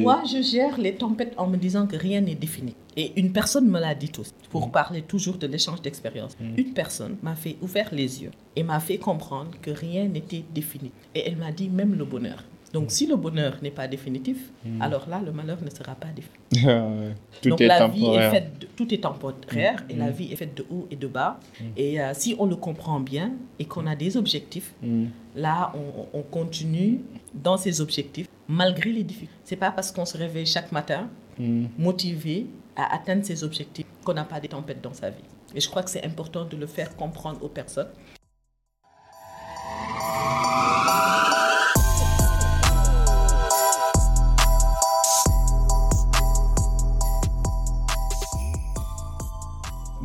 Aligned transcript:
Moi, 0.00 0.22
je 0.30 0.42
gère 0.42 0.78
les 0.78 0.94
tempêtes 0.94 1.34
en 1.36 1.46
me 1.46 1.56
disant 1.56 1.86
que 1.86 1.96
rien 1.96 2.20
n'est 2.20 2.34
défini. 2.34 2.74
Et 2.96 3.12
une 3.20 3.32
personne 3.32 3.68
me 3.68 3.80
l'a 3.80 3.94
dit 3.94 4.10
tous, 4.10 4.32
pour 4.50 4.70
parler 4.70 5.02
toujours 5.02 5.36
de 5.38 5.46
l'échange 5.46 5.80
d'expérience. 5.82 6.36
Une 6.56 6.72
personne 6.74 7.16
m'a 7.22 7.34
fait 7.34 7.56
ouvrir 7.62 7.88
les 7.92 8.22
yeux 8.22 8.30
et 8.56 8.62
m'a 8.62 8.80
fait 8.80 8.98
comprendre 8.98 9.50
que 9.62 9.70
rien 9.70 10.06
n'était 10.08 10.44
défini. 10.54 10.90
Et 11.14 11.26
elle 11.26 11.36
m'a 11.36 11.52
dit 11.52 11.68
même 11.68 11.94
le 11.94 12.04
bonheur. 12.04 12.44
Donc, 12.74 12.90
si 12.90 13.06
le 13.06 13.16
bonheur 13.16 13.58
n'est 13.62 13.70
pas 13.70 13.86
définitif, 13.86 14.50
alors 14.80 15.06
là, 15.06 15.20
le 15.24 15.30
malheur 15.30 15.58
ne 15.62 15.68
sera 15.68 15.94
pas 15.94 16.08
définitif. 16.08 16.38
Ah. 16.66 16.86
Tout 17.42 17.48
Donc, 17.50 17.60
est 17.62 17.66
la 17.66 17.78
temporaire. 17.78 18.10
vie 18.10 18.16
est 18.16 18.30
faite 18.30 18.58
de, 18.60 18.66
tout 18.76 18.92
est 18.94 18.98
temporaire 18.98 19.84
et 19.90 19.94
la 19.94 20.10
vie 20.10 20.30
est 20.32 20.36
faite 20.36 20.54
de 20.56 20.66
haut 20.70 20.86
et 20.90 20.96
de 20.96 21.06
bas. 21.06 21.40
Et 21.78 21.98
euh, 22.00 22.12
si 22.14 22.34
on 22.38 22.44
le 22.46 22.56
comprend 22.56 23.00
bien 23.00 23.32
et 23.58 23.64
qu'on 23.64 23.86
a 23.86 23.96
des 23.96 24.16
objectifs, 24.18 24.74
Mm. 24.82 25.04
là, 25.36 25.72
on, 25.74 26.18
on 26.18 26.22
continue 26.22 27.00
dans 27.34 27.56
ces 27.56 27.80
objectifs 27.80 28.28
malgré 28.48 28.92
les 28.92 29.04
difficultés. 29.04 29.34
C'est 29.44 29.56
pas 29.56 29.70
parce 29.70 29.92
qu'on 29.92 30.04
se 30.04 30.16
réveille 30.16 30.46
chaque 30.46 30.72
matin 30.72 31.08
Mm. 31.38 31.66
motivé 31.78 32.46
à 32.76 32.94
atteindre 32.94 33.24
ses 33.24 33.42
objectifs 33.42 33.86
qu'on 34.04 34.12
n'a 34.14 34.24
pas 34.24 34.38
des 34.38 34.48
tempêtes 34.48 34.82
dans 34.82 34.92
sa 34.92 35.10
vie. 35.10 35.24
Et 35.54 35.60
je 35.60 35.68
crois 35.68 35.82
que 35.82 35.90
c'est 35.90 36.04
important 36.04 36.44
de 36.44 36.56
le 36.56 36.66
faire 36.66 36.94
comprendre 36.96 37.42
aux 37.42 37.48
personnes. 37.48 37.88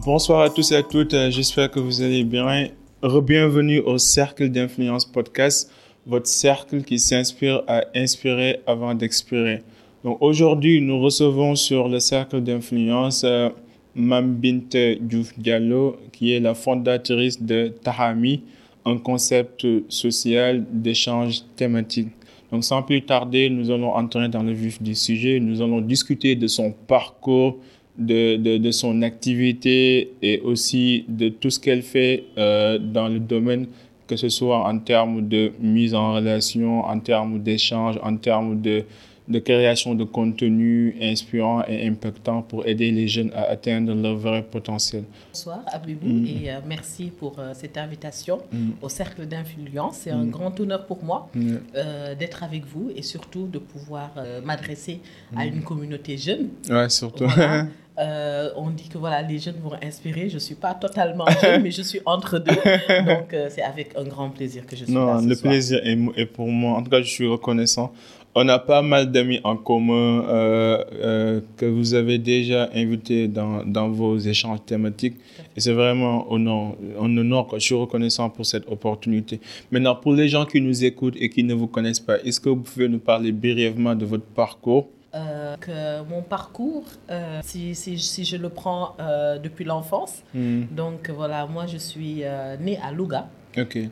Bonsoir 0.05 0.41
à 0.41 0.49
tous 0.49 0.72
et 0.72 0.76
à 0.77 0.84
toutes, 0.84 1.12
j'espère 1.30 1.70
que 1.70 1.80
vous 1.80 2.02
allez 2.02 2.24
bien. 2.24 2.70
Bienvenue 3.04 3.80
au 3.82 3.98
Cercle 3.98 4.49
d'Influence 4.49 5.05
Podcast, 5.05 5.70
votre 6.08 6.28
cercle 6.28 6.84
qui 6.84 7.00
s'inspire 7.00 7.64
à 7.68 7.84
inspirer 7.94 8.62
avant 8.66 8.96
d'expirer. 8.96 9.62
Donc 10.04 10.18
aujourd'hui, 10.22 10.82
nous 10.82 11.00
recevons 11.02 11.56
sur 11.56 11.90
le 11.90 12.00
Cercle 12.00 12.42
d'Influence 12.42 13.24
euh, 13.26 13.50
Mam 13.94 14.36
Binte 14.36 14.77
Diouf 15.02 15.38
Diallo, 15.38 15.98
qui 16.14 16.32
est 16.32 16.40
la 16.40 16.54
fondatrice 16.54 17.41
de 17.41 17.74
Tahami, 17.84 18.44
un 18.86 18.98
concept 18.98 19.68
social 19.90 20.64
d'échange 20.72 21.41
thématique. 21.55 22.10
Donc 22.52 22.64
sans 22.64 22.84
plus 22.84 23.02
tarder, 23.02 23.49
nous 23.49 23.70
allons 23.70 23.94
entrer 23.94 24.30
dans 24.30 24.44
le 24.44 24.54
vif 24.54 24.82
du 24.82 24.96
sujet, 24.96 25.40
nous 25.42 25.62
allons 25.62 25.82
discuter 25.82 26.36
de 26.36 26.48
son 26.48 26.71
parcours, 26.71 27.58
de, 27.98 28.38
de, 28.38 28.58
de 28.58 28.71
son 28.71 29.02
activité 29.02 30.14
et 30.21 30.40
aussi 30.42 31.04
de 31.10 31.30
tout 31.30 31.49
ce 31.49 31.60
qu'elle 31.60 31.82
fait 31.82 32.26
euh, 32.38 32.77
dans 32.77 33.10
le 33.10 33.20
domaine, 33.20 33.68
que 34.08 34.16
ce 34.16 34.30
soit 34.30 34.66
en 34.68 34.80
termes 34.80 35.27
de 35.27 35.52
mise 35.60 35.94
en 35.94 36.13
relation, 36.13 36.82
en 36.86 37.00
termes 37.00 37.40
d'échange, 37.44 38.00
en 38.02 38.16
termes 38.18 38.62
de, 38.62 38.84
de 39.27 39.40
création 39.40 39.94
de 39.96 40.05
contenu 40.05 40.96
inspirant 41.02 41.62
et 41.68 41.86
impactant 41.86 42.41
pour 42.41 42.66
aider 42.66 42.91
les 42.91 43.10
jeunes 43.10 43.32
à 43.36 43.44
atteindre 43.49 43.94
leur 43.94 44.16
vrai 44.16 44.41
potentiel. 44.41 45.04
Bonsoir 45.34 45.60
Abibou 45.68 46.08
Mm. 46.08 46.26
et 46.26 46.52
euh, 46.52 46.60
merci 46.66 47.12
pour 47.20 47.38
euh, 47.38 47.52
cette 47.54 47.77
invitation 47.77 48.38
Mm. 48.54 48.70
au 48.82 48.88
Cercle 48.88 49.26
d'Influence. 49.26 49.98
C'est 50.04 50.12
un 50.12 50.26
grand 50.26 50.58
honneur 50.62 50.86
pour 50.86 51.04
moi 51.04 51.30
Mm. 51.36 51.55
euh, 51.76 52.16
d'être 52.16 52.42
avec 52.44 52.64
vous 52.66 52.90
et 52.96 53.02
surtout 53.02 53.48
de 53.48 53.60
pouvoir 53.60 54.12
m'adresser 54.46 55.02
à 55.36 55.46
une 55.46 55.62
communauté 55.62 56.18
jeune. 56.18 56.48
Ouais, 56.70 56.88
surtout. 56.90 57.26
Voilà. 57.27 57.68
Euh, 57.99 58.49
on 58.55 58.70
dit 58.70 58.87
que 58.90 58.98
voilà, 58.98 59.23
les 59.23 59.40
jeunes 59.40 59.59
vont 59.63 59.73
inspirer. 59.81 60.29
Je 60.29 60.35
ne 60.35 60.40
suis 60.40 60.55
pas 60.55 60.76
totalement 60.76 61.26
jeune, 61.41 61.62
mais 61.63 61.71
je 61.71 61.81
suis 61.81 61.99
entre 62.05 62.37
deux. 62.37 62.53
Donc, 62.53 63.34
euh, 63.34 63.48
c'est 63.49 63.63
avec 63.63 63.98
un 63.98 64.03
grand 64.03 64.29
plaisir 64.29 64.66
que 64.66 64.75
je 64.75 64.85
suis 64.85 64.94
là. 64.94 65.00
Non, 65.00 65.22
le 65.22 65.34
soir. 65.34 65.51
plaisir 65.51 65.79
est, 65.84 66.25
pour 66.28 66.47
moi. 66.47 66.78
En 66.78 66.84
tout 66.84 66.91
cas, 66.91 67.01
je 67.01 67.09
suis 67.09 67.28
reconnaissant. 67.28 67.91
On 68.35 68.47
a 68.50 68.59
pas 68.59 68.84
mal 68.84 69.12
d'amis 69.12 69.40
en 69.44 69.57
commun 69.57 70.23
euh, 70.29 71.41
que 71.56 71.66
vous 71.66 71.95
avez 71.95 72.19
déjà 72.19 72.69
invités 72.75 73.28
dans, 73.28 73.66
dans 73.66 73.90
vos 73.90 74.16
échanges 74.19 74.63
thématiques. 74.63 75.16
Et 75.56 75.59
c'est 75.59 75.73
vraiment 75.73 76.31
un 76.31 77.18
honneur. 77.18 77.47
Je 77.53 77.59
suis 77.59 77.73
reconnaissant 77.73 78.30
pour 78.30 78.46
cette 78.46 78.68
opportunité. 78.69 79.40
Maintenant, 79.72 79.96
pour 79.96 80.13
les 80.13 80.30
gens 80.30 80.46
qui 80.46 80.62
nous 80.62 80.86
écoutent 80.86 81.18
et 81.19 81.30
qui 81.30 81.44
ne 81.44 81.56
vous 81.56 81.66
connaissent 81.66 82.00
pas, 82.00 82.19
est-ce 82.19 82.40
que 82.40 82.50
vous 82.50 82.57
pouvez 82.57 82.88
nous 82.88 83.00
parler 83.00 83.31
brièvement 83.31 83.96
de 83.96 84.06
votre 84.06 84.25
parcours? 84.25 84.88
Euh, 85.18 85.56
que 85.58 86.04
mon 86.10 86.22
parcours, 86.22 86.86
euh, 87.10 87.40
si, 87.44 87.74
si, 87.76 87.98
si 87.98 88.24
je 88.24 88.38
le 88.38 88.50
prends 88.50 88.96
euh, 89.00 89.38
depuis 89.40 89.66
l'enfance, 89.66 90.24
Hmm, 90.34 90.64
donc 90.72 91.10
voilà, 91.10 91.46
moi 91.48 91.66
je 91.66 91.78
suis 91.78 92.24
née 92.60 92.78
à 92.84 92.92
Louga. 92.92 93.28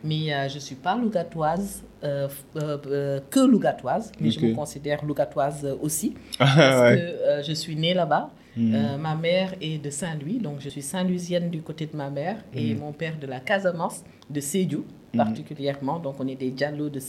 Mais 0.03 0.28
je 0.50 0.56
ne 0.56 0.59
suis 0.59 0.75
pas 0.75 0.96
lougatoise, 0.96 1.84
que 2.03 3.40
lougatoise, 3.46 4.12
mais 4.19 4.30
je 4.31 4.40
me 4.40 4.53
considère 4.53 5.03
lougatoise 5.03 5.66
aussi, 5.81 6.13
Ah, 6.40 6.53
parce 6.56 6.81
ouais. 6.81 6.97
que 6.97 7.44
je 7.47 7.53
suis 7.53 7.75
née 7.75 7.94
là-bas. 7.94 8.30
Euh, 8.57 8.97
ma 8.97 9.16
mère 9.16 9.53
est 9.59 9.84
de 9.84 9.90
Saint-Louis, 9.90 10.38
donc 10.40 10.57
je 10.59 10.69
suis 10.69 10.81
Saint-Louisienne 10.81 11.50
du 11.50 11.62
côté 11.62 11.88
de 11.88 11.96
ma 11.97 12.09
mère, 12.09 12.38
et 12.53 12.74
mon 12.75 12.94
père 12.94 13.18
de 13.19 13.28
la 13.28 13.40
Casamance, 13.40 14.03
de 14.30 14.40
Sédiou 14.40 14.86
particulièrement, 15.15 15.99
donc 15.99 16.15
on 16.19 16.27
est 16.27 16.35
des 16.35 16.51
Diallo 16.51 16.89
de. 16.89 16.99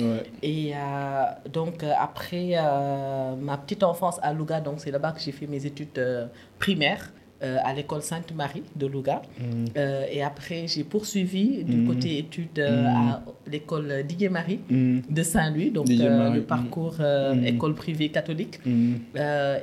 Ouais. 0.00 0.22
Et 0.42 0.72
euh, 0.74 1.24
donc 1.52 1.82
euh, 1.82 1.92
après 1.98 2.50
euh, 2.56 3.34
ma 3.36 3.56
petite 3.58 3.82
enfance 3.82 4.18
à 4.22 4.32
Louga, 4.32 4.60
donc 4.60 4.76
c'est 4.78 4.90
là-bas 4.90 5.12
que 5.12 5.20
j'ai 5.20 5.32
fait 5.32 5.46
mes 5.46 5.64
études 5.66 5.98
euh, 5.98 6.26
primaires. 6.58 7.12
à 7.42 7.74
l'école 7.74 8.00
Sainte-Marie 8.00 8.62
de 8.74 8.86
Louga. 8.86 9.20
Euh, 9.76 10.06
et 10.10 10.22
après, 10.22 10.66
j'ai 10.72 10.84
poursuivi 10.84 11.64
du 11.64 11.76
Mhm. 11.76 11.86
côté 11.86 12.08
études 12.24 12.58
à 12.58 13.22
l'école 13.46 13.88
Didier-Marie 14.08 14.60
Hmm. 14.70 15.00
de 15.18 15.22
Saint-Louis, 15.22 15.70
donc 15.70 15.84
Didier 15.84 16.08
Marie, 16.08 16.32
le 16.36 16.40
mhm. 16.40 16.46
parcours 16.46 16.96
Mhm. 16.98 17.44
école 17.44 17.74
privée 17.74 18.08
catholique. 18.08 18.58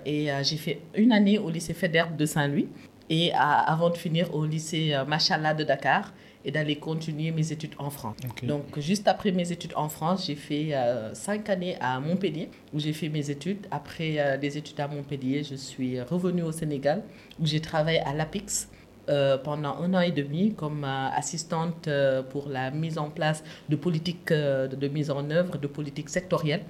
Et 0.06 0.28
j'ai 0.44 0.58
fait 0.58 0.80
une 0.96 1.12
année 1.12 1.40
au 1.40 1.50
lycée 1.50 1.74
Fédère 1.74 2.10
de 2.16 2.26
Saint-Louis, 2.28 2.68
et 3.10 3.32
à- 3.34 3.60
avant 3.74 3.90
de 3.90 3.98
finir 3.98 4.34
au 4.36 4.46
lycée 4.46 4.94
Machallah 5.08 5.54
de 5.56 5.64
Dakar, 5.64 6.14
et 6.46 6.52
d'aller 6.52 6.76
continuer 6.76 7.32
mes 7.32 7.52
études 7.52 7.74
en 7.78 7.90
France. 7.90 8.18
Donc, 8.44 8.80
juste 8.80 9.08
après 9.08 9.32
mes 9.32 9.52
études 9.52 9.74
en 9.76 9.90
France, 9.90 10.26
j'ai 10.28 10.36
fait 10.36 10.74
euh, 10.74 11.14
cinq 11.14 11.50
années 11.50 11.78
à 11.80 12.00
Montpellier, 12.00 12.50
où 12.74 12.80
j'ai 12.80 12.94
fait 12.94 13.10
mes 13.10 13.30
études. 13.30 13.66
Après 13.72 14.16
euh, 14.18 14.38
les 14.38 14.58
études 14.58 14.80
à 14.80 14.88
Montpellier, 14.88 15.44
je 15.44 15.56
suis 15.56 16.02
revenue 16.02 16.44
au 16.44 16.52
Sénégal, 16.52 17.04
où 17.40 17.46
j'ai 17.46 17.62
travaillé 17.62 18.00
à 18.02 18.14
l'APIX. 18.14 18.68
Euh, 19.10 19.38
pendant 19.38 19.76
un 19.82 19.94
an 19.94 20.00
et 20.00 20.12
demi 20.12 20.54
comme 20.54 20.84
euh, 20.84 21.10
assistante 21.16 21.88
euh, 21.88 22.22
pour 22.24 22.48
la 22.50 22.72
mise 22.72 22.98
en 22.98 23.10
place 23.10 23.44
de 23.70 23.76
politiques 23.76 24.30
de, 24.30 24.76
de 24.76 24.88
mise 24.88 25.12
en 25.12 25.30
œuvre 25.30 25.58
de 25.58 25.68
politiques 25.68 26.10
sectorielles 26.10 26.64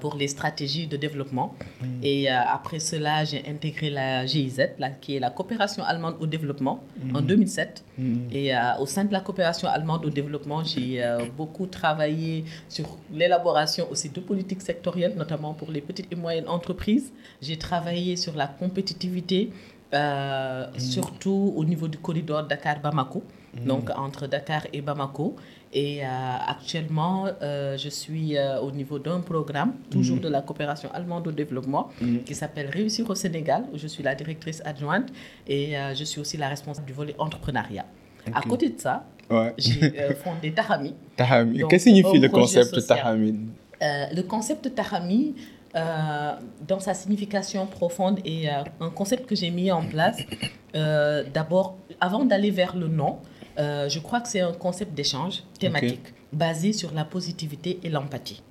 pour 0.00 0.16
les 0.16 0.28
stratégies 0.28 0.86
de 0.86 0.96
développement. 0.96 1.54
Et 2.02 2.30
euh, 2.30 2.34
après 2.46 2.78
cela, 2.78 3.24
j'ai 3.24 3.42
intégré 3.48 3.90
la 3.90 4.24
GIZ, 4.26 4.70
la- 4.78 4.90
qui 4.90 5.16
est 5.16 5.20
la 5.20 5.30
coopération 5.30 5.82
allemande 5.84 6.16
au 6.20 6.26
développement, 6.26 6.82
en 7.14 7.20
2007. 7.20 7.84
Hmm. 7.98 8.16
Et 8.32 8.52
au 8.80 8.86
sein 8.86 9.04
de 9.04 9.12
la 9.12 9.20
coopération 9.20 9.68
allemande 9.68 10.04
au 10.06 10.10
développement, 10.10 10.62
j'ai 10.64 11.02
beaucoup 11.36 11.66
travaillé 11.66 12.44
sur 12.68 12.96
l'élaboration 13.12 13.86
aussi 13.90 14.08
de 14.10 14.20
politiques 14.20 14.62
sectorielles, 14.62 15.14
notamment 15.16 15.52
pour 15.54 15.70
les 15.70 15.80
petites 15.80 16.10
et 16.12 16.16
moyennes 16.16 16.48
entreprises. 16.48 17.12
J'ai 17.42 17.56
travaillé 17.58 18.16
sur 18.16 18.34
la 18.36 18.46
compétitivité, 18.46 19.50
euh, 19.94 20.66
surtout 20.76 21.52
au 21.56 21.64
niveau 21.64 21.88
du 21.88 21.98
corridor 21.98 22.42
Dakar-Bamako, 22.44 23.22
donc 23.66 23.90
entre 23.96 24.26
Dakar 24.26 24.66
et 24.72 24.80
Bamako. 24.82 25.36
Et 25.72 26.02
euh, 26.02 26.06
actuellement, 26.46 27.26
euh, 27.42 27.76
je 27.76 27.88
suis 27.90 28.36
au 28.62 28.70
niveau 28.70 28.98
d'un 28.98 29.20
programme, 29.20 29.72
toujours 29.90 30.18
de 30.18 30.28
la 30.28 30.40
coopération 30.42 30.90
allemande 30.92 31.26
au 31.28 31.32
développement, 31.32 31.88
qui 32.24 32.34
s'appelle 32.34 32.68
Réussir 32.70 33.08
au 33.10 33.14
Sénégal, 33.14 33.64
où 33.72 33.78
je 33.78 33.86
suis 33.86 34.02
la 34.02 34.14
directrice 34.14 34.62
adjointe 34.64 35.08
et 35.46 35.74
je 35.94 36.04
suis 36.04 36.20
aussi 36.20 36.36
la 36.36 36.48
responsable 36.48 36.86
du 36.86 36.92
volet 36.94 37.14
entrepreneuriat. 37.18 37.84
À 38.34 38.40
Ok. 38.40 38.48
côté 38.48 38.68
de 38.70 38.78
ça, 38.80 39.04
Ouais. 39.30 39.52
j'ai 39.58 39.90
fondé 40.24 40.52
Tahami. 40.52 40.94
Tahami. 41.16 41.58
Qu'est-ce 41.68 41.84
que 41.84 41.90
signifie 41.90 42.18
le 42.18 42.28
concept. 42.28 42.86
Tahami? 42.86 43.38
Le 43.80 44.22
concept 44.22 44.74
Tahami, 44.74 45.34
euh, 45.74 46.32
dans 46.66 46.80
sa 46.80 46.94
signification 46.94 47.66
profonde, 47.66 48.20
est 48.24 48.48
euh, 48.48 48.62
un 48.80 48.90
concept 48.90 49.26
que 49.26 49.34
j'ai 49.34 49.50
mis 49.50 49.70
en 49.70 49.82
place. 49.82 50.18
euh, 50.74 51.24
D'abord, 51.32 51.76
avant 52.00 52.24
d'aller 52.24 52.50
vers 52.50 52.76
le 52.76 52.88
nom, 52.88 53.18
je 53.58 53.98
crois 53.98 54.20
que 54.20 54.28
c'est 54.28 54.40
un 54.40 54.52
concept 54.52 54.94
d'échange 54.94 55.42
thématique 55.58 56.14
basé 56.32 56.72
sur 56.72 56.92
la 56.94 57.04
positivité 57.04 57.80
et 57.82 57.88
l'empathie. 57.88 58.42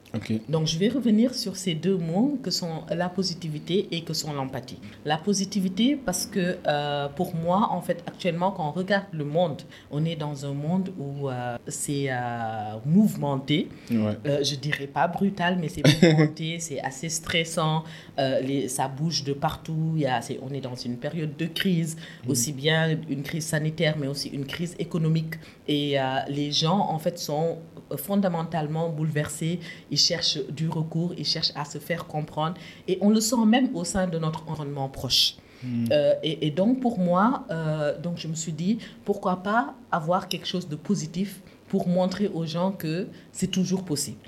Donc, 0.49 0.67
je 0.67 0.77
vais 0.77 0.89
revenir 0.89 1.33
sur 1.35 1.55
ces 1.55 1.73
deux 1.73 1.97
mots 1.97 2.39
que 2.41 2.49
sont 2.49 2.83
la 2.89 3.09
positivité 3.09 3.87
et 3.91 4.01
que 4.01 4.13
sont 4.13 4.33
l'empathie. 4.33 4.79
La 5.05 5.17
positivité, 5.17 5.95
parce 5.95 6.25
que 6.25 6.57
euh, 6.65 7.07
pour 7.09 7.35
moi, 7.35 7.69
en 7.71 7.81
fait, 7.81 8.03
actuellement, 8.07 8.51
quand 8.51 8.69
on 8.69 8.71
regarde 8.71 9.05
le 9.11 9.25
monde, 9.25 9.61
on 9.91 10.05
est 10.05 10.15
dans 10.15 10.45
un 10.45 10.53
monde 10.53 10.91
où 10.97 11.29
euh, 11.29 11.57
c'est 11.67 12.07
euh, 12.09 12.15
mouvementé. 12.85 13.69
Ouais. 13.91 14.43
Je 14.43 14.55
dirais 14.55 14.87
pas 14.87 15.07
brutal, 15.07 15.57
mais 15.59 15.69
c'est 15.69 15.85
mouvementé, 15.85 16.59
c'est 16.59 16.79
assez 16.79 17.09
stressant, 17.09 17.83
euh, 18.19 18.39
les, 18.39 18.67
ça 18.67 18.87
bouge 18.87 19.23
de 19.23 19.33
partout. 19.33 19.93
Il 19.95 20.01
y 20.01 20.05
a, 20.07 20.21
c'est- 20.21 20.39
on 20.41 20.53
est 20.53 20.61
dans 20.61 20.75
une 20.75 20.97
période 20.97 21.35
de 21.37 21.45
crise, 21.45 21.97
aussi 22.27 22.51
bien 22.53 22.97
une 23.09 23.23
crise 23.23 23.45
sanitaire, 23.45 23.95
mais 23.99 24.07
aussi 24.07 24.29
une 24.29 24.45
crise 24.45 24.75
économique. 24.79 25.35
Et 25.67 25.99
euh, 25.99 26.03
les 26.29 26.51
gens, 26.51 26.79
en 26.89 26.99
fait, 26.99 27.17
sont 27.19 27.57
fondamentalement 27.95 28.89
bouleversés. 28.89 29.59
Ils 29.91 29.97
cherchent 29.97 30.39
du 30.49 30.67
recours, 30.69 31.13
ils 31.17 31.25
cherchent 31.25 31.51
à 31.55 31.65
se 31.65 31.77
faire 31.77 32.05
comprendre. 32.05 32.55
Et 32.87 32.97
on 33.01 33.09
le 33.09 33.21
sent 33.21 33.45
même 33.45 33.69
au 33.75 33.83
sein 33.83 34.07
de 34.07 34.17
notre 34.19 34.43
environnement 34.47 34.89
proche. 34.89 35.35
Euh, 35.91 36.13
et, 36.21 36.51
donc 36.51 36.79
pour 36.81 36.99
moi, 36.99 37.45
euh, 37.49 37.97
donc 37.99 38.17
je 38.17 38.27
me 38.27 38.35
suis 38.35 38.51
dit, 38.53 38.77
pourquoi 39.05 39.37
pas 39.41 39.73
avoir 39.91 40.27
quelque 40.27 40.45
chose 40.45 40.67
de 40.69 40.75
positif 40.75 41.41
pour 41.67 41.87
montrer 41.87 42.27
aux 42.27 42.45
gens 42.45 42.71
que 42.71 43.07
c'est 43.31 43.47
toujours 43.57 43.83
possible. 43.83 44.19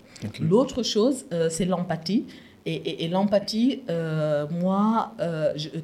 L'autre 0.41 0.81
chose, 0.83 1.25
euh, 1.31 1.47
c'est 1.49 1.65
l'empathie. 1.65 2.25
Et, 2.71 3.07
l'empathie, 3.07 3.81
moi, 4.51 5.13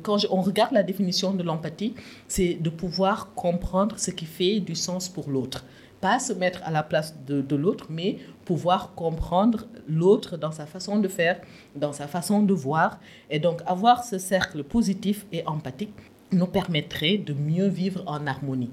quand 0.03 0.17
on 0.29 0.41
regarde 0.41 0.73
la 0.73 0.83
définition 0.83 1.33
de 1.33 1.41
l'empathie, 1.41 1.95
c'est 2.27 2.55
de 2.55 2.69
pouvoir 2.69 3.33
comprendre 3.33 3.97
ce 3.97 4.11
qui 4.11 4.25
fait 4.25 4.59
du 4.59 4.75
sens 4.75 5.09
pour 5.09 5.29
l'autre 5.29 5.65
pas 6.01 6.19
se 6.19 6.33
mettre 6.33 6.61
à 6.63 6.69
la 6.69 6.83
place 6.83 7.15
de, 7.25 7.41
de 7.41 7.55
l'autre, 7.55 7.87
mais 7.89 8.17
pouvoir 8.45 8.93
comprendre 8.93 9.65
l'autre 9.87 10.37
dans 10.37 10.51
sa 10.51 10.67
façon 10.67 10.99
de 10.99 11.07
faire, 11.07 11.41
dans 11.75 11.93
sa 11.93 12.07
façon 12.07 12.43
de 12.43 12.53
voir. 12.53 12.99
Et 13.31 13.39
donc 13.39 13.61
avoir 13.65 14.03
ce 14.03 14.19
cercle 14.19 14.63
positif 14.63 15.25
et 15.31 15.43
empathique 15.47 15.95
nous 16.31 16.47
permettrait 16.47 17.17
de 17.17 17.33
mieux 17.33 17.67
vivre 17.67 18.03
en 18.05 18.27
harmonie. 18.27 18.71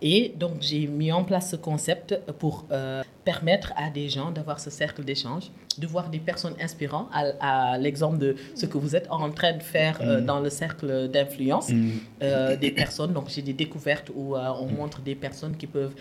Et 0.00 0.34
donc, 0.38 0.58
j'ai 0.60 0.86
mis 0.86 1.10
en 1.10 1.24
place 1.24 1.50
ce 1.50 1.56
concept 1.56 2.18
pour 2.38 2.66
euh, 2.70 3.02
permettre 3.24 3.72
à 3.76 3.90
des 3.90 4.08
gens 4.08 4.30
d'avoir 4.30 4.60
ce 4.60 4.70
cercle 4.70 5.04
d'échange, 5.04 5.50
de 5.76 5.86
voir 5.86 6.08
des 6.08 6.20
personnes 6.20 6.54
inspirantes, 6.60 7.08
à, 7.40 7.76
l'exemple 7.78 8.18
de 8.18 8.36
ce 8.54 8.66
que 8.66 8.78
vous 8.78 8.94
êtes 8.94 9.08
en 9.10 9.28
train 9.30 9.52
de 9.54 9.62
faire 9.62 9.98
euh, 10.00 10.20
mm. 10.20 10.24
dans 10.24 10.40
le 10.40 10.50
cercle 10.50 11.08
d'influence, 11.08 11.70
mm. 11.70 11.90
euh, 12.22 12.56
des 12.56 12.70
personnes. 12.70 13.12
Donc, 13.12 13.28
j'ai 13.28 13.42
des 13.42 13.52
découvertes 13.52 14.10
où 14.14 14.36
on 14.36 14.66
mm. 14.66 14.76
montre 14.76 15.00
des 15.00 15.16
personnes 15.16 15.56
qui 15.56 15.66
peuvent 15.66 15.94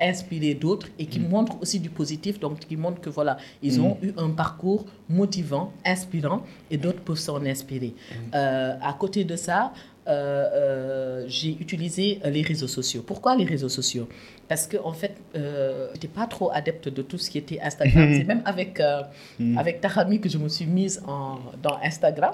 inspirer 0.00 0.54
d'autres 0.54 0.88
et 0.98 1.06
qui 1.06 1.20
montrent 1.20 1.60
aussi 1.60 1.78
du 1.78 1.90
positif, 1.90 2.40
donc 2.40 2.58
qui 2.58 2.76
montrent 2.76 3.00
que 3.00 3.10
voilà, 3.10 3.36
ils 3.62 3.80
ont 3.80 3.96
eu 4.02 4.12
un 4.16 4.30
parcours 4.30 4.86
motivant, 5.08 5.72
inspirant 5.84 6.42
et 6.70 6.78
d'autres 6.78 7.00
peuvent 7.00 7.16
s'en 7.16 7.44
inspirer. 7.44 7.94
à 8.32 8.92
côté 8.98 9.24
de 9.24 9.36
ça, 9.36 9.72
euh, 10.08 10.48
euh, 10.52 11.24
j'ai 11.28 11.56
utilisé 11.60 12.20
les 12.24 12.42
réseaux 12.42 12.68
sociaux. 12.68 13.02
Pourquoi 13.06 13.36
les 13.36 13.44
réseaux 13.44 13.68
sociaux? 13.68 14.08
Parce 14.48 14.66
que 14.66 14.76
en 14.76 14.92
fait, 14.92 15.16
euh, 15.34 15.88
j'étais 15.94 16.08
pas 16.08 16.26
trop 16.26 16.50
adepte 16.52 16.88
de 16.88 17.02
tout 17.02 17.18
ce 17.18 17.30
qui 17.30 17.38
était 17.38 17.60
Instagram. 17.60 18.08
C'est 18.12 18.24
même 18.24 18.42
avec 18.44 18.78
euh, 18.80 19.02
mm. 19.38 19.58
avec 19.58 19.80
Tahami 19.80 20.20
que 20.20 20.28
je 20.28 20.38
me 20.38 20.48
suis 20.48 20.66
mise 20.66 21.02
en, 21.06 21.38
dans 21.62 21.78
Instagram. 21.82 22.32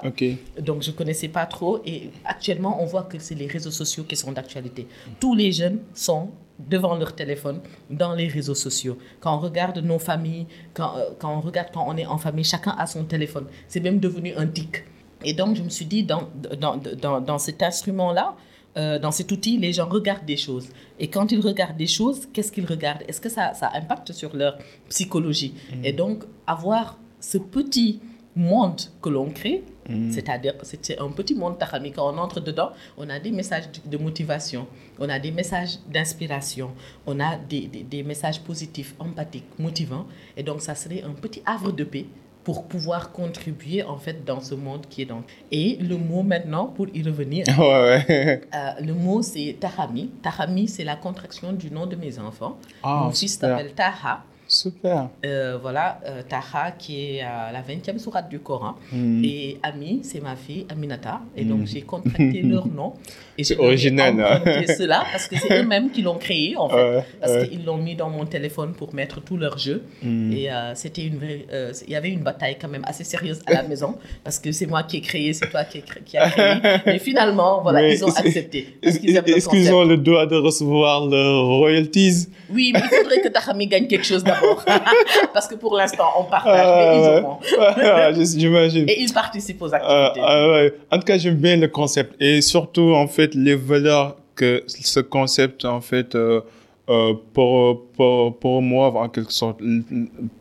Donc 0.59 0.83
je 0.83 0.91
connaissais 0.91 1.29
pas 1.29 1.45
trop. 1.45 1.81
Et 1.85 2.09
actuellement, 2.25 2.81
on 2.81 2.85
voit 2.85 3.03
que 3.03 3.17
c'est 3.19 3.35
les 3.35 3.47
réseaux 3.47 3.71
sociaux 3.71 4.03
qui 4.03 4.15
sont 4.15 4.31
d'actualité. 4.31 4.87
Tous 5.19 5.35
les 5.35 5.51
jeunes 5.51 5.79
sont 5.93 6.29
devant 6.59 6.95
leur 6.95 7.15
téléphone, 7.15 7.61
dans 7.89 8.13
les 8.13 8.27
réseaux 8.27 8.55
sociaux. 8.55 8.97
Quand 9.19 9.35
on 9.35 9.39
regarde 9.39 9.79
nos 9.79 9.97
familles, 9.97 10.45
quand, 10.73 10.93
quand 11.19 11.35
on 11.35 11.41
regarde 11.41 11.69
quand 11.73 11.83
on 11.87 11.97
est 11.97 12.05
en 12.05 12.19
famille, 12.19 12.43
chacun 12.43 12.75
a 12.77 12.85
son 12.85 13.03
téléphone. 13.05 13.47
C'est 13.67 13.79
même 13.79 13.99
devenu 13.99 14.33
un 14.35 14.45
tic. 14.45 14.83
Et 15.23 15.33
donc, 15.33 15.55
je 15.55 15.63
me 15.63 15.69
suis 15.69 15.85
dit, 15.85 16.03
dans, 16.03 16.29
dans, 16.59 16.77
dans, 16.77 17.21
dans 17.21 17.37
cet 17.37 17.61
instrument-là, 17.63 18.35
euh, 18.75 18.97
dans 18.97 19.11
cet 19.11 19.31
outil, 19.31 19.57
les 19.57 19.71
gens 19.73 19.87
regardent 19.87 20.25
des 20.25 20.37
choses. 20.37 20.67
Et 20.99 21.07
quand 21.07 21.31
ils 21.31 21.39
regardent 21.39 21.77
des 21.77 21.87
choses, 21.87 22.27
qu'est-ce 22.33 22.51
qu'ils 22.51 22.65
regardent? 22.65 23.03
Est-ce 23.07 23.21
que 23.21 23.29
ça, 23.29 23.53
ça 23.53 23.69
impacte 23.73 24.11
sur 24.13 24.35
leur 24.35 24.57
psychologie? 24.89 25.53
Mm. 25.53 25.85
Et 25.85 25.93
donc, 25.93 26.23
avoir 26.47 26.97
ce 27.19 27.37
petit 27.37 27.99
monde 28.35 28.81
que 28.99 29.09
l'on 29.09 29.29
crée, 29.29 29.63
mm. 29.87 30.11
c'est-à-dire 30.11 30.55
c'est 30.63 30.99
un 30.99 31.11
petit 31.11 31.35
monde 31.35 31.59
tahami. 31.59 31.91
Quand 31.91 32.11
on 32.11 32.17
entre 32.17 32.39
dedans, 32.39 32.71
on 32.97 33.07
a 33.09 33.19
des 33.19 33.31
messages 33.31 33.65
de, 33.85 33.97
motivation, 33.97 34.65
on 34.97 35.07
a 35.07 35.19
des 35.19 35.31
messages 35.31 35.77
d'inspiration, 35.91 36.71
on 37.05 37.19
a 37.19 37.37
des, 37.37 37.67
des, 37.67 37.83
des, 37.83 38.01
messages 38.01 38.41
positifs, 38.41 38.95
empathiques, 38.97 39.59
motivants. 39.59 40.07
Et 40.35 40.41
donc, 40.41 40.61
ça 40.61 40.73
serait 40.73 41.03
un 41.03 41.13
petit 41.13 41.43
havre 41.45 41.71
de 41.71 41.83
paix 41.83 42.07
pour 42.43 42.67
pouvoir 42.67 43.11
contribuer 43.11 43.83
en 43.83 43.97
fait 43.97 44.25
dans 44.25 44.41
ce 44.41 44.55
monde 44.55 44.85
qui 44.89 45.01
est 45.01 45.05
dans. 45.05 45.23
Et 45.51 45.77
le 45.77 45.97
mot 45.97 46.23
maintenant, 46.23 46.67
pour 46.67 46.87
y 46.93 47.01
revenir, 47.03 47.45
ouais, 47.57 48.05
ouais. 48.07 48.41
Euh, 48.53 48.71
le 48.81 48.93
mot 48.93 49.21
c'est 49.21 49.55
Tahami. 49.59 50.11
Tahami, 50.21 50.67
c'est 50.67 50.83
la 50.83 50.95
contraction 50.95 51.53
du 51.53 51.71
nom 51.71 51.85
de 51.85 51.95
mes 51.95 52.19
enfants. 52.19 52.57
Ah, 52.83 53.03
Mon 53.05 53.11
fils 53.11 53.37
s'appelle 53.37 53.73
Taha. 53.73 54.23
Super. 54.53 55.09
Euh, 55.25 55.57
voilà, 55.59 55.99
euh, 56.05 56.21
Taha 56.29 56.73
qui 56.77 57.15
est 57.15 57.21
à 57.21 57.51
la 57.51 57.63
20e 57.63 57.97
sourate 57.97 58.29
du 58.29 58.37
Coran. 58.37 58.75
Hmm. 58.91 59.23
Et 59.25 59.57
Ami, 59.63 60.01
c'est 60.03 60.21
ma 60.21 60.35
fille, 60.35 60.67
Aminata. 60.69 61.21
Et 61.35 61.43
donc, 61.43 61.61
hmm. 61.61 61.65
j'ai 61.65 61.81
contracté 61.81 62.41
leur 62.43 62.67
nom. 62.67 62.93
C'est 63.41 63.57
original. 63.57 64.13
Hein. 64.21 64.63
cela 64.77 65.05
parce 65.11 65.27
que 65.27 65.37
c'est 65.37 65.59
eux-mêmes 65.59 65.89
qui 65.89 66.03
l'ont 66.03 66.19
créé, 66.19 66.55
en 66.55 66.69
fait. 66.69 67.03
parce 67.19 67.47
qu'ils 67.47 67.65
l'ont 67.65 67.77
mis 67.77 67.95
dans 67.95 68.11
mon 68.11 68.25
téléphone 68.25 68.73
pour 68.73 68.93
mettre 68.93 69.21
tous 69.21 69.37
leurs 69.37 69.57
jeux. 69.57 69.81
Hmm. 70.03 70.31
Et 70.31 70.51
euh, 70.51 70.75
c'était 70.75 71.03
une 71.03 71.17
vraie. 71.17 71.47
Il 71.87 71.91
y 71.91 71.95
avait 71.95 72.11
une 72.11 72.21
bataille 72.21 72.57
quand 72.61 72.69
même 72.69 72.85
assez 72.85 73.03
sérieuse 73.03 73.41
à 73.47 73.53
la 73.53 73.63
maison. 73.71 73.95
Parce 74.23 74.37
que 74.37 74.51
c'est 74.51 74.67
moi 74.67 74.83
qui 74.83 74.97
ai 74.97 75.01
créé, 75.01 75.33
c'est 75.33 75.49
toi 75.49 75.63
qui, 75.63 75.81
qui 76.05 76.15
as 76.15 76.29
créé. 76.29 76.55
Mais 76.85 76.99
finalement, 76.99 77.63
voilà, 77.63 77.87
ils 77.87 78.05
ont 78.05 78.13
accepté. 78.15 78.77
Est-ce 78.83 79.49
qu'ils 79.49 79.73
ont 79.73 79.83
le 79.83 79.97
droit 79.97 80.27
de 80.27 80.35
recevoir 80.35 81.07
leurs 81.07 81.43
royalties? 81.43 82.27
Oui, 82.51 82.71
mais 82.71 82.81
il 82.83 82.97
faudrait 82.97 83.21
que 83.21 83.29
Tahami 83.29 83.65
gagne 83.67 83.87
quelque 83.87 84.05
chose 84.05 84.23
d'abord. 84.23 84.42
Parce 85.33 85.47
que 85.47 85.55
pour 85.55 85.75
l'instant, 85.75 86.05
on 86.19 86.23
partage, 86.23 88.15
mais 88.15 88.21
ils 88.21 88.39
J'imagine. 88.39 88.89
Et 88.89 89.01
ils 89.01 89.13
participent 89.13 89.61
aux 89.61 89.73
activités. 89.73 90.73
En 90.91 90.97
tout 90.97 91.05
cas, 91.05 91.17
j'aime 91.17 91.35
bien 91.35 91.57
le 91.57 91.67
concept. 91.67 92.15
Et 92.21 92.41
surtout, 92.41 92.93
en 92.93 93.07
fait, 93.07 93.35
les 93.35 93.55
valeurs 93.55 94.17
que 94.35 94.63
ce 94.67 94.99
concept, 94.99 95.65
en 95.65 95.81
fait, 95.81 96.15
euh, 96.15 96.41
euh, 96.89 97.13
pour, 97.33 97.85
pour, 97.91 98.37
pour, 98.37 98.61
moi, 98.61 98.87
en 98.93 99.09
quelque 99.09 99.31
sorte, 99.31 99.61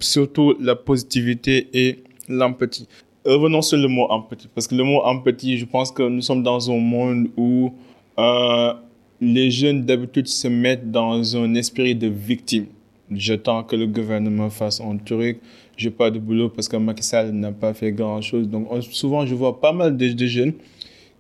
surtout 0.01 0.55
la 0.61 0.75
positivité 0.75 1.69
et 1.73 2.03
l'empathie. 2.29 2.89
Revenons 3.25 3.63
sur 3.63 3.79
le 3.79 3.87
mot 3.87 4.07
empathie, 4.11 4.49
parce 4.53 4.67
que 4.67 4.75
le 4.75 4.83
mot 4.83 5.01
empathie, 5.03 5.59
je 5.59 5.65
pense 5.65 5.93
que 5.93 6.03
nous 6.03 6.23
sommes 6.23 6.43
dans 6.43 6.71
un 6.71 6.79
monde 6.79 7.29
où 7.37 7.73
euh, 8.19 8.73
les 9.21 9.51
jeunes 9.51 9.85
d'habitude 9.85 10.27
se 10.27 10.49
mettent 10.49 10.91
dans 10.91 11.37
un 11.37 11.55
esprit 11.55 11.95
de 11.95 12.09
victime 12.09 12.67
j'attends 13.15 13.63
que 13.65 13.77
le 13.77 13.87
gouvernement 13.87 14.51
fasse 14.51 14.81
un 14.81 14.97
truc. 14.97 15.41
J'ai 15.77 15.91
pas 15.91 16.11
de 16.11 16.19
boulot 16.19 16.49
parce 16.49 16.69
que 16.69 16.77
Macky 16.77 17.03
n'a 17.33 17.53
pas 17.53 17.75
fait 17.75 17.93
grand 17.93 18.21
chose. 18.21 18.49
Donc, 18.49 18.69
souvent, 18.91 19.25
je 19.27 19.35
vois 19.35 19.61
pas 19.61 19.73
mal 19.73 19.97
de, 19.97 20.27
jeunes 20.27 20.55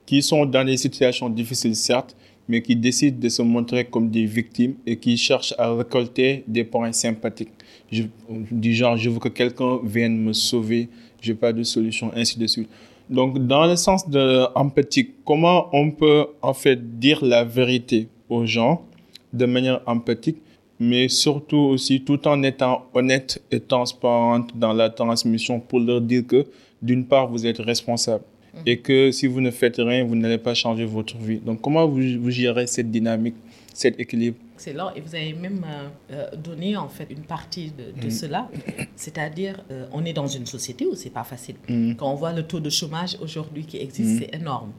qui 0.06 0.22
sont 0.22 0.44
dans 0.46 0.64
des 0.64 0.76
situations 0.76 1.28
difficiles, 1.28 1.76
certes, 1.76 2.16
mais 2.48 2.60
qui 2.60 2.76
décident 2.76 3.18
de 3.18 3.28
se 3.28 3.42
montrer 3.42 3.84
comme 3.84 4.10
des 4.10 4.26
victimes 4.26 4.74
et 4.86 4.96
qui 4.96 5.16
cherchent 5.16 5.54
à 5.58 5.72
récolter 5.74 6.44
des 6.46 6.64
points 6.64 6.92
sympathiques. 6.92 7.52
Du 7.90 8.74
genre, 8.74 8.96
je 8.96 9.10
veux 9.10 9.18
que 9.18 9.28
quelqu'un 9.28 9.78
vienne 9.84 10.16
me 10.16 10.32
sauver, 10.32 10.88
j'ai 11.20 11.34
pas 11.34 11.52
de 11.52 11.62
solution, 11.62 12.10
ainsi 12.14 12.38
de 12.38 12.46
suite. 12.46 12.68
Donc, 13.08 13.46
dans 13.46 13.66
le 13.66 13.76
sens 13.76 14.08
de 14.08 14.46
empathique, 14.54 15.25
comment 15.25 15.68
on 15.72 15.90
peut 15.90 16.26
en 16.40 16.54
fait 16.54 16.99
dire 16.99 17.25
la 17.25 17.44
vérité 17.44 18.08
aux 18.28 18.46
gens 18.46 18.82
de 19.32 19.44
manière 19.44 19.82
empathique? 19.87 20.38
Mais 20.82 21.08
surtout 21.08 21.68
aussi 21.72 22.02
tout 22.02 22.26
en 22.26 22.42
étant 22.42 22.86
honnête 22.92 23.40
et 23.50 23.60
transparente 23.60 24.50
dans 24.56 24.72
la 24.72 24.90
transmission 24.90 25.60
pour 25.60 25.78
leur 25.78 26.00
dire 26.00 26.26
que 26.26 26.44
d'une 26.82 27.06
part, 27.06 27.28
vous 27.28 27.46
êtes 27.46 27.58
responsable 27.58 28.24
mm. 28.52 28.58
et 28.66 28.78
que 28.80 29.12
si 29.12 29.28
vous 29.28 29.40
ne 29.40 29.52
faites 29.52 29.76
rien, 29.76 30.04
vous 30.04 30.16
n'allez 30.16 30.38
pas 30.38 30.54
changer 30.54 30.84
votre 30.84 31.16
vie. 31.16 31.38
Donc, 31.38 31.60
comment 31.60 31.86
vous, 31.86 32.02
vous 32.20 32.30
gérez 32.30 32.66
cette 32.66 32.90
dynamique, 32.90 33.36
cet 33.72 34.00
équilibre? 34.00 34.36
Excellent. 34.54 34.92
Et 34.96 35.00
vous 35.00 35.14
avez 35.14 35.32
même 35.34 35.64
euh, 35.64 35.88
euh, 36.12 36.36
donné 36.36 36.76
en 36.76 36.88
fait 36.88 37.06
une 37.10 37.22
partie 37.22 37.70
de, 37.70 38.06
mm. 38.06 38.10
cela. 38.10 38.48
C'est-à-dire, 38.96 39.62
euh, 39.70 39.86
on 39.92 40.04
est 40.04 40.12
dans 40.12 40.26
une 40.26 40.46
société 40.46 40.84
où 40.84 40.96
c'est 40.96 41.10
pas 41.10 41.24
facile. 41.24 41.56
Mm. 41.68 41.94
Quand 41.94 42.10
on 42.10 42.16
voit 42.16 42.32
le 42.32 42.42
taux 42.42 42.60
de 42.60 42.70
chômage 42.70 43.16
aujourd'hui 43.20 43.64
qui 43.64 43.78
existe, 43.78 44.18
c'est 44.18 44.34
énorme. 44.34 44.72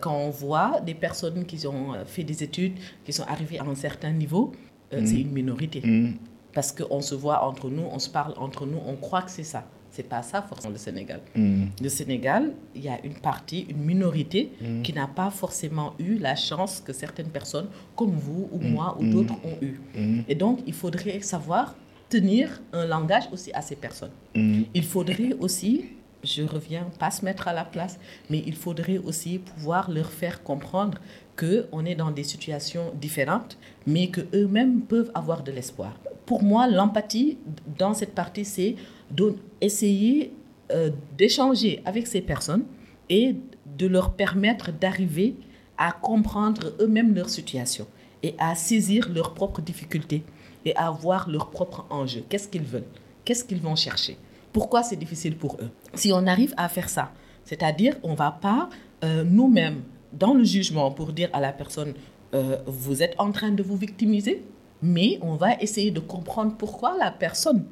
quand 0.00 0.14
on 0.14 0.30
voit 0.30 0.80
des 0.80 0.94
personnes 0.94 1.44
qui 1.44 1.66
ont 1.66 1.94
fait 2.06 2.24
des 2.24 2.42
études, 2.42 2.74
qui 3.04 3.12
sont 3.12 3.24
arrivées 3.24 3.58
à 3.58 3.64
un 3.64 3.74
certain 3.74 4.12
niveau, 4.12 4.52
euh, 4.92 5.02
c'est 5.04 5.14
mm. 5.14 5.20
une 5.20 5.32
minorité. 5.32 5.80
Mm. 5.84 6.14
Parce 6.52 6.72
qu'on 6.72 7.00
se 7.00 7.14
voit 7.14 7.44
entre 7.44 7.70
nous, 7.70 7.84
on 7.90 7.98
se 7.98 8.10
parle 8.10 8.34
entre 8.36 8.66
nous, 8.66 8.78
on 8.86 8.96
croit 8.96 9.22
que 9.22 9.30
c'est 9.30 9.44
ça. 9.44 9.64
C'est 9.90 10.08
pas 10.08 10.22
ça 10.22 10.40
forcément 10.42 10.72
le 10.72 10.78
Sénégal. 10.78 11.20
Mm. 11.34 11.64
Le 11.82 11.88
Sénégal, 11.88 12.52
il 12.74 12.82
y 12.82 12.88
a 12.88 12.98
une 13.04 13.14
partie, 13.14 13.66
une 13.68 13.82
minorité 13.84 14.52
qui 14.82 14.92
n'a 14.92 15.06
pas 15.06 15.30
forcément 15.30 15.94
eu 15.98 16.16
la 16.16 16.34
chance 16.34 16.80
que 16.80 16.92
certaines 16.92 17.28
personnes 17.28 17.68
comme 17.96 18.12
vous 18.12 18.48
ou 18.52 18.58
moi 18.58 18.96
ou 18.98 19.06
d'autres 19.06 19.34
ont 19.44 19.56
eu. 19.62 19.80
Et 20.28 20.34
donc, 20.34 20.60
il 20.66 20.72
faudrait 20.72 21.20
savoir 21.20 21.74
tenir 22.08 22.60
un 22.72 22.86
langage 22.86 23.24
aussi 23.32 23.52
à 23.52 23.60
ces 23.62 23.76
personnes. 23.76 24.12
Il 24.34 24.84
faudrait 24.84 25.34
aussi 25.40 25.84
je 26.24 26.42
reviens, 26.42 26.86
pas 26.98 27.10
se 27.10 27.24
mettre 27.24 27.48
à 27.48 27.52
la 27.52 27.64
place, 27.64 27.98
mais 28.30 28.42
il 28.46 28.54
faudrait 28.54 28.98
aussi 28.98 29.38
pouvoir 29.38 29.90
leur 29.90 30.10
faire 30.10 30.42
comprendre 30.42 30.98
qu'on 31.36 31.84
est 31.84 31.94
dans 31.94 32.10
des 32.10 32.24
situations 32.24 32.92
différentes, 33.00 33.58
mais 33.86 34.08
qu'eux-mêmes 34.08 34.82
peuvent 34.82 35.10
avoir 35.14 35.42
de 35.42 35.52
l'espoir. 35.52 35.94
Pour 36.26 36.42
moi, 36.42 36.68
l'empathie 36.68 37.38
dans 37.78 37.94
cette 37.94 38.14
partie, 38.14 38.44
c'est 38.44 38.76
d'essayer 39.10 40.32
euh, 40.70 40.90
d'échanger 41.18 41.82
avec 41.84 42.06
ces 42.06 42.20
personnes 42.20 42.64
et 43.08 43.36
de 43.78 43.86
leur 43.86 44.14
permettre 44.14 44.72
d'arriver 44.72 45.34
à 45.76 45.92
comprendre 45.92 46.74
eux-mêmes 46.80 47.14
leur 47.14 47.28
situation 47.28 47.86
et 48.22 48.34
à 48.38 48.54
saisir 48.54 49.10
leurs 49.12 49.34
propres 49.34 49.60
difficultés 49.60 50.22
et 50.64 50.74
à 50.76 50.90
voir 50.90 51.28
leurs 51.28 51.50
propres 51.50 51.84
enjeux. 51.90 52.24
Qu'est-ce 52.28 52.48
qu'ils 52.48 52.62
veulent? 52.62 52.86
Qu'est-ce 53.24 53.44
qu'ils 53.44 53.60
vont 53.60 53.76
chercher? 53.76 54.16
Pourquoi 54.52 54.82
c'est 54.82 54.96
difficile 54.96 55.36
pour 55.36 55.56
eux? 55.60 55.70
Si 55.94 56.12
on 56.12 56.26
arrive 56.26 56.54
à 56.56 56.68
faire 56.68 56.88
ça, 56.88 57.12
c'est-à-dire 57.44 57.96
on 58.02 58.12
ne 58.12 58.16
va 58.16 58.30
pas 58.30 58.68
euh, 59.02 59.24
nous-mêmes 59.24 59.82
dans 60.12 60.34
le 60.34 60.44
jugement 60.44 60.90
pour 60.90 61.12
dire 61.12 61.30
à 61.32 61.40
la 61.40 61.52
personne 61.52 61.94
euh, 62.34 62.58
vous 62.66 63.02
êtes 63.02 63.14
en 63.18 63.30
train 63.30 63.50
de 63.50 63.62
vous 63.62 63.76
victimiser, 63.76 64.42
mais 64.80 65.18
on 65.20 65.34
va 65.36 65.54
essayer 65.60 65.90
de 65.90 66.00
comprendre 66.00 66.54
pourquoi 66.56 66.96
la 66.96 67.10
personne 67.10 67.64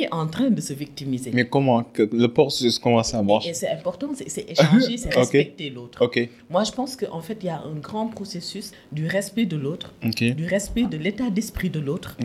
est 0.00 0.12
en 0.12 0.26
train 0.26 0.50
de 0.50 0.60
se 0.60 0.72
victimiser. 0.72 1.30
Mais 1.32 1.46
comment 1.46 1.82
que 1.84 2.02
Le 2.12 2.28
processus, 2.28 2.78
comment 2.78 3.02
ça 3.02 3.22
marche 3.22 3.46
Et 3.46 3.54
c'est 3.54 3.68
important, 3.68 4.10
c'est 4.14 4.50
échanger, 4.50 4.96
c'est 4.96 5.14
respecter 5.22 5.70
l'autre. 5.70 6.02
Ok, 6.04 6.28
Moi, 6.50 6.64
je 6.64 6.72
pense 6.72 6.96
qu'en 6.96 7.20
fait, 7.20 7.38
il 7.42 7.46
y 7.46 7.50
a 7.50 7.60
un 7.60 7.74
grand 7.76 8.06
processus 8.08 8.72
du 8.90 9.06
respect 9.06 9.46
de 9.46 9.56
l'autre, 9.56 9.94
ok, 10.04 10.22
du 10.34 10.46
respect 10.46 10.84
de 10.84 10.96
l'état 10.96 11.30
d'esprit 11.30 11.70
de 11.70 11.80
l'autre, 11.80 12.16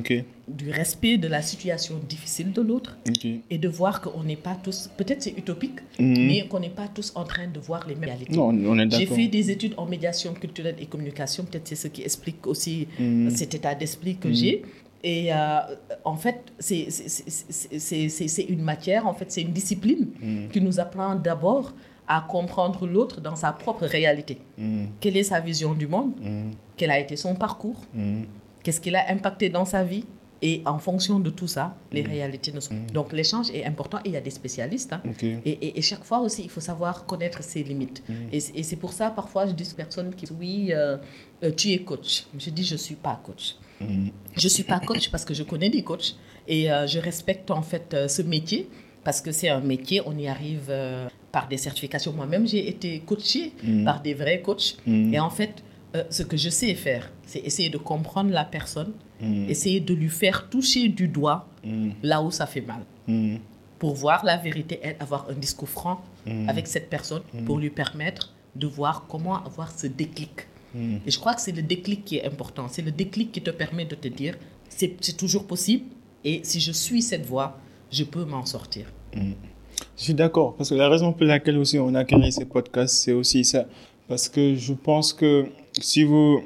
du 0.47 0.71
respect 0.71 1.17
de 1.17 1.27
la 1.27 1.41
situation 1.41 1.95
difficile 2.07 2.53
de 2.53 2.61
l'autre, 2.61 2.97
et 3.49 3.57
de 3.57 3.67
voir 3.67 3.99
qu'on 4.01 4.23
n'est 4.23 4.37
pas 4.37 4.55
tous, 4.63 4.89
peut-être 4.97 5.21
c'est 5.21 5.37
utopique, 5.37 5.79
Mhm. 5.99 6.27
mais 6.27 6.47
qu'on 6.47 6.59
n'est 6.59 6.69
pas 6.81 6.87
tous 6.87 7.11
en 7.15 7.23
train 7.25 7.47
de 7.47 7.59
voir 7.59 7.85
les 7.87 7.95
mêmes 7.95 8.09
réalités. 8.09 8.33
Non, 8.35 8.47
on 8.49 8.79
est 8.79 8.89
J'ai 8.97 9.05
fait 9.07 9.27
des 9.27 9.51
études 9.51 9.73
en 9.77 9.85
médiation 9.85 10.33
culturelle 10.33 10.75
et 10.79 10.85
communication, 10.85 11.43
peut-être 11.43 11.67
c'est 11.67 11.75
ce 11.75 11.87
qui 11.89 12.01
explique 12.03 12.45
aussi 12.47 12.87
Mhm. 12.99 13.29
cet 13.31 13.55
état 13.55 13.75
d'esprit 13.75 14.15
que 14.15 14.31
j'ai. 14.31 14.63
Et 15.03 15.31
euh, 15.33 15.59
en 16.03 16.15
fait, 16.15 16.39
c'est- 16.59 18.43
une 18.49 18.61
matière, 18.61 19.07
en 19.07 19.13
fait, 19.13 19.31
c'est 19.31 19.41
une 19.41 19.51
discipline 19.53 20.07
Mhm. 20.21 20.49
qui 20.49 20.61
nous 20.61 20.79
apprend 20.79 21.15
d'abord 21.15 21.73
à 22.07 22.25
comprendre 22.27 22.87
l'autre 22.87 23.19
dans 23.21 23.35
sa 23.35 23.51
propre 23.51 23.85
réalité. 23.85 24.37
Mhm. 24.57 24.87
Quelle 24.99 25.17
est 25.17 25.23
sa 25.23 25.39
vision 25.39 25.73
du 25.73 25.87
monde? 25.87 26.13
Mhm. 26.21 26.51
Quel 26.77 26.91
a 26.91 26.99
été 26.99 27.15
son 27.15 27.35
parcours? 27.35 27.81
Qu'est-ce 28.63 28.81
qu'il 28.81 28.95
a 28.95 29.09
impacté 29.11 29.49
dans 29.49 29.65
sa 29.65 29.83
vie? 29.83 30.05
Et 30.43 30.61
en 30.67 30.77
fonction 30.77 31.19
de 31.19 31.31
tout 31.31 31.47
ça, 31.47 31.75
les 31.91 32.03
réalités 32.03 32.51
ne 32.51 32.59
sont. 32.59 32.75
Donc 32.93 33.11
l'échange 33.11 33.49
est 33.49 33.65
important 33.65 33.97
et 34.05 34.09
il 34.09 34.11
y 34.11 34.17
a 34.17 34.21
des 34.21 34.29
spécialistes. 34.29 34.93
hein. 34.93 35.01
Et, 35.23 35.49
et- 35.49 35.79
et 35.79 35.81
chaque 35.81 36.03
fois 36.03 36.19
aussi, 36.19 36.43
il 36.43 36.49
faut 36.51 36.59
savoir 36.61 37.07
connaître 37.07 37.41
ses 37.43 37.63
limites. 37.63 38.03
Et, 38.31 38.37
et 38.53 38.61
c'est 38.63 38.75
pour 38.75 38.93
ça, 38.93 39.09
parfois, 39.09 39.47
je 39.47 39.53
dis 39.53 39.67
aux 39.71 39.75
personnes 39.75 40.13
qui 40.13 40.27
disent 40.27 40.35
Oui, 40.39 40.71
euh, 40.73 40.97
euh, 41.43 41.51
tu 41.57 41.71
es 41.71 41.79
coach. 41.79 42.25
Je 42.37 42.51
dis 42.51 42.63
Je 42.63 42.73
ne 42.75 42.77
suis 42.77 42.93
pas 42.95 43.19
coach. 43.23 43.55
Je 43.81 44.45
ne 44.45 44.49
suis 44.49 44.63
pas 44.63 44.79
coach 44.79 45.09
parce 45.09 45.25
que 45.25 45.33
je 45.33 45.43
connais 45.43 45.69
des 45.69 45.83
coachs 45.83 46.15
et 46.47 46.71
euh, 46.71 46.87
je 46.87 46.99
respecte 46.99 47.51
en 47.51 47.61
fait 47.61 47.93
euh, 47.93 48.07
ce 48.07 48.21
métier 48.21 48.69
parce 49.03 49.21
que 49.21 49.31
c'est 49.31 49.49
un 49.49 49.59
métier, 49.61 50.01
on 50.05 50.17
y 50.17 50.27
arrive 50.27 50.65
euh, 50.69 51.07
par 51.31 51.47
des 51.47 51.57
certifications. 51.57 52.11
Moi-même, 52.13 52.47
j'ai 52.47 52.67
été 52.67 52.99
coachée 52.99 53.53
Mhm. 53.63 53.85
par 53.85 54.01
des 54.01 54.13
vrais 54.13 54.41
coachs. 54.41 54.77
Mhm. 54.85 55.13
Et 55.13 55.19
en 55.19 55.29
fait, 55.29 55.63
ce 56.09 56.21
que 56.23 56.37
je 56.37 56.49
sais 56.49 56.75
faire, 56.75 57.11
c'est 57.25 57.39
essayer 57.39 57.69
de 57.69 57.77
comprendre 57.77 58.31
la 58.31 58.43
personne, 58.45 58.91
Mhm. 59.21 59.49
essayer 59.49 59.79
de 59.79 59.93
lui 59.93 60.09
faire 60.09 60.49
toucher 60.49 60.89
du 60.89 61.07
doigt 61.07 61.47
là 62.03 62.21
où 62.21 62.29
ça 62.31 62.45
fait 62.45 62.61
mal 62.61 62.81
pour 63.79 63.93
voir 63.95 64.23
la 64.25 64.37
vérité 64.37 64.79
avoir 64.99 65.27
un 65.29 65.33
discours 65.33 65.69
franc 65.69 66.01
avec 66.47 66.67
cette 66.67 66.89
personne 66.89 67.21
pour 67.45 67.57
lui 67.57 67.69
permettre 67.69 68.33
de 68.55 68.67
voir 68.67 69.05
comment 69.07 69.43
avoir 69.45 69.71
ce 69.71 69.87
déclic. 69.87 70.47
Mhm. 70.77 70.99
Et 71.05 71.11
je 71.11 71.19
crois 71.19 71.33
que 71.35 71.41
c'est 71.41 71.55
le 71.61 71.63
déclic 71.73 71.99
qui 72.05 72.15
est 72.17 72.25
important. 72.25 72.65
C'est 72.73 72.81
le 72.89 72.91
déclic 73.03 73.31
qui 73.33 73.41
te 73.41 73.51
permet 73.61 73.85
de 73.85 73.95
te 74.03 74.07
dire, 74.21 74.35
c'est 74.77 74.91
c'est 75.05 75.17
toujours 75.23 75.45
possible 75.53 75.85
et 76.29 76.35
si 76.43 76.59
je 76.67 76.71
suis 76.83 77.01
cette 77.01 77.25
voie, 77.25 77.49
je 77.97 78.03
peux 78.13 78.25
m'en 78.33 78.45
sortir. 78.55 78.85
Je 79.97 80.03
suis 80.03 80.13
d'accord, 80.13 80.55
parce 80.55 80.69
que 80.69 80.75
la 80.75 80.89
raison 80.89 81.13
pour 81.13 81.25
laquelle 81.25 81.57
aussi 81.57 81.77
on 81.79 81.93
a 81.95 82.03
créé 82.03 82.29
ces 82.31 82.45
podcasts, 82.45 82.95
c'est 83.03 83.13
aussi 83.13 83.43
ça. 83.45 83.65
Parce 84.07 84.27
que 84.29 84.55
je 84.55 84.73
pense 84.73 85.13
que 85.13 85.45
si 85.79 86.03
vous, 86.03 86.41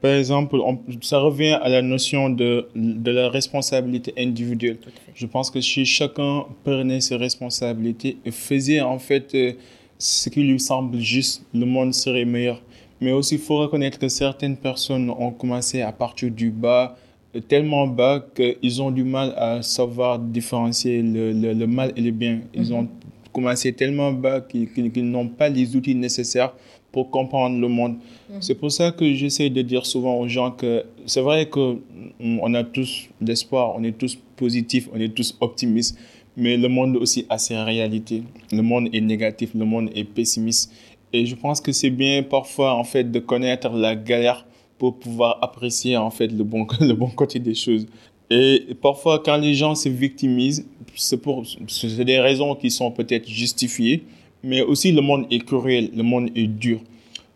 par 0.00 0.12
exemple, 0.12 0.56
on- 0.56 0.78
ça 1.00 1.18
revient 1.18 1.58
à 1.62 1.68
la 1.68 1.82
notion 1.82 2.28
de, 2.30 2.68
de 2.74 3.10
la 3.10 3.28
responsabilité 3.28 4.12
individuelle. 4.18 4.78
Je 5.14 5.26
pense 5.26 5.50
que 5.50 5.60
si 5.60 5.84
chacun 5.86 6.44
prenait 6.64 7.00
ses 7.00 7.16
responsabilités 7.16 8.16
et 8.24 8.30
faisait 8.30 8.80
en 8.80 8.98
fait 8.98 9.34
euh, 9.34 9.52
ce 9.98 10.28
qui 10.28 10.42
lui 10.42 10.58
semble 10.60 10.98
juste, 10.98 11.44
le 11.54 11.66
monde 11.66 11.92
serait 11.94 12.24
meilleur. 12.24 12.60
Mais 13.02 13.10
aussi, 13.10 13.34
il 13.34 13.40
faut 13.40 13.58
reconnaître 13.58 13.98
que 13.98 14.08
certaines 14.08 14.56
personnes 14.56 15.10
ont 15.10 15.32
commencé 15.32 15.80
à 15.82 15.90
partir 15.90 16.30
du 16.30 16.50
bas, 16.50 16.96
euh, 17.34 17.40
tellement 17.40 17.88
bas 17.88 18.24
qu'ils 18.34 18.80
ont 18.80 18.92
du 18.92 19.02
mal 19.02 19.34
à 19.36 19.60
savoir 19.60 20.20
différencier 20.20 21.02
le, 21.02 21.32
le, 21.32 21.52
le 21.52 21.66
mal 21.66 21.92
et 21.96 22.00
le 22.00 22.12
bien. 22.12 22.42
Ils 22.54 22.72
ont 22.72 22.88
commencé 23.32 23.72
tellement 23.72 24.12
bas 24.12 24.40
qu'ils 24.40 25.10
n'ont 25.10 25.26
pas 25.26 25.48
les 25.48 25.74
outils 25.74 25.96
nécessaires 25.96 26.54
pour 26.92 27.10
comprendre 27.10 27.58
le 27.58 27.66
monde. 27.68 27.96
C'est 28.40 28.54
pour 28.54 28.70
ça 28.70 28.92
que 28.92 29.12
j'essaie 29.14 29.50
de 29.50 29.62
dire 29.62 29.84
souvent 29.84 30.16
aux 30.20 30.28
gens 30.28 30.52
que 30.52 30.84
c'est 31.06 31.22
vrai 31.22 31.48
que 31.48 31.78
mm, 32.20 32.54
a 32.54 32.62
tous 32.62 33.08
l'espoir, 33.20 33.74
on 33.76 33.82
est 33.82 33.98
tous 33.98 34.16
positifs, 34.36 34.88
on 34.94 35.00
est 35.00 35.12
tous 35.12 35.36
optimistes, 35.40 35.98
mais 36.36 36.56
le 36.56 36.68
monde 36.68 36.96
aussi 36.96 37.26
a 37.28 37.38
ses 37.38 37.56
réalités. 37.56 38.22
Le 38.52 38.62
monde 38.62 38.88
est 38.92 39.00
négatif, 39.00 39.50
le 39.54 39.64
monde 39.64 39.90
est 39.94 40.04
pessimiste. 40.04 40.72
Et 41.12 41.26
je 41.26 41.34
pense 41.34 41.60
que 41.60 41.72
c'est 41.72 41.90
bien 41.90 42.22
parfois 42.22 42.74
en 42.74 42.84
fait 42.84 43.10
de 43.10 43.18
connaître 43.18 43.70
la 43.70 43.94
galère 43.94 44.46
pour 44.78 44.98
pouvoir 44.98 45.38
apprécier 45.42 45.96
en 45.96 46.10
fait 46.10 46.28
le 46.28 46.44
bon, 46.44 46.66
le 46.80 46.94
bon 46.94 47.08
côté 47.08 47.38
des 47.38 47.54
choses. 47.54 47.86
Et 48.30 48.74
parfois 48.80 49.18
quand 49.18 49.36
les 49.36 49.54
gens 49.54 49.74
se 49.74 49.88
victimisent, 49.88 50.66
c'est 50.96 51.20
pour 51.20 51.44
c'est 51.68 52.04
des 52.04 52.20
raisons 52.20 52.54
qui 52.54 52.70
sont 52.70 52.90
peut-être 52.90 53.28
justifiées, 53.28 54.04
mais 54.42 54.62
aussi 54.62 54.92
le 54.92 55.02
monde 55.02 55.26
est 55.30 55.44
cruel, 55.44 55.90
le 55.94 56.02
monde 56.02 56.30
est 56.34 56.46
dur. 56.46 56.80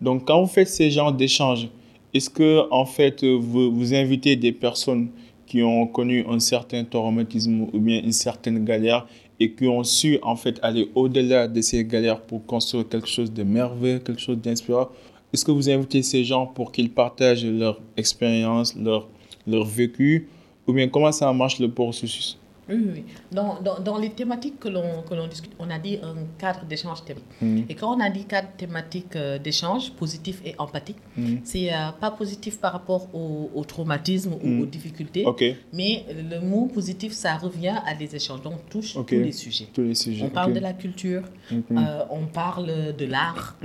Donc, 0.00 0.26
quand 0.26 0.40
vous 0.40 0.48
faites 0.48 0.68
ces 0.68 0.90
genres 0.90 1.12
d'échanges, 1.12 1.68
est-ce 2.12 2.30
que, 2.30 2.66
en 2.70 2.84
fait, 2.84 3.24
vous, 3.24 3.72
vous 3.72 3.94
invitez 3.94 4.36
des 4.36 4.52
personnes 4.52 5.08
qui 5.46 5.62
ont 5.62 5.86
connu 5.86 6.24
un 6.28 6.40
certain 6.40 6.84
traumatisme 6.84 7.66
ou 7.72 7.78
bien 7.78 8.02
une 8.02 8.12
certaine 8.12 8.64
galère 8.64 9.06
et 9.38 9.52
qui 9.52 9.66
ont 9.66 9.84
su, 9.84 10.18
en 10.22 10.36
fait, 10.36 10.58
aller 10.62 10.90
au-delà 10.94 11.48
de 11.48 11.60
ces 11.60 11.84
galères 11.84 12.20
pour 12.20 12.44
construire 12.46 12.88
quelque 12.88 13.08
chose 13.08 13.32
de 13.32 13.42
merveilleux, 13.42 13.98
quelque 13.98 14.20
chose 14.20 14.38
d'inspirant. 14.38 14.88
Est-ce 15.32 15.44
que 15.44 15.50
vous 15.50 15.68
invitez 15.68 16.02
ces 16.02 16.24
gens 16.24 16.46
pour 16.46 16.72
qu'ils 16.72 16.90
partagent 16.90 17.44
leur 17.44 17.80
expérience, 17.96 18.74
leur, 18.76 19.08
leur 19.46 19.64
vécu? 19.64 20.28
Ou 20.66 20.72
bien 20.72 20.88
comment 20.88 21.12
ça 21.12 21.32
marche 21.32 21.58
le 21.58 21.70
processus? 21.70 22.38
Oui, 22.68 22.86
oui. 22.94 23.04
Dans, 23.30 23.60
dans, 23.60 23.78
dans 23.78 23.98
les 23.98 24.10
thématiques 24.10 24.58
que 24.58 24.68
l'on 24.68 25.02
que 25.08 25.14
l'on 25.14 25.28
discute, 25.28 25.52
on 25.58 25.70
a 25.70 25.78
dit 25.78 25.98
un 26.02 26.16
cadre 26.38 26.64
d'échange 26.64 27.04
thématique. 27.04 27.28
Mhm. 27.40 27.64
Et 27.68 27.74
quand 27.74 27.96
on 27.96 28.00
a 28.00 28.10
dit 28.10 28.24
cadre 28.24 28.48
thématique 28.56 29.14
euh, 29.16 29.38
d'échange, 29.38 29.92
positif 29.92 30.40
et 30.44 30.54
empathique, 30.58 30.96
Mhm. 31.16 31.40
c'est 31.44 31.72
euh, 31.72 31.90
pas 32.00 32.10
positif 32.10 32.58
par 32.60 32.72
rapport 32.72 33.08
au, 33.14 33.50
au 33.54 33.64
traumatisme 33.64 34.32
ou 34.42 34.46
Mhm. 34.46 34.60
aux 34.62 34.66
difficultés, 34.66 35.24
mais 35.72 36.04
le 36.32 36.40
mot 36.40 36.66
positif, 36.66 37.12
ça 37.12 37.36
revient 37.36 37.76
à 37.86 37.94
des 37.94 38.14
échanges, 38.16 38.42
donc 38.42 38.58
touche 38.68 38.94
tous 38.94 39.06
les 39.10 39.32
sujets. 39.32 39.68
tous 39.72 39.82
les 39.82 39.94
sujets. 39.94 40.24
On 40.24 40.30
parle 40.30 40.52
de 40.52 40.60
la 40.60 40.72
culture, 40.72 41.22
Mhm. 41.50 41.62
euh, 41.78 42.04
on 42.10 42.26
parle 42.26 42.66
de 42.96 43.06
l'art, 43.06 43.56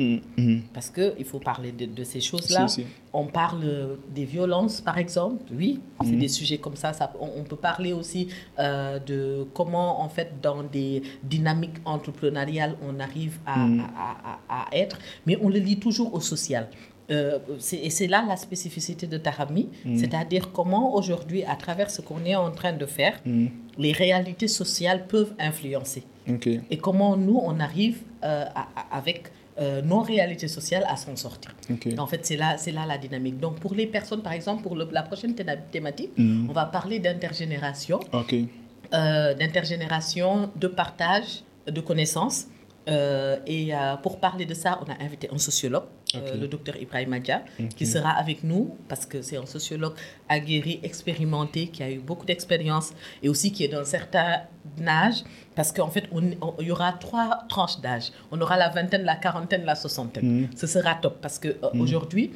parce 0.73 0.89
qu'il 0.89 1.25
faut 1.25 1.39
parler 1.39 1.71
de, 1.71 1.85
de 1.85 2.03
ces 2.03 2.21
choses-là. 2.21 2.67
Si, 2.67 2.81
si. 2.81 2.87
On 3.13 3.25
parle 3.25 3.97
des 4.15 4.23
violences, 4.25 4.79
par 4.79 4.97
exemple. 4.97 5.43
Oui, 5.53 5.81
c'est 6.01 6.11
Mhm. 6.13 6.19
des 6.19 6.27
sujets 6.29 6.57
comme 6.59 6.75
ça. 6.77 6.93
ça 6.93 7.11
on, 7.19 7.29
on 7.41 7.43
peut 7.43 7.57
parler 7.57 7.91
aussi 7.93 8.29
euh, 8.59 8.99
de 8.99 9.45
comment, 9.53 10.01
en 10.01 10.07
fait, 10.09 10.29
dans 10.41 10.63
des 10.63 11.03
dynamiques 11.23 11.77
entrepreneuriales, 11.83 12.75
on 12.87 12.99
arrive 12.99 13.37
à, 13.45 13.57
Mhm. 13.59 13.79
à- 13.97 14.37
à- 14.53 14.61
à 14.61 14.75
être. 14.75 14.97
Mais 15.25 15.37
on 15.41 15.49
le 15.49 15.59
lit 15.59 15.77
toujours 15.79 16.13
au 16.13 16.19
social. 16.21 16.69
Euh, 17.09 17.39
et 17.73 17.89
c'est 17.89 18.07
là 18.07 18.23
la 18.25 18.37
spécificité 18.37 19.05
de 19.07 19.17
Tarami, 19.17 19.67
Mhm. 19.83 19.97
c'est-à-dire 19.97 20.51
comment 20.53 20.95
aujourd'hui, 20.95 21.43
à 21.43 21.55
travers 21.57 21.89
ce 21.91 22.01
qu'on 22.01 22.23
est 22.23 22.35
en 22.35 22.51
train 22.51 22.71
de 22.71 22.85
faire, 22.85 23.19
les 23.77 23.91
réalités 23.91 24.47
sociales 24.47 25.07
peuvent 25.07 25.33
influencer 25.37 26.03
et 26.69 26.77
comment 26.77 27.17
nous, 27.17 27.37
on 27.43 27.59
arrive 27.59 28.03
euh, 28.23 28.45
à- 28.55 28.67
à- 28.79 28.97
avec 28.99 29.23
euh, 29.61 29.81
nos 29.83 30.01
réalités 30.01 30.47
sociales 30.47 30.85
à 30.89 30.95
s'en 30.97 31.15
sortir. 31.15 31.51
Ok. 31.69 31.87
En 31.97 32.07
fait, 32.07 32.25
c'est 32.25 32.35
là, 32.37 32.55
là 32.73 32.85
la 32.87 32.97
dynamique. 32.97 33.39
Donc, 33.39 33.59
pour 33.59 33.73
les 33.75 33.85
personnes, 33.87 34.21
par 34.23 34.33
exemple, 34.33 34.63
pour 34.63 34.75
le- 34.75 34.89
la 34.91 35.03
prochaine 35.03 35.33
théma- 35.35 35.55
thématique, 35.75 36.11
Mhm. 36.17 36.47
on 36.49 36.53
va 36.53 36.65
parler 36.65 36.97
d'intergénération, 36.99 37.99
euh, 38.93 39.33
d'intergénération, 39.35 40.49
de 40.55 40.67
partage 40.67 41.43
de 41.67 41.81
connaissances. 41.81 42.45
Euh, 42.89 43.37
et 43.45 43.75
euh, 43.75 43.95
pour 43.97 44.19
parler 44.19 44.45
de 44.47 44.55
ça, 44.55 44.79
on 44.83 44.89
a 44.91 44.95
invité 45.05 45.29
un 45.31 45.37
sociologue, 45.37 45.83
euh, 46.15 46.35
le 46.35 46.47
docteur 46.47 46.75
Ibrahim 46.77 47.13
Adja, 47.13 47.43
qui 47.77 47.85
sera 47.85 48.09
avec 48.09 48.43
nous 48.43 48.75
parce 48.89 49.05
que 49.05 49.21
c'est 49.21 49.37
un 49.37 49.45
sociologue 49.45 49.93
aguerri, 50.27 50.79
expérimenté, 50.81 51.67
qui 51.67 51.83
a 51.83 51.91
eu 51.91 51.99
beaucoup 51.99 52.25
d'expérience 52.25 52.91
et 53.21 53.29
aussi 53.29 53.51
qui 53.51 53.63
est 53.65 53.67
d'un 53.67 53.83
certain 53.83 54.41
âge. 54.87 55.17
Parce 55.53 55.71
qu'en 55.73 55.89
fait, 55.89 56.05
il 56.59 56.65
y 56.67 56.71
aura 56.71 56.93
trois 56.93 57.39
tranches 57.49 57.81
d'âge. 57.81 58.11
On 58.31 58.39
aura 58.39 58.55
la 58.57 58.69
vingtaine, 58.69 59.03
la 59.03 59.15
quarantaine, 59.17 59.65
la 59.65 59.75
soixantaine. 59.75 60.25
Mhm. 60.43 60.47
Ce 60.55 60.65
sera 60.65 60.95
top 60.95 61.17
parce 61.21 61.39
qu'aujourd'hui, 61.39 62.31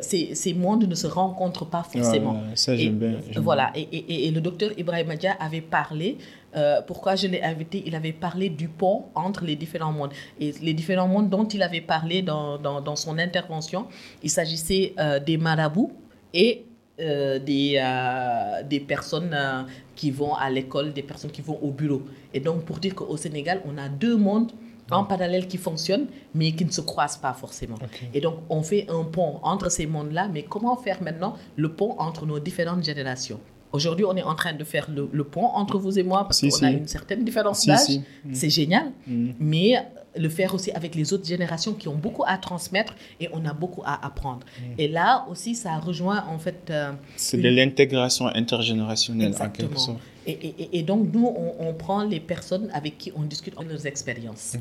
ces, 0.00 0.34
ces 0.34 0.54
mondes 0.54 0.84
ne 0.88 0.94
se 0.94 1.06
rencontrent 1.06 1.66
pas 1.66 1.84
forcément. 1.84 2.42
Ça, 2.56 2.74
j'aime 2.76 2.98
bien. 2.98 3.20
voilà, 3.40 3.70
et, 3.76 3.82
et- 3.82 4.26
et 4.26 4.30
le 4.32 4.40
docteur 4.40 4.70
Ibrahim 4.76 5.10
Adja 5.10 5.32
avait 5.38 5.60
parlé, 5.60 6.18
euh, 6.56 6.80
pourquoi 6.82 7.14
je 7.14 7.26
l'ai 7.28 7.42
invité, 7.42 7.82
il 7.86 7.94
avait 7.94 8.12
parlé 8.12 8.48
du 8.48 8.68
pont 8.68 9.04
entre 9.14 9.44
les 9.44 9.54
différents 9.54 9.92
mondes. 9.92 10.10
Et 10.40 10.52
les 10.62 10.74
différents 10.74 11.06
mondes 11.08 11.28
dont 11.28 11.46
il 11.46 11.62
avait 11.62 11.80
parlé 11.82 12.22
dans, 12.22 12.58
dans, 12.58 12.80
dans 12.80 12.96
son 12.96 13.18
intervention, 13.18 13.86
il 14.22 14.30
s'agissait 14.30 14.94
euh, 14.98 15.20
des 15.20 15.36
marabouts 15.36 15.92
et 16.34 16.64
euh, 17.00 17.38
des, 17.38 17.78
euh, 17.82 18.62
des 18.68 18.80
personnes 18.80 19.30
euh, 19.32 19.62
qui 19.94 20.10
vont 20.10 20.34
à 20.34 20.50
l'école, 20.50 20.92
des 20.92 21.02
personnes 21.02 21.30
qui 21.30 21.42
vont 21.42 21.58
au 21.62 21.70
bureau. 21.70 22.02
Et 22.34 22.40
donc, 22.40 22.62
pour 22.64 22.78
dire 22.78 22.94
qu'au 22.94 23.16
Sénégal, 23.16 23.60
on 23.66 23.78
a 23.78 23.88
deux 23.88 24.16
mondes 24.16 24.52
en 24.90 25.04
parallèle 25.04 25.46
qui 25.46 25.58
fonctionnent, 25.58 26.06
mais 26.34 26.52
qui 26.52 26.64
ne 26.64 26.70
se 26.70 26.80
croisent 26.80 27.18
pas 27.18 27.34
forcément. 27.34 27.76
Et 28.14 28.20
donc, 28.20 28.36
on 28.48 28.62
fait 28.62 28.86
un 28.88 29.04
pont 29.04 29.38
entre 29.42 29.70
ces 29.70 29.86
mondes-là, 29.86 30.28
mais 30.32 30.42
comment 30.44 30.76
faire 30.76 31.02
maintenant 31.02 31.36
le 31.56 31.68
pont 31.70 31.94
entre 31.98 32.24
nos 32.26 32.38
différentes 32.38 32.82
générations? 32.84 33.38
Aujourd'hui, 33.70 34.06
on 34.06 34.16
est 34.16 34.22
en 34.22 34.34
train 34.34 34.54
de 34.54 34.64
faire 34.64 34.88
le, 34.90 35.08
le 35.12 35.24
pont 35.24 35.44
entre 35.44 35.78
vous 35.78 35.98
et 35.98 36.02
moi 36.02 36.24
parce 36.24 36.38
Si, 36.38 36.48
qu'on 36.48 36.56
si. 36.56 36.64
a 36.64 36.70
une 36.70 36.88
certaine 36.88 37.22
différence 37.22 37.60
Si, 37.60 37.66
d'âge. 37.66 38.00
C'est 38.32 38.48
génial. 38.48 38.92
Mm. 39.06 39.30
Mais 39.38 39.74
le 40.18 40.28
faire 40.28 40.54
aussi 40.54 40.70
avec 40.72 40.94
les 40.94 41.12
autres 41.12 41.26
générations 41.26 41.72
qui 41.74 41.88
ont 41.88 41.94
beaucoup 41.96 42.24
à 42.26 42.36
transmettre 42.38 42.94
et 43.20 43.28
on 43.32 43.44
a 43.46 43.52
beaucoup 43.52 43.82
à 43.84 44.04
apprendre. 44.04 44.44
Mm. 44.46 44.62
Et 44.78 44.88
là 44.88 45.24
aussi, 45.30 45.54
ça 45.54 45.76
rejoint 45.78 46.24
en 46.28 46.38
fait. 46.38 46.60
euh, 46.70 46.92
C'est 47.16 47.38
de 47.40 47.48
l'intégration 47.48 48.26
intergénérationnelle 48.26 49.32
en 49.34 49.48
quelque 49.50 49.62
Exactement. 49.62 49.78
sorte. 49.78 49.98
Et, 50.26 50.32
et- 50.32 50.78
et 50.78 50.82
donc, 50.82 51.08
nous, 51.12 51.26
on, 51.26 51.68
on 51.68 51.72
prend 51.74 52.02
les 52.04 52.20
personnes 52.20 52.68
avec 52.74 52.98
qui 52.98 53.12
on 53.16 53.22
discute 53.22 53.56
de 53.58 53.64
leurs 53.64 53.86
expériences, 53.86 54.56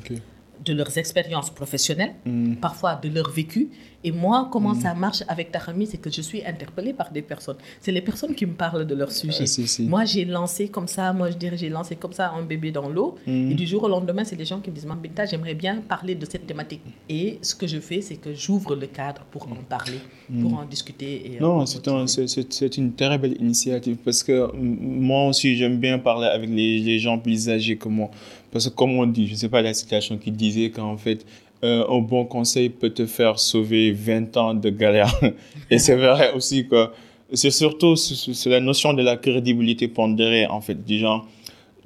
de 0.65 0.73
leurs 0.73 0.97
expériences 0.97 1.49
professionnelles, 1.49 2.13
Mm. 2.25 2.55
parfois 2.55 2.95
de 2.95 3.09
leur 3.09 3.29
vécu. 3.31 3.69
Et 4.07 4.11
moi, 4.11 4.37
comment 4.53 4.73
ça 4.83 4.93
marche 5.05 5.21
avec 5.27 5.51
Tahami, 5.51 5.85
c'est 5.91 5.97
que 6.05 6.09
je 6.17 6.21
suis 6.29 6.41
interpellée 6.53 6.93
par 7.01 7.09
des 7.11 7.21
personnes. 7.31 7.57
C'est 7.83 7.91
les 7.91 8.01
personnes 8.09 8.33
qui 8.39 8.45
me 8.51 8.53
parlent 8.65 8.85
de 8.91 8.95
leur 9.01 9.11
sujet. 9.21 9.45
Si, 9.53 9.67
si. 9.67 9.83
Moi, 9.93 10.03
j'ai 10.11 10.23
lancé 10.37 10.63
comme 10.75 10.87
ça, 10.95 11.03
moi, 11.19 11.27
je 11.33 11.37
dirais, 11.43 11.57
j'ai 11.57 11.71
lancé 11.77 11.93
comme 12.01 12.13
ça 12.19 12.25
un 12.39 12.43
bébé 12.51 12.69
dans 12.71 12.87
l'eau. 12.95 13.09
Mm. 13.27 13.51
Et 13.51 13.55
du 13.61 13.65
jour 13.71 13.81
au 13.83 13.89
lendemain, 13.95 14.23
c'est 14.23 14.35
des 14.43 14.45
gens 14.51 14.59
qui 14.61 14.69
me 14.71 14.75
disent, 14.75 14.85
Mambinta, 14.85 15.25
j'aimerais 15.25 15.55
bien 15.65 15.75
parler 15.93 16.15
de 16.21 16.25
cette 16.31 16.45
thématique. 16.47 16.81
Et 17.09 17.37
ce 17.41 17.53
que 17.59 17.67
je 17.73 17.79
fais, 17.79 18.01
c'est 18.07 18.15
que 18.15 18.31
j'ouvre 18.33 18.75
le 18.83 18.87
cadre 18.87 19.21
pour 19.31 19.43
en 19.51 19.55
parler, 19.75 19.99
pour 20.41 20.53
en 20.59 20.65
discuter. 20.65 21.11
Et 21.27 21.31
Mm. 21.37 21.43
Non, 21.43 21.65
c'est 21.65 21.85
un- 21.87 22.05
une 22.81 22.93
très 22.93 23.17
belle 23.17 23.35
initiative 23.41 23.97
parce 24.05 24.21
que 24.23 24.37
mm, 24.55 24.77
moi 25.09 25.27
aussi, 25.29 25.55
j'aime 25.57 25.77
bien 25.87 25.97
parler 25.99 26.27
avec 26.27 26.49
les, 26.49 26.79
les 26.79 26.99
gens 26.99 27.17
plus 27.19 27.49
âgés 27.49 27.77
que 27.77 27.89
moi. 27.89 28.09
Parce 28.51 28.69
que 28.69 28.73
comme 28.79 28.93
on 28.97 29.05
dit, 29.05 29.27
je 29.27 29.33
ne 29.33 29.37
sais 29.37 29.49
pas 29.49 29.61
la 29.61 29.73
citation 29.73 30.17
qui 30.17 30.31
disait 30.31 30.69
qu'en 30.69 30.95
fait, 30.97 31.25
euh, 31.63 31.83
un 31.89 31.99
bon 31.99 32.25
conseil 32.25 32.69
peut 32.69 32.89
te 32.91 33.05
faire 33.05 33.39
sauver 33.39 33.91
20 33.91 34.35
ans 34.37 34.53
de 34.53 34.69
galère. 34.69 35.13
Et 35.71 35.79
c'est 35.79 35.95
vrai 35.95 36.31
aussi 36.33 36.67
que 36.67 36.87
c'est 37.33 37.51
surtout 37.51 37.95
c'est 37.95 38.49
la 38.49 38.59
notion 38.59 38.93
de 38.93 39.01
la 39.01 39.17
crédibilité 39.17 39.87
pondérée, 39.87 40.45
en 40.47 40.61
fait. 40.61 40.85
Du 40.85 40.97
genre, 40.99 41.27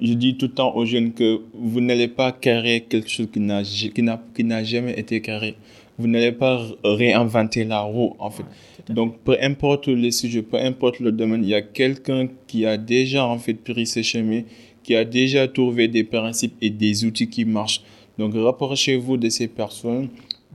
je 0.00 0.12
dis 0.14 0.36
tout 0.36 0.46
le 0.46 0.52
temps 0.52 0.74
aux 0.76 0.84
jeunes 0.84 1.12
que 1.12 1.40
vous 1.54 1.80
n'allez 1.80 2.08
pas 2.08 2.32
carrer 2.32 2.84
quelque 2.88 3.08
chose 3.08 3.28
qui 3.32 3.40
n'a 3.40 3.62
qui 3.62 4.02
n'a- 4.02 4.22
qui 4.34 4.44
n'a 4.44 4.62
jamais 4.62 4.98
été 4.98 5.20
carré. 5.20 5.54
Vous 5.98 6.06
n'allez 6.08 6.32
pas 6.32 6.60
réinventer 6.84 7.64
la 7.64 7.80
roue, 7.82 8.14
en 8.18 8.30
fait. 8.30 8.42
Ouais, 8.88 8.94
Donc, 8.94 9.18
peu 9.24 9.36
importe 9.40 9.88
le 9.88 10.10
sujet, 10.10 10.42
peu 10.42 10.56
importe 10.58 11.00
le 11.00 11.12
domaine, 11.12 11.42
il 11.44 11.50
y 11.50 11.54
a 11.54 11.62
quelqu'un 11.62 12.28
qui 12.46 12.64
a 12.66 12.76
déjà 12.76 13.26
en 13.26 13.38
fait 13.38 13.54
pris 13.54 13.86
ses 13.86 14.02
chemins, 14.02 14.42
qui 14.82 14.94
a 14.96 15.04
déjà 15.04 15.46
trouvé 15.48 15.88
des 15.88 16.04
principes 16.04 16.54
et 16.60 16.70
des 16.70 17.04
outils 17.04 17.28
qui 17.28 17.44
marchent. 17.44 17.82
Donc, 18.22 18.34
rapprochez-vous 18.36 19.16
de 19.16 19.28
ces 19.28 19.48
personnes, 19.48 20.08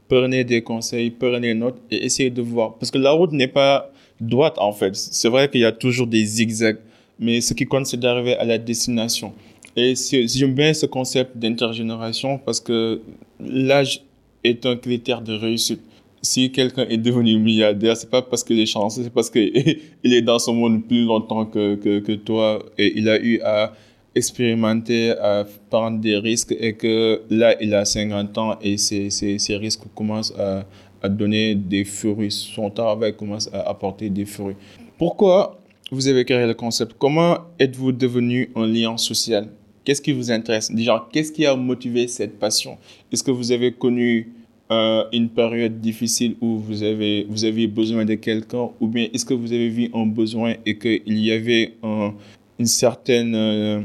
prenez 0.07 0.45
des 0.45 0.61
conseils, 0.61 1.09
prenez 1.09 1.53
notes 1.53 1.81
et 1.91 2.05
essayez 2.05 2.29
de 2.29 2.41
voir. 2.41 2.75
Parce 2.75 2.91
que 2.91 2.97
la 2.97 3.11
route 3.11 3.33
n'est 3.33 3.49
pas 3.49 3.91
droite 4.21 4.55
en 4.57 4.71
fait. 4.71 4.95
C'est 4.95 5.27
vrai 5.27 5.49
qu'il 5.49 5.59
y 5.59 5.65
a 5.65 5.73
toujours 5.73 6.07
des 6.07 6.23
zigzags, 6.23 6.79
mais 7.19 7.41
ce 7.41 7.53
qui 7.53 7.65
compte, 7.65 7.85
c'est 7.85 7.99
d'arriver 7.99 8.37
à 8.37 8.45
la 8.45 8.57
destination. 8.57 9.33
Et 9.75 9.95
j'aime 9.95 10.53
bien 10.53 10.73
ce 10.73 10.85
concept 10.85 11.35
d'intergénération 11.37 12.37
parce 12.37 12.61
que 12.61 13.01
l'âge 13.41 14.01
est 14.45 14.65
un 14.65 14.77
critère 14.77 15.21
de 15.21 15.33
réussite 15.33 15.81
si 16.21 16.51
quelqu'un 16.51 16.85
est 16.89 16.97
devenu 16.97 17.37
milliardaire, 17.37 17.95
c'est 17.95 18.09
pas 18.09 18.21
parce 18.21 18.43
qu'il 18.43 18.59
est 18.59 18.65
chanceux, 18.65 19.03
c'est 19.03 19.13
parce 19.13 19.29
qu'il 19.29 19.51
est 20.03 20.21
dans 20.21 20.39
ce 20.39 20.51
monde 20.51 20.85
plus 20.85 21.03
longtemps 21.03 21.45
que, 21.45 21.75
que 21.75 22.11
toi 22.13 22.63
et 22.77 22.97
il 22.97 23.07
a 23.07 23.21
eu 23.21 23.39
à 23.41 23.73
expérimenter, 24.17 25.11
à 25.11 25.45
prendre 25.69 25.99
des 25.99 26.17
risques 26.17 26.55
et 26.59 26.73
que 26.73 27.21
là, 27.29 27.55
il 27.61 27.73
a 27.73 27.85
50 27.85 28.37
ans 28.37 28.57
et 28.61 28.77
ces, 28.77 29.09
ces, 29.09 29.39
ces 29.39 29.55
risques 29.55 29.83
commencent 29.95 30.33
à, 30.37 30.65
à 31.01 31.09
donner 31.09 31.55
des 31.55 31.85
fruits. 31.85 32.31
Son 32.31 32.69
travail 32.69 33.15
commence 33.15 33.49
à 33.53 33.61
apporter 33.69 34.09
des 34.09 34.25
fruits. 34.25 34.55
Pourquoi 34.97 35.59
vous 35.91 36.07
avez 36.07 36.25
créé 36.25 36.45
le 36.45 36.53
concept? 36.53 36.95
Comment 36.97 37.37
êtes-vous 37.59 37.91
devenu 37.91 38.49
un 38.55 38.67
lien 38.67 38.97
social? 38.97 39.47
Qu'est-ce 39.83 40.01
qui 40.01 40.11
vous 40.11 40.29
intéresse? 40.31 40.69
Déjà, 40.69 41.07
qu'est-ce 41.13 41.31
qui 41.31 41.45
a 41.45 41.55
motivé 41.55 42.07
cette 42.09 42.37
passion? 42.37 42.77
Est-ce 43.11 43.23
que 43.23 43.31
vous 43.31 43.53
avez 43.53 43.71
connu 43.71 44.33
euh, 44.69 45.05
une 45.13 45.29
période 45.29 45.79
difficile 45.79 46.35
où 46.41 46.57
vous 46.57 46.83
avez, 46.83 47.25
vous 47.29 47.45
aviez 47.45 47.67
besoin 47.67 48.03
de 48.03 48.15
quelqu'un? 48.15 48.69
Ou 48.81 48.87
bien 48.87 49.07
est-ce 49.13 49.23
que 49.23 49.33
vous 49.33 49.53
avez 49.53 49.69
vu 49.69 49.89
un 49.93 50.05
besoin 50.05 50.55
et 50.65 50.77
qu'il 50.77 51.19
y 51.19 51.31
avait 51.31 51.75
un, 51.83 52.13
une 52.59 52.65
certaine, 52.65 53.33
euh, 53.33 53.81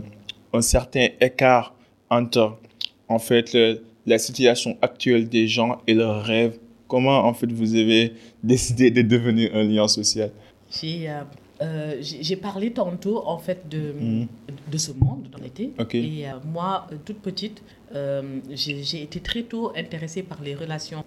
un 0.52 0.62
certain 0.62 1.08
écart 1.20 1.74
entre 2.10 2.58
en 3.08 3.18
fait 3.18 3.52
le- 3.52 3.82
la 4.06 4.18
situation 4.18 4.76
actuelle 4.82 5.28
des 5.28 5.46
gens 5.46 5.78
et 5.86 5.94
leurs 5.94 6.22
rêves 6.24 6.58
Comment 6.88 7.20
en 7.24 7.32
fait 7.32 7.50
vous 7.50 7.74
avez 7.74 8.12
décidé 8.44 8.90
de 8.90 9.00
devenir 9.00 9.54
un 9.54 9.62
lien 9.62 9.88
social? 9.88 10.30
J'ai 10.78 11.08
euh, 11.08 11.22
euh, 11.62 11.96
j'ai 12.02 12.36
parlé 12.36 12.70
tantôt 12.72 13.26
en 13.26 13.38
fait 13.38 13.66
de, 13.70 13.92
Mhm. 13.98 14.26
de 14.70 14.78
ce 14.78 14.92
monde 14.92 15.26
dans 15.32 15.38
l'été. 15.38 15.70
Et 15.94 16.28
euh, 16.28 16.32
moi, 16.52 16.86
toute 17.06 17.20
petite, 17.22 17.62
euh, 17.94 18.40
j'ai 18.50 19.02
été 19.02 19.20
très 19.20 19.42
tôt 19.44 19.72
intéressée 19.74 20.22
par 20.22 20.42
les 20.42 20.54
relations. 20.54 21.02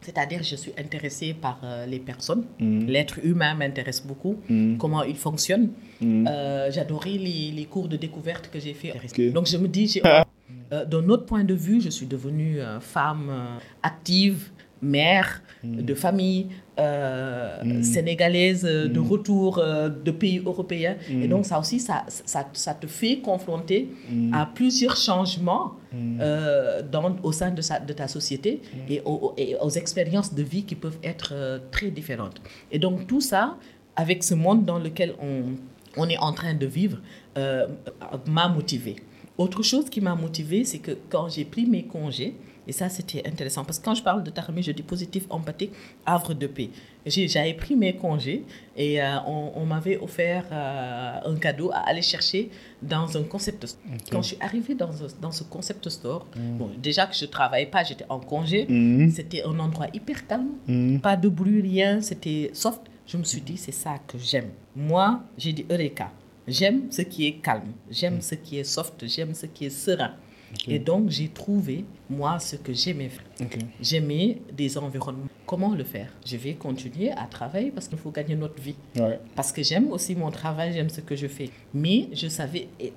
C'est-à-dire, 0.00 0.42
je 0.42 0.56
suis 0.56 0.72
intéressée 0.78 1.34
par 1.34 1.60
euh, 1.62 1.84
les 1.86 1.98
personnes. 1.98 2.44
Mhm. 2.58 2.86
L'être 2.86 3.18
humain 3.22 3.54
m'intéresse 3.54 4.02
beaucoup. 4.04 4.36
Mhm. 4.48 4.78
Comment 4.78 5.02
il 5.02 5.16
fonctionne. 5.16 5.70
Mhm. 6.00 6.26
Euh, 6.28 6.70
J'adorais 6.70 7.18
les, 7.18 7.50
les 7.54 7.64
cours 7.66 7.88
de 7.88 7.96
découverte 7.96 8.50
que 8.50 8.58
j'ai 8.58 8.74
fait. 8.74 8.92
Ok. 8.92 9.32
Donc 9.32 9.46
je 9.46 9.58
me 9.58 9.68
dis, 9.68 10.00
euh, 10.72 10.84
d'un 10.86 11.08
autre 11.10 11.26
point 11.26 11.44
de 11.44 11.54
vue, 11.54 11.80
je 11.80 11.90
suis 11.90 12.06
devenue 12.06 12.60
euh, 12.60 12.80
femme 12.80 13.30
active, 13.82 14.50
mère 14.82 15.42
de 15.62 15.94
famille, 15.94 16.46
euh, 16.78 17.62
Mm. 17.62 17.82
sénégalaise 17.82 18.64
euh, 18.64 18.88
de 18.88 18.98
Mm. 19.00 19.06
retour 19.12 19.58
euh, 19.58 19.90
de 19.90 20.10
pays 20.10 20.40
européens. 20.44 20.96
Et 21.10 21.28
donc 21.28 21.44
ça 21.44 21.58
aussi, 21.60 21.78
ça, 21.78 22.04
ça, 22.08 22.48
ça 22.54 22.72
te 22.74 22.86
fait 22.86 23.18
confronter 23.18 23.88
à 24.32 24.46
plusieurs 24.46 24.96
changements 24.96 25.72
euh, 25.94 26.80
dans, 26.90 27.14
au 27.22 27.32
sein 27.32 27.50
de, 27.50 27.60
sa- 27.60 27.80
de 27.80 27.92
ta 27.92 28.08
société 28.08 28.62
et, 28.88 29.02
aux, 29.04 29.34
et 29.36 29.56
aux 29.60 29.68
expériences 29.70 30.32
de 30.34 30.42
vie 30.42 30.62
qui 30.64 30.74
peuvent 30.76 30.98
être 31.02 31.60
très 31.70 31.90
différentes. 31.90 32.40
Et 32.72 32.78
donc 32.78 33.06
tout 33.06 33.20
ça, 33.20 33.56
avec 33.96 34.22
ce 34.22 34.34
monde 34.34 34.64
dans 34.64 34.78
lequel 34.78 35.12
on, 35.20 35.42
on 35.98 36.08
est 36.08 36.18
en 36.18 36.32
train 36.32 36.54
de 36.54 36.64
vivre, 36.66 36.98
m'a 38.26 38.48
motivé. 38.48 38.96
Autre 39.36 39.62
chose 39.62 39.88
qui 39.90 40.00
m'a 40.00 40.14
motivé, 40.14 40.64
c'est 40.64 40.78
que 40.78 40.92
quand 41.08 41.28
j'ai 41.28 41.44
pris 41.44 41.66
mes 41.66 41.84
congés, 41.84 42.34
et 42.70 42.72
ça 42.72 42.88
c'était 42.88 43.22
intéressant, 43.26 43.64
parce 43.64 43.80
que 43.80 43.84
quand 43.84 43.96
je 43.96 44.02
parle 44.08 44.22
de 44.22 44.30
Tarmi, 44.30 44.62
je 44.62 44.70
dis 44.70 44.84
positif, 44.84 45.24
empathique, 45.28 45.72
havre 46.06 46.34
de 46.34 46.46
paix. 46.46 46.70
J'avais 47.04 47.54
pris 47.54 47.74
mes 47.74 47.94
congés 47.96 48.44
et 48.76 49.02
euh, 49.02 49.16
on, 49.26 49.50
on 49.56 49.64
m'avait 49.66 49.98
offert 49.98 50.44
euh, 50.52 51.32
un 51.32 51.36
cadeau 51.36 51.70
à 51.72 51.78
aller 51.90 52.02
chercher 52.02 52.48
dans 52.80 53.08
un 53.18 53.24
concept 53.24 53.66
store. 53.66 53.82
Quand 54.12 54.22
je 54.22 54.28
suis 54.28 54.36
arrivée 54.40 54.74
dans, 54.76 54.92
ce 55.32 55.42
concept 55.42 55.88
store, 55.88 56.26
bon, 56.58 56.70
déjà 56.78 57.06
que 57.06 57.14
je 57.16 57.24
ne 57.24 57.30
travaillais 57.30 57.66
pas, 57.74 57.82
j'étais 57.82 58.04
en 58.08 58.20
congé, 58.20 58.66
Mhm. 58.68 59.10
c'était 59.10 59.42
un 59.42 59.58
endroit 59.58 59.88
hyper 59.92 60.24
calme, 60.28 60.50
Mhm. 60.68 61.00
pas 61.00 61.16
de 61.16 61.28
bruit, 61.28 61.60
rien, 61.62 62.00
c'était 62.00 62.50
soft. 62.52 62.82
Je 63.08 63.16
me 63.16 63.24
suis 63.24 63.40
dit, 63.40 63.56
c'est 63.56 63.72
ça 63.84 63.94
que 64.06 64.16
j'aime. 64.16 64.50
Moi, 64.76 65.20
j'ai 65.36 65.52
dit 65.52 65.66
Eureka. 65.68 66.08
J'aime 66.46 66.82
ce 66.90 67.02
qui 67.02 67.26
est 67.26 67.32
calme, 67.46 67.72
j'aime 67.90 68.20
ce 68.20 68.34
qui 68.36 68.58
est 68.60 68.64
soft, 68.76 69.04
j'aime 69.06 69.34
ce 69.34 69.46
qui 69.46 69.64
est 69.66 69.70
serein. 69.84 70.12
Et 70.68 70.78
donc, 70.78 71.10
j'ai 71.10 71.28
trouvé, 71.28 71.84
moi, 72.08 72.38
ce 72.38 72.56
que 72.56 72.72
j'aimais 72.72 73.08
faire. 73.08 73.48
J'aimais 73.80 74.38
des 74.56 74.76
environnements. 74.78 75.26
Comment 75.46 75.74
le 75.74 75.84
faire? 75.84 76.08
Je 76.24 76.36
vais 76.36 76.54
continuer 76.54 77.10
à 77.12 77.26
travailler 77.28 77.70
parce 77.70 77.88
qu'il 77.88 77.98
faut 77.98 78.10
gagner 78.10 78.36
notre 78.36 78.60
vie. 78.60 78.76
Ouais. 78.96 79.18
Parce 79.34 79.50
que 79.52 79.62
j'aime 79.62 79.90
aussi 79.90 80.14
mon 80.14 80.30
travail, 80.30 80.72
j'aime 80.72 80.88
ce 80.90 81.00
que 81.00 81.16
je 81.16 81.26
fais. 81.26 81.50
Mais 81.74 82.08
je 82.12 82.28
savais, 82.28 82.68
et- 82.78 82.92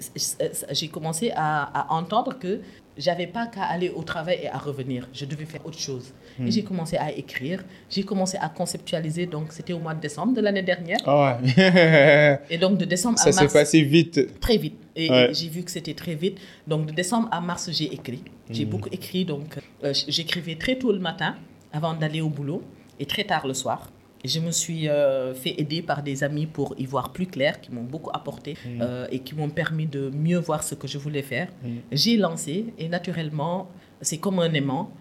j'ai 0.71 0.87
commencé 0.87 1.31
à, 1.35 1.63
à 1.63 1.93
entendre 1.93 2.37
que 2.37 2.59
j'avais 2.95 3.25
pas 3.27 3.47
qu'à 3.47 3.63
aller 3.63 3.89
au 3.89 4.03
travail 4.03 4.39
et 4.43 4.47
à 4.49 4.57
revenir. 4.59 5.07
Je 5.13 5.25
devais 5.25 5.45
faire 5.45 5.65
autre 5.65 5.79
chose. 5.79 6.13
Et 6.39 6.51
j'ai 6.51 6.63
commencé 6.63 6.95
à 6.97 7.11
écrire, 7.11 7.63
j'ai 7.89 8.03
commencé 8.03 8.37
à 8.39 8.49
conceptualiser. 8.49 9.25
Donc, 9.25 9.51
c'était 9.51 9.73
au 9.73 9.79
mois 9.79 9.93
de 9.95 10.01
décembre 10.01 10.33
de 10.33 10.41
l'année 10.41 10.61
dernière. 10.63 10.97
Ouais. 11.07 12.39
Et 12.51 12.57
donc, 12.57 12.77
de 12.77 12.85
décembre 12.85 13.17
Ça 13.19 13.29
à 13.29 13.31
s'est 13.31 13.41
mars, 13.41 13.53
passé 13.53 13.81
vite. 13.81 14.39
très 14.39 14.57
vite. 14.57 14.77
Et, 14.95 15.10
Ouais. 15.10 15.29
j'ai 15.34 15.49
vu 15.49 15.63
que 15.63 15.71
c'était 15.71 15.93
très 15.93 16.15
vite. 16.15 16.38
Donc, 16.67 16.86
de 16.86 16.91
décembre 16.91 17.27
à 17.32 17.41
mars, 17.41 17.69
j'ai 17.71 17.91
écrit. 17.93 18.23
J'ai 18.49 18.65
beaucoup 18.65 18.89
écrit. 18.91 19.25
Donc, 19.25 19.58
euh, 19.84 19.93
j'écrivais 20.08 20.56
très 20.56 20.77
tôt 20.77 20.91
le 20.91 20.99
matin 20.99 21.36
avant 21.71 21.93
d'aller 21.93 22.21
au 22.21 22.29
boulot 22.29 22.62
et 22.99 23.06
très 23.06 23.23
tard 23.23 23.47
le 23.47 23.53
soir. 23.53 23.89
Je 24.25 24.39
me 24.39 24.51
suis 24.51 24.88
euh, 24.88 25.34
fait 25.34 25.56
aider 25.60 25.82
par 25.82 26.01
des 26.01 26.23
amis 26.23 26.45
pour 26.45 26.75
y 26.77 26.86
voir 26.86 27.12
plus 27.12 27.25
clair, 27.27 27.60
qui 27.60 27.71
m'ont 27.73 27.84
beaucoup 27.84 28.12
apporté 28.13 28.56
euh, 28.79 29.06
et 29.12 29.19
qui 29.19 29.36
m'ont 29.36 29.49
permis 29.49 29.86
de 29.86 30.10
mieux 30.12 30.38
voir 30.39 30.63
ce 30.63 30.75
que 30.75 30.88
je 30.88 30.97
voulais 30.97 31.23
faire. 31.23 31.49
J'ai 31.91 32.15
lancé 32.17 32.73
et 32.77 32.88
naturellement, 32.88 33.69
c'est 34.01 34.17
comme 34.19 34.39
un 34.39 34.53
aimant. 34.53 34.91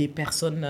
des 0.00 0.08
personnes 0.08 0.66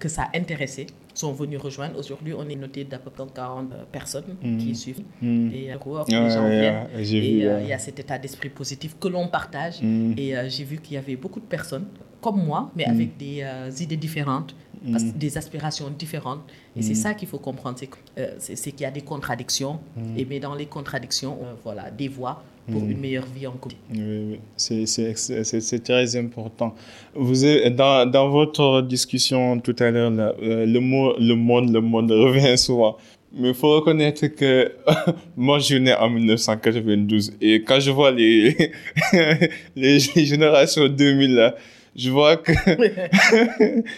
que 0.00 0.08
ça 0.08 0.24
intéressait 0.34 0.86
sont 1.14 1.32
venus 1.32 1.60
rejoindre. 1.60 1.98
Aujourd'hui, 1.98 2.32
on 2.36 2.48
est 2.48 2.56
noté 2.56 2.84
d'à 2.84 2.98
peu 2.98 3.10
près 3.10 3.24
40 3.34 3.70
personnes 3.90 4.36
Mm. 4.42 4.56
qui 4.58 4.74
suivent. 4.74 5.02
Mm. 5.20 5.50
Et 5.52 5.72
euh, 5.72 5.76
Ouais, 5.84 6.04
les 6.08 6.30
gens 6.30 6.42
ouais, 6.44 6.60
viennent. 6.60 6.86
ouais, 6.96 7.02
Et 7.04 7.46
euh, 7.46 7.60
il 7.62 7.68
y 7.68 7.72
a 7.72 7.78
cet 7.78 7.98
état 8.00 8.18
d'esprit 8.18 8.48
positif 8.48 8.96
que 8.98 9.08
l'on 9.08 9.28
partage. 9.28 9.82
Mm. 9.82 10.14
Et 10.16 10.36
euh, 10.36 10.48
j'ai 10.48 10.64
vu 10.64 10.78
qu'il 10.78 10.94
y 10.94 10.96
avait 10.96 11.16
beaucoup 11.16 11.40
de 11.40 11.44
personnes 11.46 11.86
comme 12.20 12.44
moi, 12.44 12.70
mais 12.76 12.84
avec 12.84 13.16
des 13.16 13.40
euh, 13.42 13.68
idées 13.80 13.96
différentes, 13.96 14.54
des 15.16 15.36
aspirations 15.36 15.90
différentes. 15.90 16.40
Et 16.76 16.82
c'est 16.82 16.94
ça 16.94 17.14
qu'il 17.14 17.26
faut 17.28 17.38
comprendre, 17.38 17.76
c'est 17.78 17.90
euh, 18.18 18.36
qu'il 18.56 18.80
y 18.80 18.84
a 18.84 18.90
des 18.92 19.00
contradictions. 19.02 19.80
Et 20.16 20.24
mais 20.24 20.38
dans 20.40 20.54
les 20.54 20.66
contradictions, 20.66 21.36
euh, 21.42 21.54
voilà, 21.64 21.90
des 21.90 22.08
voies 22.08 22.42
pour 22.70 22.82
une 22.82 22.98
meilleure 22.98 23.26
vie 23.26 23.46
en 23.46 23.52
commun. 23.52 23.74
Oui, 23.92 24.00
oui. 24.32 24.38
C'est- 24.56 25.82
très 25.82 26.16
important. 26.16 26.74
Vous 27.14 27.34
dans, 27.70 28.08
dans 28.10 28.28
votre 28.28 28.82
discussion 28.82 29.58
tout 29.60 29.74
à 29.80 29.90
l'heure, 29.90 30.12
euh, 30.42 30.66
le 30.66 30.80
mot 30.80 31.14
le 31.18 31.34
monde, 31.34 31.72
le 31.72 31.80
monde 31.80 32.10
revient 32.26 32.56
souvent. 32.56 32.96
Mais 33.34 33.48
il 33.48 33.54
faut 33.54 33.74
reconnaître 33.74 34.26
que 34.26 34.72
moi, 35.36 35.58
je 35.58 35.64
suis 35.64 35.80
né 35.80 35.94
en 35.94 36.10
1992 36.10 37.32
et 37.40 37.62
quand 37.62 37.80
je 37.80 37.90
vois 37.90 38.10
les, 38.10 38.70
les 39.76 39.98
générations 39.98 40.86
2000, 40.86 41.34
là, 41.34 41.54
je 41.96 42.10
vois 42.10 42.36
que 42.36 42.52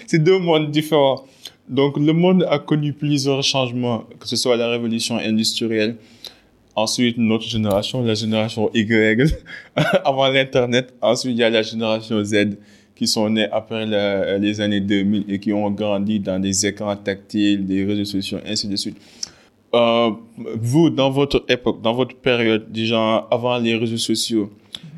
c'est 0.07 0.23
deux 0.23 0.39
mondes 0.39 0.71
différents. 0.71 1.25
Donc, 1.69 1.97
le 1.99 2.13
monde 2.13 2.47
a 2.49 2.59
connu 2.59 2.93
plusieurs 2.93 3.43
changements, 3.43 4.05
que 4.21 4.29
ce 4.29 4.37
soit 4.37 4.57
la 4.57 4.69
révolution 4.69 5.17
industrielle, 5.17 5.97
ensuite 6.75 7.19
notre 7.19 7.45
génération, 7.45 8.03
la 8.03 8.15
génération 8.15 8.71
Y, 8.75 9.35
avant 10.05 10.29
l'Internet. 10.29 10.95
Ensuite, 11.01 11.33
il 11.33 11.39
y 11.39 11.45
a 11.45 11.51
la 11.51 11.63
génération 11.63 12.23
Z 12.25 12.57
qui 12.95 13.07
sont 13.07 13.29
nés 13.29 13.49
après 13.51 13.87
les 14.39 14.61
années 14.61 14.81
2000 14.81 15.25
et 15.29 15.39
qui 15.41 15.53
ont 15.53 15.71
grandi 15.71 16.21
dans 16.21 16.39
des 16.39 16.67
écrans 16.67 16.97
tactiles, 16.97 17.67
des 17.67 17.85
réseaux 17.85 18.05
sociaux, 18.05 18.39
ainsi 18.47 18.69
de 18.69 18.77
suite. 18.77 18.97
Euh, 19.75 20.11
vous, 20.37 20.91
dans 20.91 21.11
votre 21.11 21.45
époque, 21.49 21.83
dans 21.83 21.95
votre 21.95 22.15
période, 22.17 22.71
déjà 22.71 23.27
avant 23.31 23.59
les 23.59 23.75
réseaux 23.75 23.97
sociaux, 23.97 24.53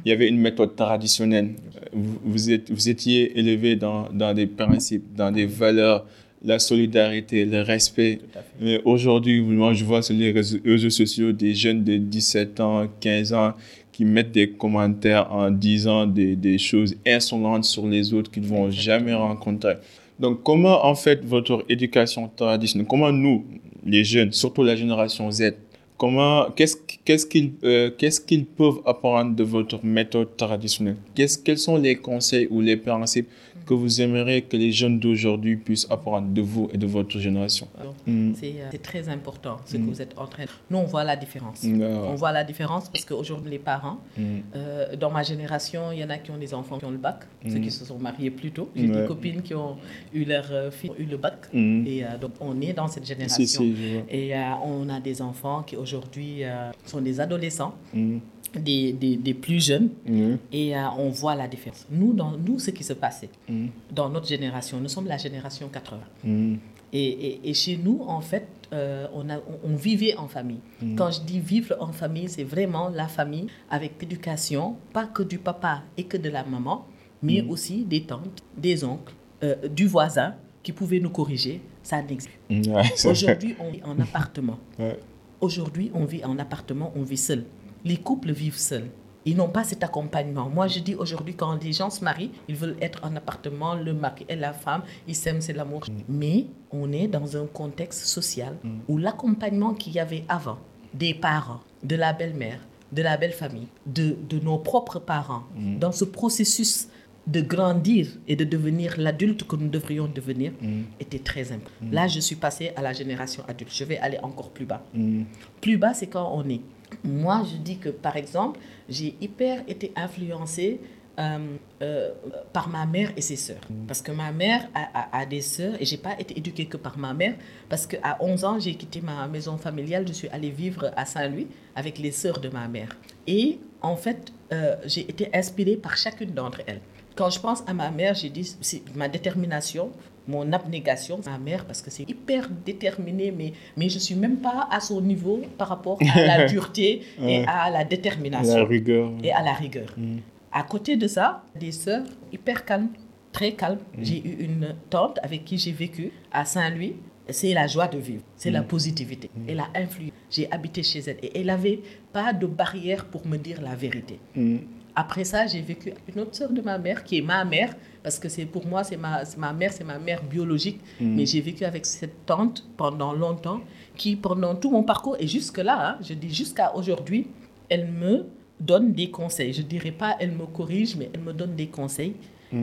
il 0.04 0.10
y 0.10 0.12
avait 0.12 0.28
une 0.28 0.38
méthode 0.38 0.76
traditionnelle. 0.76 1.54
Vous, 1.94 2.18
vous, 2.22 2.50
êtes, 2.50 2.70
vous 2.70 2.88
étiez 2.90 3.38
élevé 3.38 3.76
dans, 3.76 4.10
dans 4.12 4.34
des 4.34 4.46
principes, 4.46 5.14
dans 5.14 5.30
des 5.30 5.46
valeurs, 5.46 6.04
la 6.44 6.58
solidarité, 6.58 7.44
le 7.44 7.62
respect. 7.62 8.20
Mais 8.60 8.80
aujourd'hui, 8.84 9.40
moi, 9.40 9.72
je 9.72 9.84
vois 9.84 10.02
sur 10.02 10.14
les 10.14 10.32
réseaux, 10.32 10.58
réseaux 10.64 10.90
sociaux 10.90 11.32
des 11.32 11.54
jeunes 11.54 11.82
de 11.82 11.96
17 11.96 12.60
ans, 12.60 12.86
15 13.00 13.32
ans 13.32 13.54
qui 13.92 14.04
mettent 14.04 14.32
des 14.32 14.50
commentaires 14.50 15.32
en 15.32 15.50
disant 15.50 16.06
des, 16.06 16.36
des 16.36 16.58
choses 16.58 16.94
insolentes 17.06 17.64
sur 17.64 17.86
les 17.86 18.12
autres 18.12 18.30
qu'ils 18.30 18.42
ne 18.42 18.48
vont 18.48 18.70
jamais 18.70 19.14
rencontrer. 19.14 19.76
Donc, 20.18 20.42
comment, 20.42 20.84
en 20.84 20.94
fait, 20.94 21.24
votre 21.24 21.64
éducation 21.68 22.30
traditionnelle, 22.34 22.86
comment 22.88 23.12
nous, 23.12 23.44
les 23.84 24.04
jeunes, 24.04 24.32
surtout 24.32 24.62
la 24.62 24.76
génération 24.76 25.30
Z, 25.30 25.54
comment, 25.96 26.50
qu'est-ce, 26.54 26.76
qu'est-ce 27.04 27.26
qu'ils, 27.26 27.52
euh, 27.64 27.90
qu'est-ce 27.96 28.20
qu'ils 28.20 28.44
peuvent 28.44 28.80
apprendre 28.86 29.34
de 29.34 29.42
votre 29.42 29.84
méthode 29.84 30.36
traditionnelle? 30.36 30.96
Qu'est-ce, 31.14 31.38
quels 31.38 31.58
sont 31.58 31.76
les 31.76 31.96
conseils 31.96 32.48
ou 32.50 32.60
les 32.60 32.76
principes 32.76 33.28
que 33.66 33.74
vous 33.74 34.00
aimeriez 34.00 34.42
que 34.42 34.56
les 34.56 34.72
jeunes 34.72 34.98
d'aujourd'hui 35.00 35.56
puissent 35.56 35.86
apprendre 35.90 36.28
de 36.28 36.40
vous 36.40 36.68
et 36.72 36.78
de 36.78 36.86
votre 36.86 37.18
génération? 37.18 37.66
Mm. 38.06 38.32
C'est 38.34 38.46
euh, 38.60 38.68
c'est 38.70 38.82
très 38.82 39.08
important 39.08 39.56
ce 39.66 39.76
que 39.76 39.82
vous 39.82 40.00
êtes 40.00 40.14
en 40.16 40.26
train 40.26 40.44
de... 40.44 40.48
Nous, 40.70 40.78
on 40.78 40.84
voit 40.84 41.04
la 41.04 41.16
différence. 41.16 41.62
Mm. 41.64 41.82
On 41.82 42.14
voit 42.14 42.32
la 42.32 42.44
différence 42.44 42.88
parce 42.88 43.04
qu'aujourd'hui, 43.04 43.50
les 43.50 43.58
parents, 43.58 43.98
Mm. 44.16 44.22
euh, 44.54 44.96
dans 44.96 45.10
ma 45.10 45.22
génération, 45.22 45.90
il 45.92 45.98
y 45.98 46.04
en 46.04 46.10
a 46.10 46.18
qui 46.18 46.30
ont 46.30 46.38
des 46.38 46.54
enfants 46.54 46.78
qui 46.78 46.84
ont 46.84 46.90
le 46.90 46.96
bac, 47.08 47.20
ceux 47.46 47.58
qui 47.58 47.70
se 47.70 47.84
sont 47.84 47.98
mariés 47.98 48.30
plus 48.30 48.50
tôt. 48.52 48.68
J'ai 48.76 48.86
des 48.88 49.04
copines 49.06 49.42
qui 49.42 49.54
ont 49.54 49.76
eu 50.14 50.24
leur 50.24 50.46
euh, 50.52 50.70
fille, 50.70 50.90
ont 50.90 50.94
eu 50.98 51.04
le 51.06 51.16
bac. 51.16 51.38
Mm. 51.52 51.86
Et 51.86 52.04
euh, 52.04 52.18
donc, 52.20 52.32
on 52.40 52.60
est 52.60 52.72
dans 52.72 52.86
cette 52.88 53.06
génération. 53.06 53.44
Si, 53.44 53.46
si. 53.48 53.96
Et 54.10 54.32
on 54.64 54.88
a 54.88 55.00
des 55.00 55.20
enfants 55.20 55.62
qui 55.62 55.76
aujourd'hui 55.76 56.42
sont 56.84 57.00
des 57.00 57.20
adolescents, 57.20 57.74
Mm. 57.94 58.18
Des, 58.62 58.92
des, 58.92 59.16
des 59.16 59.34
plus 59.34 59.64
jeunes, 59.64 59.90
Mm. 60.06 60.34
et 60.52 60.76
euh, 60.76 60.88
on 60.98 61.10
voit 61.10 61.34
la 61.34 61.48
différence. 61.48 61.86
Nous, 61.90 62.12
dans, 62.12 62.32
nous, 62.36 62.58
ce 62.58 62.70
qui 62.70 62.84
se 62.84 62.92
passait 62.92 63.30
Mm. 63.48 63.66
dans 63.94 64.08
notre 64.08 64.26
génération, 64.28 64.78
nous 64.80 64.88
sommes 64.88 65.06
la 65.06 65.16
génération 65.18 65.68
80. 65.68 66.00
Mm. 66.24 66.54
Et, 66.92 67.04
et- 67.08 67.50
et 67.50 67.54
chez 67.54 67.76
nous, 67.76 68.02
en 68.06 68.20
fait, 68.20 68.46
euh, 68.72 69.06
on, 69.14 69.28
a, 69.28 69.36
on, 69.38 69.72
on 69.72 69.76
vivait 69.76 70.16
en 70.16 70.28
famille. 70.28 70.60
Quand 70.96 71.10
je 71.10 71.20
dis 71.20 71.40
vivre 71.40 71.74
en 71.80 71.92
famille, 71.92 72.28
c'est 72.28 72.44
vraiment 72.44 72.88
la 72.88 73.08
famille 73.08 73.46
avec 73.70 74.00
éducation, 74.02 74.76
pas 74.92 75.06
que 75.06 75.22
du 75.24 75.38
papa 75.38 75.82
et 75.96 76.04
que 76.04 76.16
de 76.16 76.28
la 76.30 76.44
maman, 76.44 76.86
mais 77.22 77.42
aussi 77.42 77.84
des 77.84 78.02
tantes, 78.02 78.42
des 78.56 78.84
oncles, 78.84 79.14
euh, 79.42 79.56
du 79.68 79.86
voisin 79.86 80.34
qui 80.62 80.72
pouvaient 80.72 81.00
nous 81.00 81.10
corriger. 81.10 81.60
Ça 81.82 82.00
n'existe. 82.02 82.30
Ouais, 82.50 82.82
Aujourd'hui, 83.04 83.54
on 83.60 83.70
vit 83.70 83.82
en 83.84 83.98
appartement. 84.00 84.58
Ouais. 84.78 84.98
Aujourd'hui, 85.40 85.90
on 85.92 86.04
vit 86.04 86.24
en 86.24 86.38
appartement, 86.38 86.92
on 86.96 87.02
vit 87.02 87.16
seul. 87.18 87.44
Les 87.86 87.98
couples 87.98 88.32
vivent 88.32 88.58
seuls. 88.58 88.90
Ils 89.24 89.36
n'ont 89.36 89.48
pas 89.48 89.62
cet 89.62 89.84
accompagnement. 89.84 90.50
Moi, 90.50 90.66
je 90.66 90.80
dis 90.80 90.96
aujourd'hui, 90.96 91.34
quand 91.36 91.62
les 91.62 91.72
gens 91.72 91.88
se 91.88 92.02
marient, 92.02 92.32
ils 92.48 92.56
veulent 92.56 92.76
être 92.80 93.00
en 93.04 93.14
appartement, 93.14 93.76
le 93.76 93.94
mari 93.94 94.26
et 94.28 94.34
la 94.34 94.52
femme, 94.52 94.82
ils 95.06 95.14
s'aiment, 95.14 95.40
c'est 95.40 95.52
l'amour. 95.52 95.84
Mais 96.08 96.46
on 96.72 96.92
est 96.92 97.06
dans 97.06 97.36
un 97.36 97.46
contexte 97.46 98.06
social 98.06 98.56
où 98.88 98.98
l'accompagnement 98.98 99.72
qu'il 99.72 99.92
y 99.92 100.00
avait 100.00 100.24
avant, 100.28 100.58
des 100.94 101.14
parents, 101.14 101.60
de 101.84 101.94
la 101.94 102.12
belle-mère, 102.12 102.58
de 102.90 103.02
la 103.02 103.16
belle-famille, 103.16 103.68
de, 103.86 104.16
de 104.28 104.40
nos 104.40 104.58
propres 104.58 104.98
parents, 104.98 105.44
dans 105.78 105.92
ce 105.92 106.04
processus 106.04 106.88
de 107.26 107.40
grandir 107.40 108.06
et 108.28 108.36
de 108.36 108.44
devenir 108.44 108.94
l'adulte 108.98 109.44
que 109.44 109.56
nous 109.56 109.68
devrions 109.68 110.06
devenir, 110.06 110.52
était 111.00 111.18
très 111.18 111.52
important. 111.52 111.86
Là, 111.92 112.06
je 112.06 112.20
suis 112.20 112.36
passée 112.36 112.72
à 112.76 112.82
la 112.82 112.92
génération 112.92 113.42
adulte. 113.48 113.72
Je 113.72 113.84
vais 113.84 113.98
aller 113.98 114.18
encore 114.22 114.50
plus 114.50 114.64
bas. 114.64 114.82
Mm. 114.94 115.22
Plus 115.60 115.76
bas, 115.76 115.94
c'est 115.94 116.06
quand 116.06 116.30
on 116.32 116.48
est. 116.48 116.60
Moi, 117.04 117.42
je 117.50 117.56
dis 117.56 117.78
que, 117.78 117.88
par 117.88 118.16
exemple, 118.16 118.60
j'ai 118.88 119.16
hyper 119.20 119.62
été 119.68 119.92
influencée 119.96 120.80
euh, 121.18 121.56
euh, 121.82 122.10
par 122.52 122.68
ma 122.68 122.84
mère 122.84 123.10
et 123.16 123.22
ses 123.22 123.36
sœurs. 123.36 123.60
Parce 123.88 124.02
que 124.02 124.12
ma 124.12 124.32
mère 124.32 124.68
a, 124.74 124.82
a- 125.00 125.20
a 125.20 125.26
des 125.26 125.40
sœurs 125.40 125.74
et 125.80 125.84
j'ai 125.86 125.96
pas 125.96 126.14
été 126.20 126.36
éduquée 126.38 126.66
que 126.66 126.76
par 126.76 126.98
ma 126.98 127.14
mère. 127.14 127.34
Parce 127.70 127.86
qu'à 127.86 128.18
11 128.20 128.44
ans, 128.44 128.58
j'ai 128.58 128.74
quitté 128.74 129.00
ma 129.00 129.26
maison 129.26 129.56
familiale. 129.56 130.06
Je 130.06 130.12
suis 130.12 130.28
allée 130.28 130.50
vivre 130.50 130.90
à 130.94 131.04
Saint-Louis 131.06 131.46
avec 131.74 131.98
les 131.98 132.10
sœurs 132.10 132.38
de 132.40 132.48
ma 132.50 132.68
mère. 132.68 132.90
Et 133.26 133.58
en 133.80 133.96
fait, 133.96 134.30
euh, 134.52 134.76
j'ai 134.84 135.08
été 135.08 135.30
inspirée 135.34 135.76
par 135.76 135.96
chacune 135.96 136.32
d'entre 136.32 136.60
elles. 136.66 136.80
Quand 137.14 137.30
je 137.30 137.40
pense 137.40 137.62
à 137.66 137.72
ma 137.72 137.90
mère, 137.90 138.12
j'ai 138.14 138.28
dit 138.28 138.54
ma 138.94 139.08
détermination, 139.08 139.90
mon 140.28 140.52
abnégation, 140.52 141.20
ma 141.26 141.38
mère, 141.38 141.64
parce 141.64 141.82
que 141.82 141.90
c'est 141.90 142.08
hyper 142.08 142.48
déterminé, 142.64 143.32
mais, 143.36 143.52
mais 143.76 143.88
je 143.88 143.96
ne 143.96 144.00
suis 144.00 144.14
même 144.14 144.38
pas 144.38 144.68
à 144.70 144.80
son 144.80 145.00
niveau 145.00 145.40
par 145.58 145.68
rapport 145.68 145.98
à 146.14 146.20
la 146.20 146.44
dureté 146.52 147.02
et 147.20 147.44
à 147.46 147.70
la 147.70 147.84
détermination 147.84 148.56
La 148.58 148.64
rigueur. 148.64 149.12
et 149.22 149.32
à 149.32 149.42
la 149.42 149.52
rigueur. 149.52 149.88
Mm. 149.96 150.16
À 150.52 150.62
côté 150.62 150.96
de 150.96 151.06
ça, 151.06 151.44
des 151.58 151.72
sœurs 151.72 152.06
hyper 152.32 152.64
calmes, 152.64 152.88
très 153.32 153.52
calmes. 153.52 153.78
J'ai 154.00 154.18
eu 154.26 154.36
une 154.40 154.74
tante 154.88 155.18
avec 155.22 155.44
qui 155.44 155.58
j'ai 155.58 155.72
vécu 155.72 156.10
à 156.32 156.44
Saint-Louis. 156.44 156.96
C'est 157.28 157.52
la 157.54 157.66
joie 157.66 157.88
de 157.88 157.98
vivre, 157.98 158.22
c'est 158.36 158.52
la 158.52 158.62
positivité. 158.62 159.28
Elle 159.48 159.58
a 159.58 159.66
influé. 159.74 160.12
J'ai 160.30 160.50
habité 160.52 160.84
chez 160.84 161.00
elle 161.00 161.18
et 161.22 161.40
elle 161.40 161.46
n'avait 161.46 161.80
pas 162.12 162.32
de 162.32 162.46
barrière 162.46 163.04
pour 163.06 163.26
me 163.26 163.36
dire 163.36 163.60
la 163.60 163.74
vérité. 163.74 164.20
Mm. 164.36 164.58
Après 164.94 165.24
ça, 165.24 165.46
j'ai 165.46 165.60
vécu 165.60 165.92
une 166.08 166.20
autre 166.22 166.34
sœur 166.34 166.50
de 166.50 166.62
ma 166.62 166.78
mère, 166.78 167.04
qui 167.04 167.18
est 167.18 167.22
ma 167.22 167.44
mère, 167.44 167.74
parce 168.06 168.20
que 168.20 168.28
c'est 168.28 168.46
pour 168.46 168.64
moi, 168.68 168.84
c'est 168.84 168.96
ma, 168.96 169.22
ma 169.36 169.52
mère, 169.52 169.72
c'est 169.72 169.82
ma 169.82 169.98
mère 169.98 170.22
biologique. 170.22 170.78
Mais 171.16 171.26
j'ai 171.26 171.40
vécu 171.40 171.64
avec 171.64 171.84
cette 171.84 172.24
tante 172.24 172.64
pendant 172.76 173.12
longtemps, 173.12 173.60
qui 173.96 174.14
pendant 174.14 174.54
tout 174.54 174.70
mon 174.70 174.84
parcours, 174.84 175.16
et 175.18 175.26
jusque-là, 175.26 175.76
hein, 175.88 175.98
je 176.08 176.14
dis 176.14 176.32
jusqu'à 176.32 176.68
aujourd'hui, 176.76 177.26
elle 177.68 177.88
me 177.88 178.26
donne 178.60 178.92
des 178.92 179.10
conseils. 179.10 179.52
Je 179.52 179.62
dirais 179.62 179.90
pas 179.90 180.14
elle 180.20 180.30
me 180.40 180.46
corrige, 180.46 180.94
mais 180.98 181.10
elle 181.12 181.22
me 181.28 181.32
donne 181.32 181.56
des 181.56 181.66
conseils. 181.66 182.14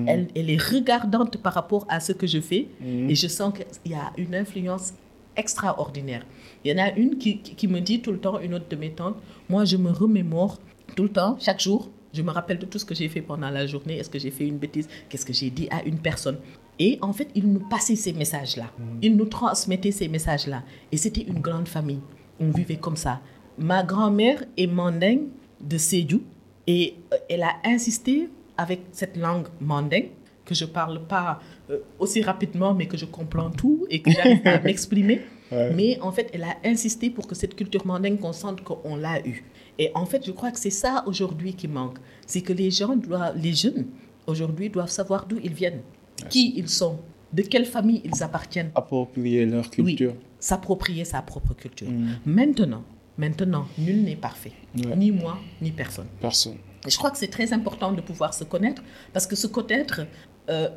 Elle, 0.08 0.28
elle 0.34 0.50
est 0.50 0.62
regardante 0.76 1.36
par 1.46 1.54
rapport 1.60 1.86
à 1.90 2.00
ce 2.00 2.14
que 2.14 2.26
je 2.26 2.40
fais, 2.40 2.70
et 3.10 3.16
je 3.16 3.28
sens 3.28 3.52
qu'il 3.54 3.92
y 3.92 3.96
a 3.96 4.14
une 4.18 4.34
influence 4.44 4.94
extraordinaire. 5.36 6.26
Il 6.64 6.72
y 6.72 6.74
en 6.74 6.82
a 6.82 6.90
une 6.94 7.18
qui, 7.18 7.40
qui- 7.40 7.56
qui 7.56 7.68
me 7.68 7.82
dit 7.82 8.00
tout 8.02 8.14
le 8.14 8.20
temps, 8.26 8.40
une 8.40 8.54
autre 8.54 8.70
de 8.70 8.78
mes 8.78 8.92
tantes, 8.92 9.18
moi 9.50 9.66
je 9.66 9.76
me 9.76 9.92
remémore 9.92 10.54
tout 10.96 11.04
le 11.04 11.10
temps, 11.20 11.36
chaque 11.46 11.60
jour, 11.60 11.90
je 12.14 12.22
me 12.22 12.32
rappelle 12.32 12.60
de 12.60 12.66
tout 12.66 12.80
ce 12.80 12.86
que 12.86 12.94
j'ai 12.96 13.10
fait 13.10 13.22
pendant 13.22 13.50
la 13.50 13.66
journée, 13.66 13.98
est-ce 13.98 14.10
que 14.10 14.20
j'ai 14.20 14.32
fait 14.32 14.48
une 14.48 14.58
bêtise, 14.58 14.88
qu'est-ce 15.10 15.26
que 15.26 15.34
j'ai 15.34 15.50
dit 15.50 15.68
à 15.72 15.84
une 15.84 15.98
personne? 15.98 16.38
Et 16.80 16.98
en 17.02 17.14
fait, 17.14 17.30
il 17.36 17.52
nous 17.52 17.60
passait 17.60 17.96
ces 17.96 18.14
messages-là, 18.14 18.72
il 19.02 19.16
nous 19.16 19.26
transmettait 19.26 19.92
ces 19.92 20.08
messages-là. 20.08 20.64
Et 20.92 20.98
c'était 20.98 21.22
une 21.22 21.40
grande 21.40 21.68
famille, 21.68 22.02
on 22.40 22.52
vivait 22.52 22.78
comme 22.78 22.98
ça. 22.98 23.20
Ma 23.58 23.84
grand-mère 23.84 24.44
est 24.58 24.68
mandingue 24.68 25.28
de 25.62 25.78
Sédhiou, 25.78 26.22
et 26.68 26.96
euh, 27.14 27.18
elle 27.30 27.44
a 27.44 27.56
insisté 27.66 28.30
avec 28.58 28.82
cette 28.92 29.18
langue 29.18 29.48
mandingue, 29.60 30.10
que 30.46 30.54
je 30.54 30.66
parle 30.66 31.06
pas 31.08 31.40
euh, 31.70 31.80
aussi 32.00 32.22
rapidement, 32.22 32.74
mais 32.74 32.86
que 32.86 32.98
je 32.98 33.06
comprends 33.06 33.50
tout 33.50 33.86
et 33.90 34.02
que 34.02 34.12
j'arrive 34.12 34.46
à 34.46 34.60
m'exprimer. 34.64 35.22
Ouais. 35.52 35.72
Mais 35.74 36.00
en 36.02 36.12
fait, 36.12 36.30
elle 36.34 36.44
a 36.44 36.58
insisté 36.66 37.10
pour 37.10 37.28
que 37.28 37.36
cette 37.36 37.56
culture 37.56 37.86
mandingue, 37.86 38.20
qu'on 38.20 38.34
sente 38.34 38.64
qu'on 38.64 38.96
l'a 38.96 39.26
eu. 39.26 39.44
Et 39.80 39.92
en 39.96 40.06
fait, 40.06 40.26
je 40.26 40.32
crois 40.32 40.52
que 40.52 40.60
c'est 40.60 40.70
ça 40.70 41.04
aujourd'hui 41.08 41.54
qui 41.54 41.68
manque. 41.68 41.98
C'est 42.28 42.42
que 42.42 42.54
les 42.54 42.70
gens 42.72 42.96
doivent, 42.96 43.36
les 43.38 43.54
jeunes 43.54 43.86
aujourd'hui 44.28 44.70
doivent 44.70 44.90
savoir 44.92 45.26
d'où 45.26 45.38
ils 45.44 45.54
viennent, 45.54 45.82
qui 46.30 46.54
ils 46.58 46.70
sont, 46.70 47.00
de 47.34 47.42
quelle 47.42 47.66
famille 47.66 48.02
ils 48.06 48.22
appartiennent. 48.24 48.72
Approprier 48.76 49.46
leur 49.46 49.70
culture. 49.70 50.12
Oui, 50.12 50.20
s'approprier 50.40 51.06
sa 51.06 51.22
propre 51.22 51.54
culture. 51.56 51.88
Maintenant, 52.26 52.84
maintenant, 53.18 53.66
nul 53.78 54.04
n'est 54.04 54.16
parfait. 54.16 54.52
Ouais. 54.78 54.96
Ni 54.96 55.12
moi, 55.12 55.38
ni 55.62 55.72
personne. 55.72 56.08
Personne. 56.22 56.58
Et 56.86 56.90
Je 56.92 56.98
crois 56.98 57.12
que 57.12 57.18
c'est 57.18 57.28
très 57.30 57.54
important 57.54 57.92
de 57.94 58.02
pouvoir 58.02 58.34
se 58.34 58.44
connaître 58.44 58.84
parce 59.14 59.26
que 59.26 59.36
se 59.36 59.48
connaître 59.48 60.02
euh, 60.50 60.68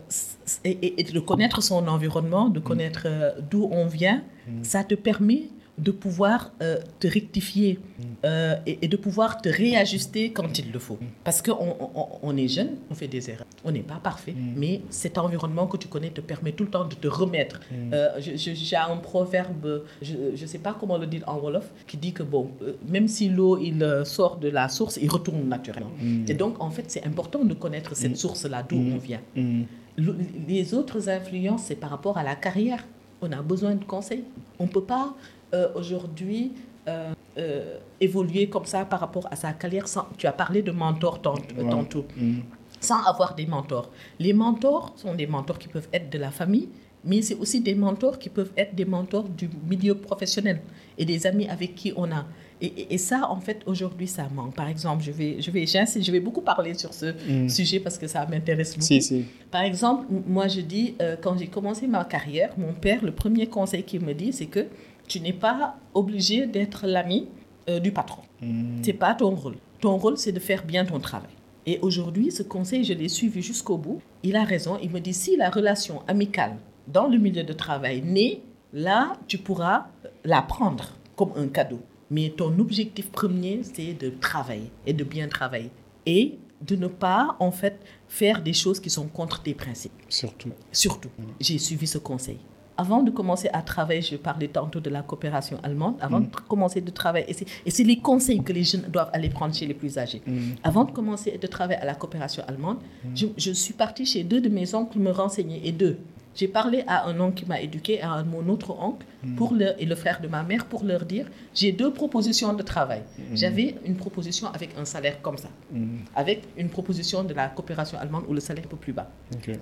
et, 0.64 1.00
et- 1.00 1.02
de 1.02 1.18
connaître 1.20 1.60
son 1.62 1.86
environnement, 1.88 2.48
de 2.48 2.60
connaître 2.60 3.02
euh, 3.06 3.32
d'où 3.50 3.68
on 3.72 3.86
vient, 3.86 4.22
ça 4.62 4.84
te 4.84 4.94
permet 4.94 5.48
de 5.78 5.90
pouvoir 5.90 6.52
euh, 6.62 6.78
te 7.00 7.06
rectifier 7.06 7.78
euh, 8.24 8.56
et, 8.66 8.78
et 8.82 8.88
de 8.88 8.96
pouvoir 8.96 9.42
te 9.42 9.48
réajuster 9.48 10.32
quand 10.32 10.58
il 10.58 10.72
le 10.72 10.78
faut. 10.78 10.98
Parce 11.22 11.42
qu'on 11.42 11.52
on, 11.94 12.06
on- 12.22 12.36
est 12.36 12.48
jeune, 12.48 12.76
on 12.90 12.94
fait 12.94 13.08
des 13.08 13.28
erreurs, 13.30 13.46
on 13.64 13.70
n'est 13.72 13.80
pas 13.80 14.00
parfait, 14.02 14.34
mais 14.56 14.80
cet 14.90 15.18
environnement 15.18 15.66
que 15.66 15.76
tu 15.76 15.88
connais 15.88 16.10
te 16.10 16.20
permet 16.22 16.52
tout 16.52 16.64
le 16.64 16.70
temps 16.70 16.86
de 16.86 16.94
te 16.94 17.08
remettre. 17.08 17.60
Euh, 17.92 18.08
je- 18.20 18.36
je- 18.36 18.54
J'ai 18.54 18.76
un 18.76 18.96
proverbe, 18.96 19.82
je 20.00 20.14
ne 20.40 20.46
sais 20.46 20.58
pas 20.58 20.74
comment 20.78 20.96
le 20.98 21.06
dire 21.06 21.22
en 21.26 21.38
Wolof, 21.38 21.68
qui 21.86 21.96
dit 21.98 22.12
que 22.12 22.22
bon, 22.22 22.50
euh, 22.62 22.72
même 22.88 23.06
si 23.08 23.28
l'eau 23.28 23.58
il 23.58 23.82
euh, 23.82 24.04
sort 24.04 24.36
de 24.38 24.48
la 24.48 24.68
source, 24.68 24.98
il 25.02 25.10
retourne 25.10 25.46
naturellement. 25.46 25.92
Et 26.28 26.34
donc 26.34 26.54
en 26.62 26.70
fait, 26.70 26.84
c'est 26.88 27.04
important 27.06 27.44
de 27.44 27.54
connaître 27.54 27.94
cette 27.94 28.16
source-là, 28.16 28.62
d'où 28.68 28.76
on 28.76 28.96
vient. 28.98 29.20
Mm. 29.34 29.62
Le- 29.98 30.16
les 30.48 30.74
autres 30.74 31.08
influences, 31.08 31.64
c'est 31.64 31.76
par 31.76 31.90
rapport 31.90 32.16
à 32.18 32.22
la 32.24 32.34
carrière. 32.34 32.82
On 33.22 33.32
a 33.32 33.40
besoin 33.40 33.74
de 33.74 33.84
conseils. 33.84 34.24
On 34.58 34.64
ne 34.64 34.68
peut 34.68 34.82
pas 34.84 35.14
euh, 35.54 35.68
aujourd'hui 35.74 36.52
euh, 36.88 37.12
euh, 37.38 37.78
évoluer 38.00 38.48
comme 38.48 38.64
ça 38.64 38.84
par 38.84 39.00
rapport 39.00 39.26
à 39.30 39.36
sa 39.36 39.52
carrière 39.52 39.88
sans... 39.88 40.06
Tu 40.16 40.26
as 40.26 40.32
parlé 40.32 40.62
de 40.62 40.70
mentors 40.72 41.20
tant- 41.20 41.34
Ouais. 41.34 41.68
tantôt. 41.70 42.04
Mm. 42.16 42.38
Sans 42.80 43.02
avoir 43.04 43.34
des 43.34 43.46
mentors. 43.46 43.90
Les 44.18 44.32
mentors 44.32 44.92
sont 44.96 45.14
des 45.14 45.26
mentors 45.26 45.58
qui 45.58 45.68
peuvent 45.68 45.88
être 45.92 46.08
de 46.10 46.18
la 46.18 46.30
famille, 46.30 46.68
mais 47.04 47.22
c'est 47.22 47.34
aussi 47.36 47.60
des 47.60 47.74
mentors 47.74 48.18
qui 48.18 48.28
peuvent 48.28 48.52
être 48.56 48.74
des 48.74 48.84
mentors 48.84 49.28
du 49.28 49.48
milieu 49.68 49.94
professionnel 49.94 50.60
et 50.98 51.04
des 51.04 51.26
amis 51.26 51.48
avec 51.48 51.74
qui 51.74 51.92
on 51.96 52.10
a. 52.12 52.24
Et, 52.60 52.66
et- 52.66 52.94
et 52.94 52.98
ça, 52.98 53.28
en 53.30 53.40
fait, 53.40 53.60
aujourd'hui, 53.66 54.06
ça 54.06 54.28
manque. 54.34 54.54
Par 54.54 54.68
exemple, 54.68 55.02
je 55.04 55.10
vais, 55.10 55.40
je 55.40 55.50
vais, 55.50 55.66
je 55.66 56.12
vais 56.12 56.20
beaucoup 56.20 56.40
parler 56.40 56.72
sur 56.74 56.94
ce 56.94 57.06
Mm. 57.28 57.48
sujet 57.48 57.80
parce 57.80 57.98
que 57.98 58.06
ça 58.06 58.24
m'intéresse 58.26 58.72
beaucoup. 58.74 58.84
Si, 58.86 59.02
si. 59.02 59.24
Par 59.50 59.62
exemple, 59.62 60.06
moi 60.26 60.46
je 60.48 60.60
dis, 60.60 60.94
euh, 61.02 61.16
quand 61.20 61.36
j'ai 61.36 61.48
commencé 61.48 61.86
ma 61.86 62.04
carrière, 62.04 62.50
mon 62.56 62.72
père, 62.72 63.04
le 63.04 63.12
premier 63.12 63.46
conseil 63.48 63.82
qu'il 63.82 64.00
me 64.02 64.14
dit, 64.14 64.32
c'est 64.32 64.46
que 64.46 64.66
tu 65.06 65.20
n'es 65.20 65.32
pas 65.32 65.76
obligé 65.94 66.46
d'être 66.46 66.86
l'ami 66.86 67.28
euh, 67.68 67.80
du 67.80 67.92
patron. 67.92 68.22
Mm. 68.40 68.78
C'est 68.82 68.92
pas 68.92 69.14
ton 69.14 69.30
rôle. 69.30 69.56
Ton 69.80 69.96
rôle, 69.96 70.16
c'est 70.16 70.32
de 70.32 70.40
faire 70.40 70.64
bien 70.64 70.84
ton 70.84 70.98
travail. 71.00 71.30
Et 71.66 71.78
aujourd'hui, 71.82 72.30
ce 72.30 72.42
conseil, 72.42 72.84
je 72.84 72.92
l'ai 72.92 73.08
suivi 73.08 73.42
jusqu'au 73.42 73.76
bout. 73.76 74.00
Il 74.22 74.36
a 74.36 74.44
raison. 74.44 74.78
Il 74.82 74.90
me 74.90 75.00
dit, 75.00 75.12
si 75.12 75.36
la 75.36 75.50
relation 75.50 76.02
amicale 76.06 76.56
dans 76.86 77.08
le 77.08 77.18
milieu 77.18 77.42
de 77.42 77.52
travail 77.52 78.02
naît, 78.02 78.40
là, 78.72 79.14
tu 79.26 79.38
pourras 79.38 79.86
la 80.24 80.42
prendre 80.42 80.92
comme 81.16 81.32
un 81.36 81.48
cadeau. 81.48 81.80
Mais 82.10 82.32
ton 82.36 82.56
objectif 82.58 83.10
premier, 83.10 83.62
c'est 83.62 83.94
de 83.94 84.10
travailler 84.10 84.70
et 84.86 84.92
de 84.92 85.02
bien 85.02 85.26
travailler. 85.26 85.70
Et 86.06 86.38
de 86.60 86.76
ne 86.76 86.86
pas, 86.86 87.36
en 87.40 87.50
fait, 87.50 87.80
faire 88.08 88.42
des 88.42 88.52
choses 88.52 88.80
qui 88.80 88.88
sont 88.88 89.08
contre 89.08 89.42
tes 89.42 89.54
principes. 89.54 89.92
Surtout. 90.08 90.52
Surtout, 90.70 91.10
j'ai 91.40 91.58
suivi 91.58 91.86
ce 91.86 91.98
conseil. 91.98 92.38
Avant 92.78 93.02
de 93.02 93.10
commencer 93.10 93.48
à 93.52 93.62
travailler, 93.62 94.02
je 94.02 94.16
parlais 94.16 94.48
tantôt 94.48 94.80
de 94.80 94.90
la 94.90 95.02
coopération 95.02 95.58
allemande, 95.62 95.94
avant 96.00 96.20
de 96.20 96.26
commencer 96.48 96.80
de 96.82 96.90
travailler, 96.90 97.26
et 97.30 97.70
c'est- 97.70 97.84
les 97.84 97.98
conseils 97.98 98.42
que 98.42 98.52
les 98.52 98.64
jeunes 98.64 98.86
doivent 98.88 99.10
aller 99.12 99.28
prendre 99.30 99.54
chez 99.54 99.66
les 99.66 99.74
plus 99.74 99.96
âgés. 99.98 100.20
Avant 100.62 100.84
de 100.84 100.90
commencer 100.90 101.38
de 101.40 101.46
travailler 101.46 101.80
à 101.80 101.86
la 101.86 101.94
coopération 101.94 102.42
allemande, 102.46 102.78
je, 103.14 103.26
je 103.38 103.52
suis 103.52 103.72
partie 103.74 104.04
chez 104.04 104.24
deux 104.24 104.40
de 104.40 104.48
mes 104.48 104.74
oncles 104.74 104.98
me 104.98 105.10
renseigner, 105.10 105.60
et 105.66 105.72
deux. 105.72 105.96
J'ai 106.36 106.48
parlé 106.48 106.84
à 106.86 107.06
un 107.08 107.18
oncle 107.18 107.34
qui 107.42 107.46
m'a 107.46 107.60
éduqué, 107.60 108.00
à 108.02 108.22
mon 108.22 108.46
autre 108.48 108.70
oncle, 108.78 109.04
pour 109.36 109.54
leur, 109.54 109.74
et 109.80 109.86
le 109.86 109.94
frère 109.94 110.20
de 110.20 110.28
ma 110.28 110.42
mère, 110.42 110.66
pour 110.66 110.84
leur 110.84 111.04
dire, 111.06 111.26
j'ai 111.54 111.72
deux 111.72 111.92
propositions 111.92 112.52
de 112.52 112.62
travail. 112.62 113.02
J'avais 113.34 113.74
une 113.86 113.96
proposition 113.96 114.46
avec 114.48 114.70
un 114.78 114.84
salaire 114.84 115.20
comme 115.22 115.38
ça, 115.38 115.48
Mm. 115.72 115.96
avec 116.14 116.42
une 116.58 116.68
proposition 116.68 117.24
de 117.24 117.32
la 117.34 117.48
coopération 117.48 117.98
allemande 117.98 118.24
où 118.28 118.34
le 118.34 118.40
salaire 118.40 118.64
est 118.64 118.66
un 118.66 118.70
peu 118.70 118.76
plus 118.76 118.92
bas. 118.92 119.10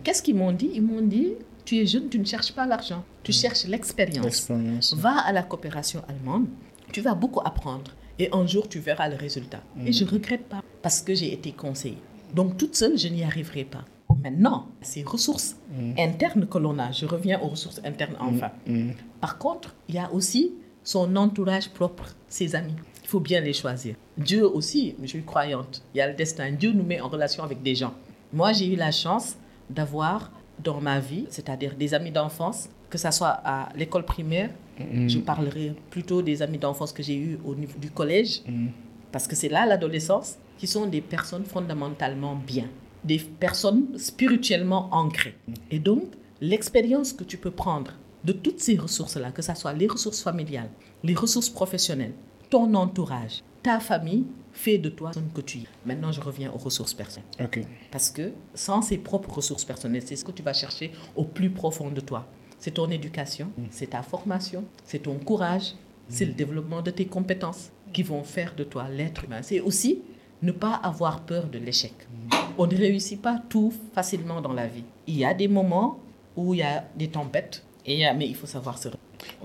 Qu'est-ce 0.02 0.22
qu'ils 0.22 0.34
m'ont 0.34 0.52
dit? 0.52 0.70
Ils 0.74 0.82
m'ont 0.82 1.00
dit, 1.00 1.28
tu 1.64 1.76
es 1.78 1.86
jeune, 1.86 2.08
tu 2.08 2.18
ne 2.18 2.24
cherches 2.24 2.52
pas 2.52 2.66
l'argent, 2.66 3.04
tu 3.22 3.32
cherches 3.32 3.64
l'expérience. 3.66 4.24
L'expérience. 4.24 4.94
Va 4.94 5.16
à 5.20 5.32
la 5.32 5.42
coopération 5.44 6.02
allemande, 6.08 6.46
tu 6.92 7.00
vas 7.00 7.14
beaucoup 7.14 7.40
apprendre 7.44 7.92
et 8.18 8.28
un 8.32 8.46
jour 8.46 8.68
tu 8.68 8.80
verras 8.80 9.08
le 9.08 9.16
résultat. 9.16 9.62
Et 9.86 9.92
je 9.92 10.04
ne 10.04 10.10
regrette 10.10 10.46
pas 10.48 10.62
parce 10.82 11.00
que 11.00 11.14
j'ai 11.14 11.32
été 11.32 11.52
conseillée. 11.52 11.98
Donc 12.34 12.58
toute 12.58 12.74
seule, 12.76 12.98
je 12.98 13.08
n'y 13.08 13.22
arriverai 13.24 13.64
pas. 13.64 13.84
Maintenant, 14.24 14.68
ces 14.80 15.02
ressources 15.02 15.56
internes 15.98 16.46
que 16.46 16.56
l'on 16.56 16.78
a, 16.78 16.90
je 16.90 17.04
reviens 17.04 17.38
aux 17.42 17.48
ressources 17.48 17.80
internes 17.84 18.16
enfin. 18.18 18.50
Mm. 18.66 18.92
Par 19.20 19.36
contre, 19.36 19.74
il 19.88 19.96
y 19.96 19.98
a 19.98 20.10
aussi 20.12 20.54
son 20.82 21.14
entourage 21.16 21.68
propre, 21.68 22.16
ses 22.26 22.54
amis. 22.54 22.74
Il 23.02 23.08
faut 23.08 23.20
bien 23.20 23.42
les 23.42 23.52
choisir. 23.52 23.96
Dieu 24.16 24.46
aussi, 24.46 24.96
je 25.02 25.08
suis 25.08 25.22
croyante, 25.22 25.82
il 25.94 25.98
y 25.98 26.00
a 26.00 26.08
le 26.08 26.14
destin. 26.14 26.50
Dieu 26.52 26.72
nous 26.72 26.82
met 26.82 27.02
en 27.02 27.08
relation 27.08 27.44
avec 27.44 27.62
des 27.62 27.74
gens. 27.74 27.92
Moi, 28.32 28.54
j'ai 28.54 28.72
eu 28.72 28.76
la 28.76 28.90
chance 28.90 29.36
d'avoir 29.68 30.32
dans 30.62 30.80
ma 30.80 31.00
vie, 31.00 31.26
c'est-à-dire 31.28 31.74
des 31.74 31.92
amis 31.92 32.10
d'enfance, 32.10 32.70
que 32.88 32.96
ce 32.96 33.10
soit 33.10 33.40
à 33.44 33.68
l'école 33.76 34.04
primaire, 34.04 34.50
je 34.78 35.18
parlerai 35.18 35.74
plutôt 35.90 36.22
des 36.22 36.42
amis 36.42 36.58
d'enfance 36.58 36.92
que 36.92 37.02
j'ai 37.02 37.16
eus 37.16 37.38
au 37.44 37.54
niveau 37.54 37.78
du 37.78 37.90
collège, 37.90 38.42
parce 39.12 39.26
que 39.26 39.36
c'est 39.36 39.48
là 39.48 39.66
l'adolescence, 39.66 40.38
qui 40.56 40.66
sont 40.66 40.86
des 40.86 41.00
personnes 41.00 41.44
fondamentalement 41.44 42.36
bien, 42.36 42.68
des 43.04 43.18
personnes 43.18 43.98
spirituellement 43.98 44.88
ancrées. 44.92 45.36
Et 45.70 45.78
donc, 45.78 46.04
l'expérience 46.40 47.12
que 47.12 47.24
tu 47.24 47.36
peux 47.36 47.50
prendre 47.50 47.92
de 48.24 48.32
toutes 48.32 48.60
ces 48.60 48.76
ressources-là, 48.76 49.30
que 49.30 49.42
ce 49.42 49.54
soit 49.54 49.74
les 49.74 49.86
ressources 49.86 50.22
familiales, 50.22 50.70
les 51.02 51.14
ressources 51.14 51.50
professionnelles, 51.50 52.14
ton 52.50 52.72
entourage, 52.74 53.42
ta 53.62 53.80
famille, 53.80 54.24
fait 54.52 54.78
de 54.78 54.88
toi 54.88 55.12
ce 55.12 55.18
que 55.18 55.40
tu 55.40 55.58
es. 55.58 55.66
Maintenant, 55.84 56.12
je 56.12 56.20
reviens 56.20 56.50
aux 56.52 56.58
ressources 56.58 56.94
personnelles. 56.94 57.28
Parce 57.90 58.10
que 58.10 58.32
sans 58.54 58.82
ces 58.82 58.98
propres 58.98 59.34
ressources 59.34 59.64
personnelles, 59.64 60.02
c'est 60.06 60.16
ce 60.16 60.24
que 60.24 60.30
tu 60.30 60.42
vas 60.42 60.52
chercher 60.52 60.92
au 61.16 61.24
plus 61.24 61.50
profond 61.50 61.90
de 61.90 62.00
toi. 62.00 62.26
C'est 62.58 62.72
ton 62.72 62.90
éducation, 62.90 63.50
c'est 63.70 63.90
ta 63.90 64.02
formation, 64.02 64.64
c'est 64.84 65.00
ton 65.00 65.18
courage, 65.18 65.74
c'est 66.08 66.24
le 66.24 66.32
développement 66.32 66.82
de 66.82 66.90
tes 66.90 67.06
compétences 67.06 67.70
qui 67.92 68.02
vont 68.02 68.22
faire 68.22 68.54
de 68.54 68.64
toi 68.64 68.88
l'être 68.88 69.24
humain. 69.24 69.42
C'est 69.42 69.60
aussi 69.60 70.02
ne 70.42 70.52
pas 70.52 70.74
avoir 70.74 71.22
peur 71.22 71.48
de 71.48 71.58
l'échec. 71.58 71.94
On 72.56 72.66
ne 72.66 72.76
réussit 72.76 73.20
pas 73.20 73.40
tout 73.48 73.72
facilement 73.94 74.40
dans 74.40 74.52
la 74.52 74.66
vie. 74.66 74.84
Il 75.06 75.16
y 75.16 75.24
a 75.24 75.34
des 75.34 75.48
moments 75.48 75.98
où 76.36 76.54
il 76.54 76.58
y 76.58 76.62
a 76.62 76.84
des 76.96 77.08
tempêtes, 77.08 77.62
et 77.86 78.04
mais 78.16 78.26
il 78.26 78.34
faut 78.34 78.46
savoir 78.46 78.78
se... 78.78 78.88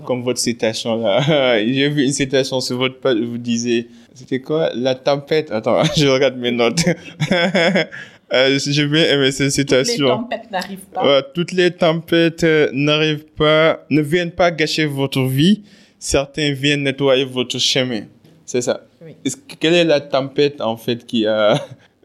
Comme 0.04 0.22
votre 0.22 0.38
citation 0.38 0.96
là. 1.00 1.58
J'ai 1.58 1.88
vu 1.88 2.04
une 2.04 2.12
citation 2.12 2.60
sur 2.60 2.76
votre 2.76 3.00
page, 3.00 3.18
vous 3.18 3.38
disiez, 3.38 3.88
c'était 4.14 4.40
quoi? 4.40 4.70
La 4.74 4.94
tempête. 4.94 5.50
Attends, 5.50 5.82
je 5.96 6.06
regarde 6.06 6.36
mes 6.36 6.52
notes. 6.52 6.84
Euh, 8.32 8.60
J'ai 8.64 8.86
bien 8.86 9.02
aimé 9.06 9.32
cette 9.32 9.46
Les 9.46 9.50
citation. 9.50 10.06
tempêtes 10.06 10.48
n'arrivent 10.52 10.86
pas. 10.94 11.20
Toutes 11.34 11.50
les 11.50 11.72
tempêtes 11.72 12.46
n'arrivent 12.72 13.26
pas, 13.36 13.84
ne 13.90 14.00
viennent 14.02 14.30
pas 14.30 14.52
gâcher 14.52 14.86
votre 14.86 15.22
vie. 15.22 15.64
Certains 15.98 16.52
viennent 16.52 16.84
nettoyer 16.84 17.24
votre 17.24 17.58
chemin. 17.58 18.02
C'est 18.46 18.60
ça. 18.62 18.82
Oui. 19.04 19.16
Quelle 19.58 19.74
est 19.74 19.84
la 19.84 20.00
tempête 20.00 20.60
en 20.60 20.76
fait 20.76 21.04
qui 21.06 21.26
a, 21.26 21.60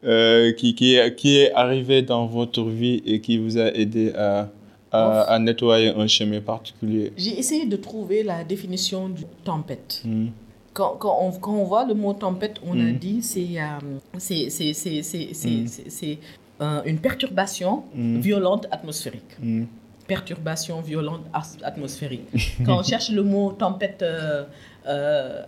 euh, 0.05 0.51
qui, 0.53 0.75
qui, 0.75 0.95
est, 0.95 1.15
qui 1.15 1.37
est 1.39 1.51
arrivée 1.53 2.01
dans 2.01 2.25
votre 2.27 2.63
vie 2.63 3.01
et 3.05 3.21
qui 3.21 3.37
vous 3.37 3.57
a 3.57 3.67
aidé 3.73 4.13
à, 4.13 4.49
à, 4.91 5.21
à 5.33 5.39
nettoyer 5.39 5.89
un 5.89 6.07
chemin 6.07 6.41
particulier? 6.41 7.11
J'ai 7.17 7.37
essayé 7.39 7.65
de 7.65 7.75
trouver 7.75 8.23
la 8.23 8.43
définition 8.43 9.09
du 9.09 9.23
tempête. 9.43 10.01
Hmm. 10.05 10.27
Quand, 10.73 10.95
quand, 10.99 11.17
on, 11.21 11.31
quand 11.31 11.53
on 11.53 11.63
voit 11.63 11.85
le 11.85 11.93
mot 11.93 12.13
tempête, 12.13 12.57
on 12.65 12.73
a 12.79 12.83
Mm. 12.91 12.97
dit 12.97 13.21
c'est 13.21 13.47
euh, 13.59 13.97
c'est 14.17 14.47
Mm. 14.47 15.67
c'est, 15.87 16.17
euh, 16.61 16.81
une 16.85 16.99
perturbation 16.99 17.83
Mm. 17.95 18.19
violente 18.19 18.67
atmosphérique. 18.71 19.33
Hmm. 19.41 19.63
Perturbation 20.07 20.81
violente 20.81 21.21
atmosphérique. 21.63 22.27
Quand 22.65 22.79
on 22.79 22.83
cherche 22.83 23.09
le 23.09 23.23
mot 23.23 23.53
tempête 23.53 24.01
euh, 24.03 24.43
euh, 24.87 25.41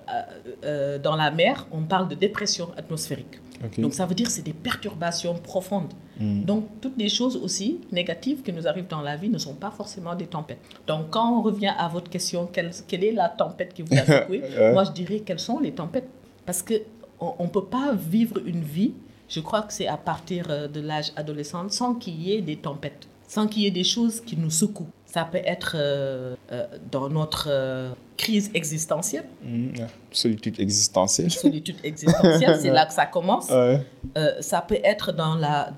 euh, 0.63 0.97
dans 0.97 1.15
la 1.15 1.29
mer, 1.29 1.67
on 1.71 1.81
parle 1.83 2.07
de 2.07 2.15
dépression 2.15 2.69
atmosphérique. 2.75 3.35
Donc 3.77 3.93
ça 3.93 4.05
veut 4.05 4.15
dire 4.15 4.27
que 4.27 4.31
c'est 4.31 4.43
des 4.43 4.53
perturbations 4.53 5.35
profondes. 5.35 5.93
Hmm. 6.19 6.43
Donc, 6.43 6.65
toutes 6.81 6.97
les 6.97 7.09
choses 7.09 7.37
aussi 7.37 7.79
négatives 7.91 8.41
qui 8.41 8.51
nous 8.51 8.67
arrivent 8.67 8.87
dans 8.87 9.01
la 9.01 9.15
vie 9.15 9.29
ne 9.29 9.37
sont 9.37 9.53
pas 9.53 9.69
forcément 9.69 10.15
des 10.15 10.25
tempêtes. 10.25 10.59
Donc, 10.87 11.11
quand 11.11 11.37
on 11.37 11.41
revient 11.41 11.73
à 11.77 11.87
votre 11.87 12.09
question, 12.09 12.47
quelle, 12.51 12.71
quelle 12.87 13.03
est 13.03 13.11
la 13.11 13.29
tempête 13.29 13.73
qui 13.73 13.83
vous 13.83 13.95
a 13.95 14.05
secoué. 14.05 14.41
Moi, 14.73 14.83
je 14.83 14.91
dirais 14.91 15.19
quelles 15.19 15.39
sont 15.39 15.59
les 15.59 15.71
tempêtes? 15.71 16.09
Parce 16.45 16.63
qu'on 16.63 17.43
ne 17.43 17.49
peut 17.49 17.65
pas 17.65 17.93
vivre 17.93 18.39
une 18.45 18.61
vie, 18.61 18.93
je 19.29 19.39
crois 19.41 19.61
que 19.61 19.73
c'est 19.73 19.87
à 19.87 19.97
partir 19.97 20.45
euh, 20.49 20.67
de 20.67 20.79
l'âge 20.79 21.11
adolescent, 21.15 21.69
sans 21.69 21.95
qu'il 21.95 22.19
y 22.21 22.33
ait 22.33 22.41
des 22.41 22.55
tempêtes, 22.55 23.07
sans 23.27 23.47
qu'il 23.47 23.63
y 23.63 23.65
ait 23.67 23.71
des 23.71 23.83
choses 23.83 24.21
qui 24.21 24.37
nous 24.37 24.49
secouent. 24.49 24.89
Ça 25.07 25.23
peut 25.23 25.41
être 25.43 25.75
euh, 25.75 26.35
euh, 26.51 26.67
dans 26.91 27.09
notre 27.09 27.47
euh, 27.49 27.91
crise 28.17 28.51
existentielle. 28.53 29.25
Ouais. 29.43 29.87
Solitude 30.11 30.59
existentielle. 30.59 31.31
solitude 31.45 31.77
existentielle, 31.81 32.59
c'est 32.61 32.71
là 32.71 32.85
que 32.85 32.93
ça 32.93 33.05
commence. 33.05 33.49
Ouais. 33.49 33.81
Euh, 34.17 34.33
ça 34.41 34.61
peut 34.61 34.79
être 34.83 35.13
dans 35.13 35.35
la, 35.35 35.71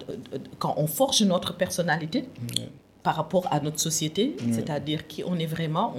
quand 0.58 0.74
on 0.78 0.88
forge 0.88 1.22
notre 1.22 1.56
personnalité. 1.56 2.26
par 3.02 3.16
rapport 3.16 3.48
à 3.50 3.62
notre 3.62 3.80
société, 3.80 4.36
c'est-à-dire 4.52 5.08
qui 5.08 5.24
on 5.24 5.40
est 5.40 5.46
vraiment, 5.46 5.96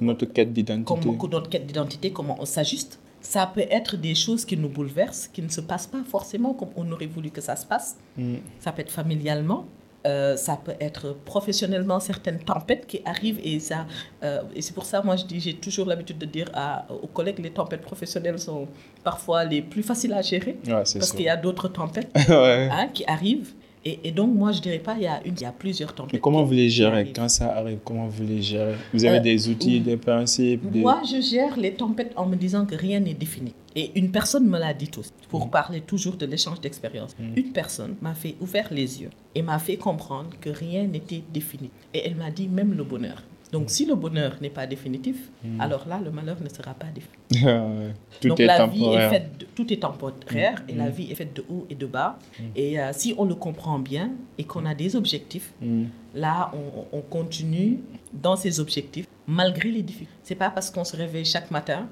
notre 0.00 0.24
quête 0.26 0.52
d'identité. 0.52 0.84
Comme 1.18 1.30
notre 1.30 1.50
quête 1.50 1.66
d'identité, 1.66 2.12
comment 2.12 2.36
on 2.38 2.44
s'ajuste. 2.44 3.00
Ça 3.20 3.50
peut 3.52 3.66
être 3.70 3.96
des 3.96 4.14
choses 4.14 4.44
qui 4.44 4.56
nous 4.56 4.68
bouleversent, 4.68 5.28
qui 5.28 5.42
ne 5.42 5.48
se 5.48 5.60
passent 5.62 5.88
pas 5.88 6.04
forcément 6.08 6.54
comme 6.54 6.68
on 6.76 6.90
aurait 6.92 7.06
voulu 7.06 7.30
que 7.30 7.40
ça 7.40 7.56
se 7.56 7.66
passe. 7.66 7.96
Mm. 8.16 8.36
Ça 8.60 8.70
peut 8.70 8.82
être 8.82 8.92
familialement, 8.92 9.66
euh, 10.06 10.36
ça 10.36 10.58
peut 10.62 10.74
être 10.80 11.16
professionnellement 11.24 11.98
certaines 11.98 12.38
tempêtes 12.38 12.86
qui 12.86 13.00
arrivent 13.04 13.40
et 13.42 13.58
ça 13.58 13.86
euh, 14.22 14.42
et 14.54 14.60
c'est 14.60 14.74
pour 14.74 14.84
ça 14.84 15.00
moi 15.02 15.16
je 15.16 15.24
dis 15.24 15.40
j'ai 15.40 15.54
toujours 15.54 15.86
l'habitude 15.86 16.18
de 16.18 16.26
dire 16.26 16.50
à, 16.52 16.86
aux 16.90 17.06
collègues 17.06 17.38
les 17.38 17.50
tempêtes 17.50 17.80
professionnelles 17.80 18.38
sont 18.38 18.68
parfois 19.02 19.44
les 19.44 19.62
plus 19.62 19.82
faciles 19.82 20.12
à 20.12 20.20
gérer 20.22 20.58
parce 20.66 21.12
qu'il 21.12 21.24
y 21.24 21.28
a 21.28 21.36
d'autres 21.36 21.68
tempêtes 21.68 22.10
hein, 22.28 22.88
qui 22.92 23.04
arrivent 23.06 23.54
et, 23.86 24.12
donc, 24.12 24.34
moi, 24.34 24.50
je 24.52 24.60
dirais 24.60 24.78
pas, 24.78 24.94
il 24.96 25.02
y 25.02 25.06
a, 25.06 25.20
une, 25.26 25.34
il 25.34 25.42
y 25.42 25.44
a 25.44 25.52
plusieurs 25.52 25.94
tempêtes. 25.94 26.14
Mais 26.14 26.18
comment 26.18 26.42
vous 26.42 26.54
les 26.54 26.70
gérez? 26.70 27.12
quand 27.14 27.28
ça 27.28 27.54
arrive 27.54 27.78
Comment 27.84 28.06
vous 28.06 28.24
les 28.24 28.40
gérez? 28.40 28.76
Vous 28.94 29.04
avez 29.04 29.18
euh, 29.18 29.20
des 29.20 29.48
outils, 29.48 29.80
des 29.80 29.98
principes 29.98 30.62
Moi, 30.74 31.02
je 31.04 31.20
gère 31.20 31.58
les 31.58 31.74
tempêtes 31.74 32.12
en 32.16 32.24
me 32.24 32.36
disant 32.36 32.64
que 32.64 32.74
rien 32.74 33.00
n'est 33.00 33.14
défini. 33.14 33.52
Et 33.76 33.90
une 33.96 34.10
personne 34.10 34.46
me 34.46 34.58
l'a 34.58 34.72
dit 34.72 34.90
aussi, 34.96 35.10
pour 35.28 35.48
mm. 35.48 35.50
parler 35.50 35.80
toujours 35.82 36.16
de 36.16 36.24
l'échange 36.24 36.60
d'expérience. 36.60 37.14
Mm. 37.18 37.36
Une 37.36 37.52
personne 37.52 37.94
m'a 38.00 38.14
fait 38.14 38.36
ouvrir 38.40 38.68
les 38.70 39.02
yeux 39.02 39.10
et 39.34 39.42
m'a 39.42 39.58
fait 39.58 39.76
comprendre 39.76 40.30
que 40.40 40.48
rien 40.48 40.84
n'était 40.86 41.22
défini. 41.32 41.70
Et 41.92 42.06
elle 42.06 42.14
m'a 42.14 42.30
dit 42.30 42.48
même 42.48 42.72
le 42.74 42.84
bonheur. 42.84 43.22
Donc, 43.54 43.70
si 43.70 43.86
le 43.86 43.94
bonheur 43.94 44.32
n'est 44.40 44.50
pas 44.50 44.66
définitif, 44.66 45.30
hmm. 45.44 45.60
alors 45.60 45.86
là, 45.86 46.00
le 46.04 46.10
malheur 46.10 46.38
ne 46.42 46.48
sera 46.48 46.74
pas 46.74 46.88
définitif. 46.88 47.46
Tout 48.20 48.28
Donc, 48.30 48.40
est 48.40 48.46
la 48.46 48.66
vie 48.66 48.84
est 48.84 49.08
faite 49.08 49.38
de, 49.38 49.46
tout 49.54 49.72
est 49.72 49.76
temporaire 49.76 50.64
et 50.68 50.74
la 50.74 50.90
vie 50.90 51.12
est 51.12 51.14
faite 51.14 51.36
de 51.36 51.44
haut 51.48 51.64
et 51.70 51.76
de 51.76 51.86
bas. 51.86 52.18
Et 52.56 52.80
euh, 52.80 52.90
si 52.92 53.14
on 53.16 53.24
le 53.24 53.36
comprend 53.36 53.78
bien 53.78 54.10
et 54.38 54.42
qu'on 54.42 54.66
a 54.66 54.74
des 54.74 54.96
objectifs, 54.96 55.52
là, 56.16 56.50
on, 56.92 57.00
continue 57.02 57.78
dans 58.12 58.34
ces 58.34 58.58
objectifs 58.58 59.06
malgré 59.28 59.70
les 59.70 59.82
difficultés. 59.82 60.12
C'est 60.24 60.34
pas 60.34 60.50
parce 60.50 60.68
qu'on 60.72 60.82
se 60.84 60.96
réveille 60.96 61.24
chaque 61.24 61.52
matin 61.52 61.86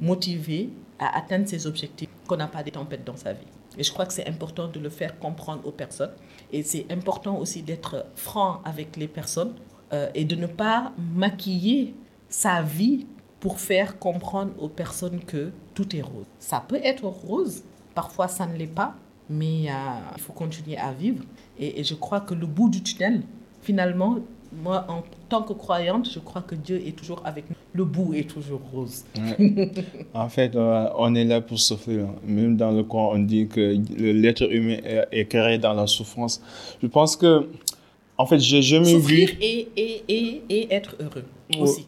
motivé 0.00 0.70
à 0.98 1.16
atteindre 1.16 1.46
ses 1.46 1.68
objectifs 1.68 2.08
qu'on 2.26 2.38
n'a 2.38 2.48
pas 2.48 2.64
des 2.64 2.72
tempêtes 2.72 3.04
dans 3.04 3.16
sa 3.16 3.34
vie. 3.34 3.46
Et 3.78 3.84
je 3.84 3.92
crois 3.92 4.06
que 4.06 4.12
c'est 4.12 4.28
important 4.28 4.66
de 4.66 4.80
le 4.80 4.88
faire 4.88 5.16
comprendre 5.20 5.64
aux 5.64 5.70
personnes. 5.70 6.14
Et 6.52 6.64
c'est 6.64 6.86
important 6.90 7.38
aussi 7.38 7.62
d'être 7.62 8.06
franc 8.16 8.60
avec 8.64 8.96
les 8.96 9.06
personnes 9.06 9.54
euh, 9.92 10.08
et 10.14 10.24
de 10.24 10.36
ne 10.36 10.46
pas 10.46 10.92
maquiller 11.14 11.94
sa 12.28 12.60
vie 12.62 13.06
pour 13.40 13.58
faire 13.58 13.98
comprendre 13.98 14.52
aux 14.58 14.68
personnes 14.68 15.20
que 15.20 15.50
tout 15.74 15.96
est 15.96 16.02
rose. 16.02 16.26
Ça 16.38 16.62
peut 16.66 16.80
être 16.82 17.04
rose, 17.04 17.62
parfois 17.94 18.28
ça 18.28 18.46
ne 18.46 18.56
l'est 18.56 18.66
pas, 18.66 18.96
mais 19.30 19.70
euh, 19.70 19.74
il 20.16 20.20
faut 20.20 20.32
continuer 20.34 20.76
à 20.76 20.92
vivre. 20.92 21.24
Et, 21.58 21.82
je 21.84 21.94
crois 21.94 22.20
que 22.20 22.34
le 22.34 22.46
bout 22.46 22.68
du 22.68 22.82
tunnel, 22.82 23.22
finalement, 23.62 24.18
moi, 24.62 24.86
en 24.88 25.02
tant 25.28 25.42
que 25.42 25.52
croyante, 25.54 26.10
je 26.10 26.18
crois 26.18 26.42
que 26.42 26.54
Dieu 26.54 26.82
est 26.86 26.96
toujours 26.96 27.22
avec 27.24 27.48
nous. 27.48 27.56
Le 27.72 27.84
bout 27.84 28.14
est 28.14 28.28
toujours 28.28 28.60
rose. 28.72 29.04
en 30.14 30.28
fait, 30.28 30.56
euh, 30.56 30.88
on 30.98 31.14
est 31.14 31.24
là 31.24 31.40
pour 31.40 31.58
souffrir. 31.58 32.06
Même 32.26 32.56
dans 32.56 32.72
le 32.72 32.82
coin, 32.82 33.10
on 33.12 33.18
dit 33.20 33.46
que 33.46 33.76
l'être 33.96 34.50
humain 34.52 34.78
est 35.12 35.26
créé 35.26 35.58
dans 35.58 35.74
la 35.74 35.86
souffrance. 35.86 36.42
Je 36.82 36.86
pense 36.88 37.16
que 37.16 37.48
en 38.18 38.26
fait, 38.26 38.40
j'ai 38.40 38.62
jamais 38.62 38.92
Souffrir 38.92 39.28
vu. 39.28 39.36
Et, 39.40 39.68
et, 39.76 40.02
et, 40.08 40.42
et 40.50 40.74
être 40.74 40.96
heureux 41.00 41.24
oh, 41.56 41.62
aussi. 41.62 41.86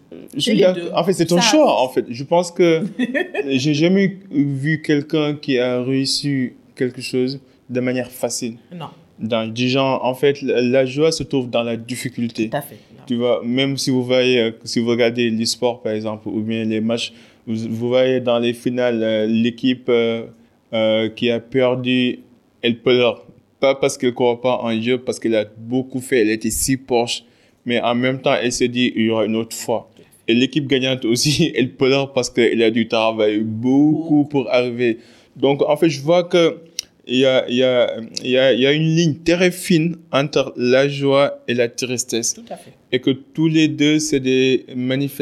en 0.95 1.05
fait, 1.05 1.13
c'est 1.13 1.27
ton 1.27 1.41
choix. 1.41 1.83
En 1.83 1.89
fait, 1.89 2.07
je 2.09 2.25
pense 2.25 2.53
que 2.53 2.85
j'ai 3.49 3.75
jamais 3.75 4.17
vu 4.31 4.81
quelqu'un 4.81 5.35
qui 5.35 5.59
a 5.59 5.83
réussi 5.83 6.53
quelque 6.77 7.03
chose 7.03 7.41
de 7.69 7.81
manière 7.81 8.11
facile. 8.11 8.57
Non. 8.73 8.87
Dans 9.19 9.53
du 9.53 9.69
genre, 9.69 10.05
en 10.05 10.15
fait, 10.15 10.41
la 10.41 10.87
joie 10.87 11.13
se 11.13 11.25
trouve 11.25 11.51
dans 11.51 11.63
la 11.63 11.77
difficulté. 11.77 12.49
Tout 12.49 12.57
à 12.57 12.63
fait. 12.63 12.79
Tu 13.07 13.17
vois, 13.17 13.43
même 13.45 13.77
si 13.77 13.91
vous 13.91 14.05
voyez, 14.05 14.55
si 14.63 14.79
vous 14.79 14.89
regardez 14.89 15.31
les 15.31 15.47
sports 15.47 15.83
par 15.83 15.93
exemple, 15.93 16.29
ou 16.29 16.43
bien 16.43 16.65
les 16.65 16.81
matchs, 16.81 17.13
vous, 17.47 17.89
voyez 17.89 18.21
dans 18.21 18.39
les 18.39 18.53
finales 18.53 19.03
euh, 19.03 19.27
l'équipe 19.27 19.89
euh, 19.89 20.27
euh, 20.73 21.09
qui 21.09 21.31
a 21.31 21.41
perdu, 21.41 22.21
elle 22.63 22.79
pleure 22.81 23.25
pas 23.61 23.75
parce 23.75 23.97
qu'elle 23.97 24.11
ne 24.11 24.15
croit 24.15 24.41
pas 24.41 24.57
en 24.57 24.75
Dieu, 24.75 24.99
parce 24.99 25.21
qu'elle 25.21 25.37
a 25.37 25.45
beaucoup 25.45 26.01
fait, 26.01 26.21
elle 26.21 26.31
était 26.31 26.51
si 26.51 26.77
proche, 26.77 27.25
mais 27.67 27.81
en 27.81 27.95
même 27.95 28.21
temps, 28.21 28.35
elle 28.35 28.53
s'est 28.53 28.69
dit, 28.69 28.93
il 28.97 29.05
y 29.05 29.11
aura 29.11 29.27
une 29.27 29.37
autre 29.37 29.55
fois. 29.55 29.91
Et 30.27 30.35
l'équipe 30.35 30.67
gagnante 30.67 31.05
aussi, 31.05 31.53
elle 31.57 31.75
pleure 31.75 32.13
parce 32.13 32.31
qu'elle 32.31 32.63
a 32.63 32.71
dû 32.71 32.89
travailler 32.89 33.39
beaucoup 33.39 34.25
pour 34.25 34.51
arriver. 34.51 34.99
Donc, 35.37 35.63
en 35.63 35.77
fait, 35.77 35.89
je 35.89 36.01
vois 36.01 36.25
que 36.25 36.59
il 37.07 37.19
y 37.19 37.27
a, 37.27 37.49
y, 37.51 37.63
a, 37.65 37.97
y, 38.23 38.37
a, 38.37 38.53
y 38.53 38.67
a 38.67 38.73
une 38.73 38.95
ligne 38.95 39.17
très 39.25 39.51
fine 39.51 39.97
entre 40.13 40.53
la 40.57 40.87
joie 40.87 41.43
et 41.49 41.55
la 41.55 41.69
tristesse. 41.69 42.35
Tout 42.35 42.45
à 42.49 42.57
fait. 42.57 42.73
Et 42.93 43.01
que 43.01 43.11
tous 43.11 43.49
les 43.49 43.67
deux, 43.67 43.99
c'est 43.99 44.21
des, 44.21 44.65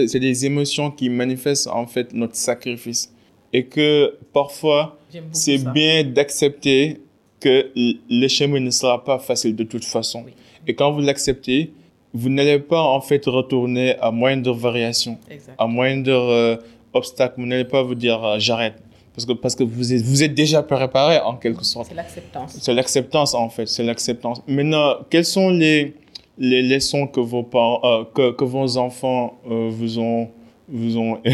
c'est 0.06 0.20
des 0.20 0.44
émotions 0.44 0.90
qui 0.90 1.08
manifestent 1.08 1.68
en 1.68 1.86
fait 1.86 2.12
notre 2.12 2.36
sacrifice. 2.36 3.10
Et 3.54 3.64
que 3.64 4.14
parfois, 4.34 4.98
c'est 5.32 5.58
bien 5.72 6.04
d'accepter 6.04 6.98
que 7.40 7.70
le 7.74 8.28
chemin 8.28 8.60
ne 8.60 8.70
sera 8.70 9.04
pas 9.04 9.18
facile 9.18 9.54
de 9.54 9.64
toute 9.64 9.84
façon. 9.84 10.24
Et 10.66 10.74
quand 10.74 10.90
vous 10.92 11.00
l'acceptez, 11.00 11.72
vous 12.14 12.28
n'allez 12.28 12.58
pas 12.58 12.82
en 12.82 13.00
fait 13.00 13.24
retourner 13.26 13.96
à 14.00 14.10
moindre 14.10 14.52
variation, 14.52 15.18
à 15.58 15.66
moindre 15.66 16.12
euh, 16.12 16.56
obstacle. 16.92 17.34
Vous 17.38 17.46
n'allez 17.46 17.64
pas 17.64 17.82
vous 17.82 17.94
dire 17.94 18.22
euh, 18.24 18.36
j'arrête. 18.38 18.74
Parce 19.14 19.26
que, 19.26 19.32
parce 19.32 19.56
que 19.56 19.64
vous, 19.64 19.92
êtes, 19.92 20.02
vous 20.02 20.22
êtes 20.22 20.34
déjà 20.34 20.62
préparé 20.62 21.18
en 21.18 21.34
quelque 21.34 21.64
sorte. 21.64 21.88
C'est 21.88 21.94
l'acceptance. 21.94 22.56
C'est 22.60 22.72
l'acceptance 22.72 23.34
en 23.34 23.48
fait, 23.48 23.66
c'est 23.66 23.82
l'acceptance. 23.82 24.40
Maintenant, 24.46 24.94
quelles 25.10 25.24
sont 25.24 25.50
les, 25.50 25.94
les 26.38 26.62
leçons 26.62 27.08
que 27.08 27.18
vos, 27.18 27.42
parents, 27.42 27.80
euh, 27.84 28.04
que, 28.14 28.30
que, 28.30 28.44
vos 28.44 28.76
enfants 28.76 29.38
vous 29.44 29.98
ont, 29.98 30.30
vous 30.68 30.98
ont 30.98 31.20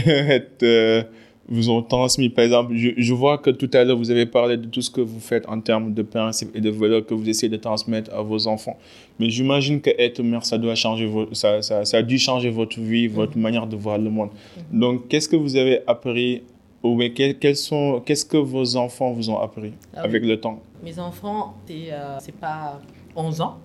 vous 1.49 1.71
ont 1.71 1.83
transmis. 1.83 2.29
Par 2.29 2.45
exemple, 2.45 2.75
je, 2.75 3.15
vois 3.15 3.39
que 3.39 3.51
tout 3.51 3.71
à 3.73 3.85
l'heure, 3.85 3.97
vous 3.97 4.11
avez 4.11 4.27
parlé 4.27 4.57
de 4.57 4.67
tout 4.67 4.83
ce 4.83 4.91
que 4.91 5.01
vous 5.01 5.21
faites 5.21 5.47
en 5.49 5.61
termes 5.61 5.93
de 5.93 6.03
principes 6.03 6.55
et 6.55 6.61
de 6.61 6.71
valeurs 6.71 7.05
que 7.05 7.15
vous 7.15 7.29
essayez 7.29 7.51
de 7.51 7.57
transmettre 7.57 8.13
à 8.15 8.23
vos 8.23 8.47
enfants. 8.47 8.77
Mais 9.19 9.31
j'imagine 9.31 9.81
que 9.81 9.91
être 9.99 10.23
mère, 10.23 10.45
ça 10.45 10.59
doit 10.59 10.75
changer, 10.75 11.11
ça, 11.33 11.63
ça, 11.63 11.85
ça, 11.85 11.99
a 11.99 12.03
dû 12.03 12.19
changer 12.19 12.51
votre 12.51 12.81
vie, 12.81 13.07
votre 13.07 13.37
manière 13.37 13.67
de 13.67 13.77
voir 13.77 13.99
le 13.99 14.11
monde. 14.11 14.31
Donc, 14.73 15.09
qu'est-ce 15.09 15.29
que 15.29 15.37
vous 15.37 15.57
avez 15.57 15.81
appris 15.87 16.43
ou 16.83 17.01
quels 17.15 17.57
sont, 17.57 18.03
qu'est-ce 18.05 18.27
que 18.27 18.37
vos 18.37 18.77
enfants 18.77 19.13
vous 19.13 19.31
ont 19.31 19.41
appris 19.41 19.73
ah 19.95 20.03
avec 20.03 20.23
le 20.23 20.39
temps? 20.39 20.61
Mes 20.83 20.99
enfants, 20.99 21.55
c'est 21.67 21.91
euh, 21.91 22.19
pas 22.39 22.79
11 23.17 23.41
ans, 23.41 23.59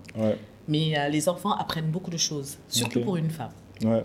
mais 0.68 0.98
euh, 0.98 1.10
les 1.10 1.28
enfants 1.28 1.52
apprennent 1.52 1.92
beaucoup 1.92 2.12
de 2.12 2.18
choses, 2.18 2.58
surtout 2.70 3.02
pour 3.02 3.18
une 3.18 3.30
femme. 3.30 3.52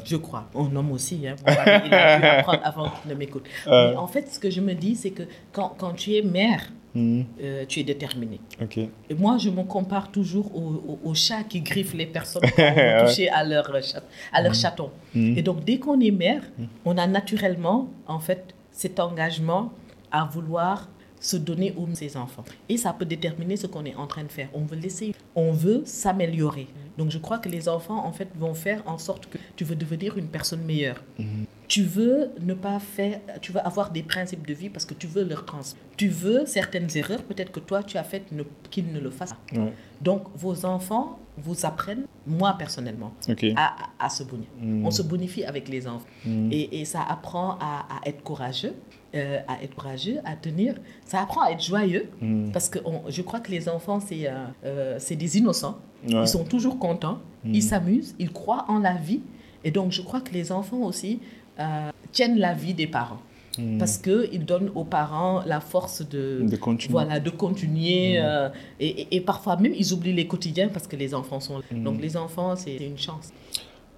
Je 0.04 0.16
crois. 0.16 0.48
Un 0.54 0.74
homme 0.76 0.92
aussi. 0.92 1.26
Hein. 1.26 1.37
il 1.46 1.94
a 1.94 2.20
pu 2.20 2.26
apprendre 2.26 2.60
avant 2.64 2.90
qu'il 2.90 3.10
ne 3.10 3.14
m'écoute. 3.16 3.44
en 3.66 4.06
fait, 4.06 4.28
ce 4.32 4.38
que 4.38 4.50
je 4.50 4.60
me 4.60 4.74
dis, 4.74 4.94
c'est 4.94 5.10
que 5.10 5.24
quand, 5.52 5.74
quand, 5.76 5.92
tu 5.92 6.14
es 6.14 6.22
mère, 6.22 6.70
mhm. 6.94 7.24
euh, 7.42 7.64
tu 7.66 7.80
es 7.80 7.82
déterminée. 7.82 8.40
Et 8.76 9.14
moi, 9.14 9.38
je 9.38 9.50
me 9.50 9.62
compare 9.62 10.10
toujours 10.10 10.50
aux 10.54 11.14
chats 11.14 11.44
qui 11.48 11.60
griffent 11.60 11.94
les 11.94 12.06
personnes 12.06 12.42
qui 12.42 12.60
ont 12.60 13.06
touché 13.06 13.28
à 13.28 13.44
leur, 13.44 13.70
à 14.32 14.42
leur 14.42 14.52
mhm. 14.52 14.58
chaton. 14.58 14.90
Mhm. 15.14 15.38
Et 15.38 15.42
donc, 15.42 15.64
dès 15.64 15.78
qu'on 15.78 16.00
est 16.00 16.10
mère, 16.10 16.42
on 16.84 16.96
a 16.98 17.06
naturellement, 17.06 17.88
en 18.06 18.20
fait, 18.20 18.54
cet 18.70 19.00
engagement 19.00 19.72
à 20.10 20.24
vouloir 20.24 20.88
se 21.20 21.37
donner 21.37 21.72
aux 21.77 21.87
ses 21.94 22.16
enfants. 22.16 22.44
Et 22.68 22.77
ça 22.77 22.92
peut 22.92 23.05
déterminer 23.05 23.57
ce 23.57 23.66
qu'on 23.66 23.85
est 23.85 23.94
en 23.94 24.07
train 24.07 24.24
de 24.24 24.33
faire. 24.33 24.48
On 24.53 24.64
veut 24.64 24.77
laisser, 24.77 25.14
on 25.35 25.53
veut 25.53 25.83
s'améliorer. 25.85 26.66
Donc 26.98 27.11
je 27.11 27.18
crois 27.18 27.38
que 27.38 27.48
les 27.48 27.68
enfants, 27.68 28.05
en 28.05 28.12
fait, 28.12 28.29
vont 28.37 28.55
faire 28.55 28.83
en 28.87 28.98
sorte 28.98 29.27
que 29.27 29.38
tu 29.57 29.64
veux 29.64 29.77
devenir 29.77 30.16
une 30.16 30.29
personne 30.29 30.62
meilleure. 30.64 31.03
Mhm. 31.18 31.46
Tu 31.66 31.83
veux 31.83 32.31
ne 32.40 32.55
pas 32.55 32.79
faire, 32.79 33.20
tu 33.40 33.50
veux 33.53 33.66
avoir 33.66 33.90
des 33.90 34.03
principes 34.03 34.46
de 34.46 34.53
vie 34.55 34.68
parce 34.68 34.85
que 34.85 34.94
tu 34.94 35.07
veux 35.07 35.24
leur 35.24 35.44
transmettre. 35.44 35.85
Tu 35.96 36.09
veux 36.09 36.44
certaines 36.46 36.88
erreurs, 36.96 37.22
peut-être 37.22 37.53
que 37.53 37.61
toi 37.61 37.83
tu 37.83 37.96
as 37.96 38.05
fait 38.05 38.22
qu'ils 38.70 38.92
ne 38.92 39.00
le 39.00 39.11
fassent 39.11 39.33
pas. 39.33 39.61
Donc 40.00 40.24
vos 40.37 40.66
enfants 40.66 41.18
vous 41.38 41.64
apprennent, 41.64 42.05
moi 42.27 42.55
personnellement, 42.59 43.12
à, 43.57 43.77
à, 43.98 44.09
se 44.09 44.22
bonifier. 44.22 44.53
Mhm. 44.61 44.87
On 44.87 44.90
se 44.90 45.03
bonifie 45.03 45.44
avec 45.44 45.68
les 45.68 45.88
enfants. 45.88 46.07
Mhm. 46.27 46.53
Et, 46.53 46.81
et, 46.81 46.85
ça 46.85 47.03
apprend 47.03 47.57
à, 47.61 47.87
à 47.88 48.09
être 48.09 48.22
courageux, 48.22 48.74
euh, 49.14 49.38
à 49.46 49.62
être 49.62 49.77
courageux, 49.77 50.16
à 50.24 50.35
tenir. 50.35 50.74
Ça 51.07 51.21
apprend 51.21 51.42
à 51.42 51.50
être 51.50 51.62
joyeux 51.62 52.08
parce 52.52 52.69
que 52.69 52.81
je 53.08 53.23
crois 53.23 53.38
que 53.38 53.52
les 53.52 53.69
enfants, 53.69 54.00
c'est 54.00 54.27
euh, 54.29 54.33
euh, 54.65 54.96
c'est 54.98 55.15
des 55.15 55.38
innocents. 55.38 55.79
Ils 56.08 56.27
sont 56.27 56.44
toujours 56.44 56.81
contents, 56.81 57.21
ils 57.44 57.62
s'amusent, 57.62 58.17
ils 58.19 58.33
croient 58.33 58.65
en 58.69 58.81
la 58.81 58.94
vie. 58.94 59.21
Et 59.62 59.71
donc, 59.71 59.92
je 59.92 60.02
crois 60.02 60.21
que 60.21 60.33
les 60.33 60.50
enfants 60.50 60.83
aussi 60.83 61.21
tiennent 62.10 62.38
la 62.38 62.54
vie 62.54 62.75
des 62.75 62.88
parents. 62.88 63.21
Hmm. 63.56 63.79
Parce 63.79 63.98
qu'ils 63.98 64.44
donnent 64.44 64.73
aux 64.75 64.83
parents 64.83 65.42
la 65.46 65.60
force 65.60 66.02
de, 66.02 66.40
de 66.42 66.56
continuer, 66.56 66.90
voilà, 66.90 67.21
de 67.21 67.31
continuer 67.31 68.21
hmm. 68.21 68.50
et, 68.81 69.17
et, 69.17 69.21
parfois 69.21 69.56
même 69.56 69.73
ils 69.79 69.92
oublient 69.92 70.12
les 70.12 70.27
quotidiens 70.27 70.67
parce 70.67 70.88
que 70.88 70.96
les 70.96 71.15
enfants 71.15 71.38
sont 71.38 71.58
là. 71.58 71.65
Donc 71.71 72.00
les 72.02 72.17
enfants, 72.17 72.56
c'est 72.56 72.75
une 72.75 72.98
chance. 72.98 73.33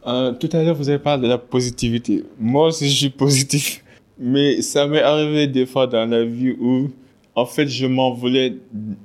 tout 0.04 0.50
à 0.52 0.62
l'heure, 0.62 0.74
vous 0.74 0.90
avez 0.90 0.98
parlé 0.98 1.22
de 1.22 1.28
la 1.28 1.38
positivité. 1.38 2.22
Moi 2.38 2.66
aussi, 2.66 2.90
je 2.90 2.96
suis 2.96 3.08
positif. 3.10 3.82
Mais 4.18 4.62
ça 4.62 4.86
m'est 4.86 5.02
arrivé 5.02 5.46
des 5.46 5.66
fois 5.66 5.86
dans 5.86 6.06
la 6.06 6.24
vie 6.24 6.52
où, 6.52 6.90
en 7.34 7.46
fait, 7.46 7.68
je 7.68 7.86
m'en 7.86 8.12
voulais 8.12 8.54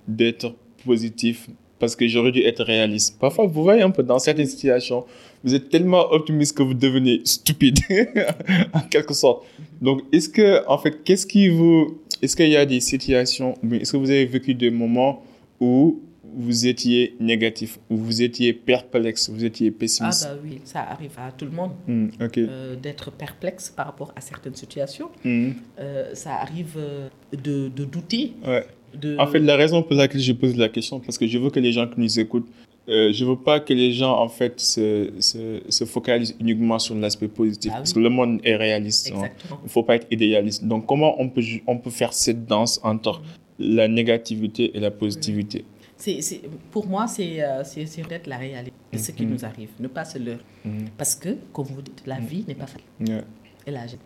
d'être 0.07 0.53
positif 0.85 1.49
parce 1.79 1.95
que 1.95 2.07
j'aurais 2.07 2.31
dû 2.31 2.41
être 2.41 2.63
réaliste. 2.63 3.19
Parfois, 3.19 3.47
vous 3.47 3.63
voyez 3.63 3.81
un 3.81 3.89
peu 3.89 4.03
dans 4.03 4.19
certaines 4.19 4.45
situations, 4.45 5.03
vous 5.43 5.55
êtes 5.55 5.69
tellement 5.69 6.11
optimiste 6.11 6.55
que 6.55 6.63
vous 6.63 6.75
devenez 6.75 7.21
stupide, 7.25 7.79
en 8.73 8.81
quelque 8.81 9.15
sorte. 9.15 9.45
Donc, 9.81 10.03
est-ce 10.13 10.29
que, 10.29 10.65
en 10.67 10.77
fait, 10.77 11.03
qu'est-ce 11.03 11.25
qui 11.25 11.49
vous, 11.49 11.97
est-ce 12.21 12.35
qu'il 12.35 12.49
y 12.49 12.55
a 12.55 12.65
des 12.67 12.79
situations, 12.79 13.55
est-ce 13.71 13.91
que 13.91 13.97
vous 13.97 14.11
avez 14.11 14.27
vécu 14.27 14.53
des 14.53 14.69
moments 14.69 15.23
où 15.59 15.99
vous 16.35 16.67
étiez 16.67 17.15
négatif, 17.19 17.79
vous 17.89 18.21
étiez 18.21 18.53
perplexe, 18.53 19.29
vous 19.29 19.43
étiez 19.43 19.71
pessimiste 19.71 20.27
Ah 20.29 20.35
bah 20.35 20.41
oui, 20.43 20.61
ça 20.63 20.81
arrive 20.81 21.11
à 21.17 21.31
tout 21.31 21.45
le 21.45 21.51
monde 21.51 21.71
Hmm, 21.87 22.07
euh, 22.37 22.75
d'être 22.75 23.11
perplexe 23.11 23.69
par 23.69 23.85
rapport 23.87 24.11
à 24.15 24.21
certaines 24.21 24.55
situations. 24.55 25.09
Hmm, 25.23 25.51
Euh, 25.79 26.13
ça 26.13 26.35
arrive 26.35 26.75
euh, 26.77 27.09
de, 27.33 27.67
de 27.69 27.85
douter. 27.85 28.33
ouais. 28.45 28.65
De... 28.93 29.15
En 29.17 29.25
fait, 29.27 29.39
la 29.39 29.55
raison 29.55 29.83
pour 29.83 29.93
laquelle 29.95 30.19
je 30.19 30.33
pose 30.33 30.57
la 30.57 30.67
question, 30.67 30.99
parce 30.99 31.17
que 31.17 31.25
je 31.25 31.37
veux 31.37 31.49
que 31.49 31.61
les 31.61 31.71
gens 31.71 31.87
qui 31.87 31.97
nous 32.01 32.19
écoutent, 32.19 32.49
euh, 32.89 33.13
je 33.13 33.23
veux 33.23 33.37
pas 33.37 33.61
que 33.61 33.73
les 33.73 33.93
gens, 33.93 34.17
en 34.19 34.27
fait, 34.27 34.59
se, 34.59 35.11
se, 35.19 35.61
se 35.69 35.85
focalisent 35.85 36.35
uniquement 36.41 36.77
sur 36.77 36.95
l'aspect 36.95 37.29
positif, 37.29 37.71
Ah 37.73 37.77
parce 37.77 37.91
oui. 37.91 37.95
que 37.95 37.99
le 38.01 38.09
monde 38.09 38.41
est 38.43 38.57
réaliste. 38.57 39.13
hein. 39.15 39.29
Il 39.63 39.69
faut 39.69 39.83
pas 39.83 39.95
être 39.95 40.07
idéaliste. 40.11 40.65
Donc, 40.65 40.85
comment 40.87 41.21
on 41.21 41.29
peut, 41.29 41.41
on 41.67 41.77
peut 41.77 41.89
faire 41.89 42.11
cette 42.11 42.45
danse 42.45 42.81
entre 42.83 43.21
la 43.59 43.87
négativité 43.87 44.75
et 44.75 44.79
la 44.81 44.91
positivité? 44.91 45.63
C'est, 46.03 46.19
c'est- 46.21 46.41
pour 46.71 46.85
moi, 46.87 47.05
c'est, 47.07 47.43
peut-être 48.01 48.25
la 48.27 48.37
réalité 48.37 48.73
de 48.91 48.97
ce 48.97 49.11
qui 49.11 49.23
Mhm. 49.25 49.31
nous 49.33 49.45
arrive. 49.45 49.69
Ne 49.79 49.87
pas 49.87 50.03
se 50.03 50.17
leurrer. 50.17 50.41
Mhm. 50.65 50.85
Parce 50.97 51.13
que, 51.15 51.29
comme 51.53 51.65
vous 51.67 51.81
dites, 51.83 52.01
la 52.07 52.19
vie 52.19 52.43
n'est 52.47 52.55
pas 52.55 52.65
facile. 52.65 52.87
Ouais, 53.07 53.23
Et. 53.67 53.99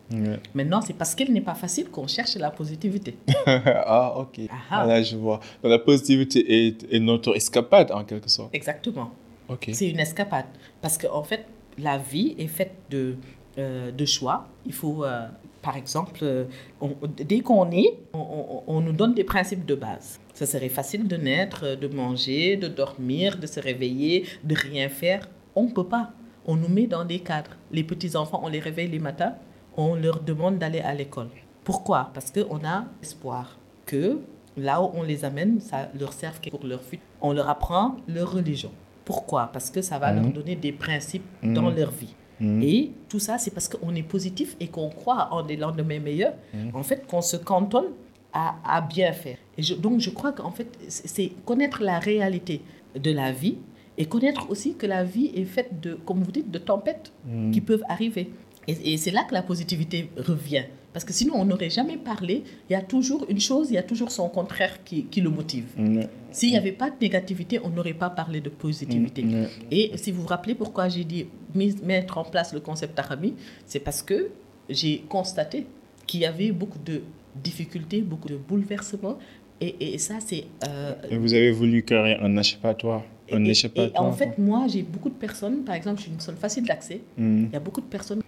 Maintenant, 0.53 0.81
c'est 0.81 0.93
parce 1.01 1.15
qu'elle 1.15 1.31
n'est 1.31 1.39
pas 1.51 1.55
facile 1.55 1.89
qu'on 1.89 2.07
cherche 2.07 2.35
la 2.35 2.51
positivité. 2.51 3.15
ah, 3.47 4.13
ok. 4.17 4.41
Ah, 4.49 4.55
ah. 4.71 4.85
Là, 4.85 5.01
je 5.01 5.15
vois. 5.15 5.39
Donc, 5.63 5.71
la 5.71 5.79
positivité 5.79 6.39
est, 6.67 6.93
est 6.93 6.99
notre 6.99 7.33
escapade, 7.35 7.89
en 7.93 8.03
quelque 8.03 8.29
sorte. 8.29 8.53
Exactement. 8.53 9.11
Ok. 9.47 9.69
C'est 9.71 9.89
une 9.89 9.99
escapade. 10.01 10.47
Parce 10.81 10.97
qu'en 10.97 11.15
en 11.19 11.23
fait, 11.23 11.45
la 11.77 11.97
vie 11.97 12.35
est 12.37 12.47
faite 12.47 12.73
de, 12.89 13.15
euh, 13.57 13.91
de 13.91 14.05
choix. 14.05 14.47
Il 14.65 14.73
faut, 14.73 15.05
euh, 15.05 15.27
par 15.61 15.77
exemple, 15.77 16.19
euh, 16.23 16.43
on- 16.81 16.93
dès 17.31 17.39
qu'on 17.39 17.71
est, 17.71 17.91
on, 18.13 18.19
on- 18.19 18.63
on 18.67 18.81
nous 18.81 18.91
donne 18.91 19.13
des 19.13 19.23
principes 19.23 19.65
de 19.65 19.75
base. 19.75 20.19
Ce 20.35 20.45
serait 20.45 20.69
facile 20.69 21.07
de 21.07 21.15
naître, 21.17 21.75
de 21.75 21.87
manger, 21.87 22.57
de 22.57 22.67
dormir, 22.67 23.37
de 23.39 23.47
se 23.47 23.59
réveiller, 23.59 24.25
de 24.43 24.53
rien 24.53 24.89
faire. 24.89 25.27
On 25.55 25.63
ne 25.63 25.71
peut 25.71 25.87
pas. 25.87 26.11
On 26.45 26.55
nous 26.55 26.67
met 26.67 26.85
dans 26.87 27.05
des 27.05 27.19
cadres. 27.19 27.55
Les 27.71 27.83
petits-enfants, 27.83 28.41
on 28.43 28.49
les 28.49 28.59
réveille 28.59 28.89
les 28.89 28.99
matins, 28.99 29.33
on 29.77 29.95
leur 29.95 30.19
demande 30.21 30.59
d'aller 30.59 30.81
à 30.81 30.93
l'école. 30.93 31.29
Pourquoi? 31.63 32.11
Parce 32.13 32.29
qu'on 32.31 32.63
a 32.63 32.85
espoir 33.01 33.57
que 33.87 34.19
là 34.57 34.81
où 34.83 34.91
on 34.93 35.03
les 35.03 35.25
amène, 35.25 35.59
ça 35.59 35.89
leur 35.99 36.13
serve 36.13 36.39
pour 36.51 36.63
leur 36.65 36.81
futur. 36.83 37.05
On 37.21 37.31
leur 37.33 37.49
apprend 37.49 37.95
leur 38.07 38.31
religion. 38.33 38.71
Pourquoi? 39.05 39.49
Parce 39.53 39.69
que 39.71 39.81
ça 39.81 39.97
va 39.99 40.11
leur 40.11 40.23
Mhm. 40.25 40.33
donner 40.33 40.55
des 40.55 40.71
principes 40.71 41.25
Mhm. 41.41 41.53
dans 41.53 41.69
leur 41.69 41.91
vie. 41.91 42.13
Mhm. 42.39 42.61
Et 42.61 42.91
tout 43.09 43.19
ça, 43.19 43.37
c'est 43.37 43.51
parce 43.51 43.67
qu'on 43.69 43.95
est 43.95 44.03
positif 44.03 44.55
et 44.59 44.67
qu'on 44.67 44.89
croit 44.89 45.29
en 45.31 45.41
des 45.43 45.55
lendemains 45.55 45.99
meilleurs. 45.99 46.33
En 46.73 46.83
fait, 46.83 47.07
qu'on 47.07 47.21
se 47.21 47.37
cantonne 47.37 47.85
à, 48.35 48.55
à 48.63 48.81
bien 48.81 49.11
faire. 49.13 49.37
Et 49.57 49.63
je- 49.63 49.73
donc, 49.85 49.99
je 50.01 50.09
crois 50.11 50.31
qu'en 50.33 50.51
fait, 50.51 50.67
c'est 50.89 51.31
connaître 51.45 51.81
la 51.81 51.97
réalité 51.99 52.61
de 53.07 53.11
la 53.11 53.31
vie 53.31 53.57
et 53.97 54.05
connaître 54.05 54.49
aussi 54.51 54.75
que 54.75 54.85
la 54.85 55.03
vie 55.03 55.31
est 55.35 55.45
faite 55.45 55.71
de, 55.81 55.95
comme 56.05 56.21
vous 56.21 56.31
dites, 56.31 56.51
de 56.51 56.59
tempêtes 56.59 57.11
Mhm. 57.25 57.51
qui 57.53 57.61
peuvent 57.61 57.83
arriver. 57.89 58.25
Et, 58.67 58.93
et 58.93 58.97
c'est 58.97 59.11
là 59.11 59.23
que 59.27 59.33
la 59.33 59.41
positivité 59.41 60.09
revient. 60.17 60.65
Parce 60.91 61.03
que 61.05 61.13
sinon, 61.13 61.33
on 61.35 61.45
n'aurait 61.45 61.69
jamais 61.69 61.97
parlé. 61.97 62.43
Il 62.69 62.73
y 62.73 62.75
a 62.75 62.81
toujours 62.81 63.25
une 63.29 63.39
chose, 63.39 63.69
il 63.69 63.73
y 63.73 63.77
a 63.77 63.83
toujours 63.83 64.11
son 64.11 64.27
contraire 64.29 64.81
qui, 64.83 65.05
qui 65.05 65.19
le 65.21 65.29
motive. 65.29 65.65
Ouais. 65.77 66.07
S'il 66.31 66.51
n'y 66.51 66.57
avait 66.57 66.71
pas 66.71 66.89
de 66.89 66.95
négativité, 67.01 67.59
on 67.63 67.69
n'aurait 67.69 67.93
pas 68.05 68.09
parlé 68.09 68.39
de 68.41 68.49
positivité. 68.49 69.23
Ouais. 69.25 69.47
Et 69.71 69.91
si 69.97 70.11
vous 70.13 70.21
vous 70.21 70.27
rappelez 70.35 70.55
pourquoi 70.55 70.87
j'ai 70.89 71.03
dit 71.03 71.25
mettre 71.83 72.17
en 72.17 72.23
place 72.23 72.53
le 72.53 72.59
concept 72.61 72.97
Arami, 72.99 73.33
c'est 73.65 73.79
parce 73.81 74.01
que 74.01 74.29
j'ai 74.69 75.03
constaté 75.09 75.67
qu'il 76.07 76.21
y 76.21 76.25
avait 76.25 76.51
beaucoup 76.51 76.79
de 76.79 77.01
difficultés, 77.43 78.01
beaucoup 78.01 78.27
de 78.27 78.37
bouleversements. 78.37 79.17
Et, 79.61 79.93
et 79.93 79.97
ça, 79.97 80.15
c'est... 80.19 80.45
euh, 80.67 80.93
vous 81.11 81.33
avez 81.33 81.51
voulu 81.51 81.83
créer 81.83 82.17
un 82.19 82.35
échappatoire. 82.37 83.03
Un 83.31 83.43
et- 83.45 83.49
échappatoire. 83.51 83.89
et 84.03 84.07
en 84.07 84.11
fait, 84.11 84.37
moi, 84.37 84.67
j'ai 84.67 84.83
beaucoup 84.83 85.09
de 85.09 85.15
personnes, 85.15 85.63
par 85.63 85.75
exemple, 85.75 85.97
je 85.97 86.03
suis 86.03 86.11
une 86.11 86.17
personne 86.17 86.35
facile 86.37 86.65
d'accès. 86.65 87.01
Mhm. 87.17 87.45
Il 87.49 87.53
y 87.53 87.55
a 87.55 87.59
beaucoup 87.59 87.81
de 87.81 87.85
personnes, 87.87 88.21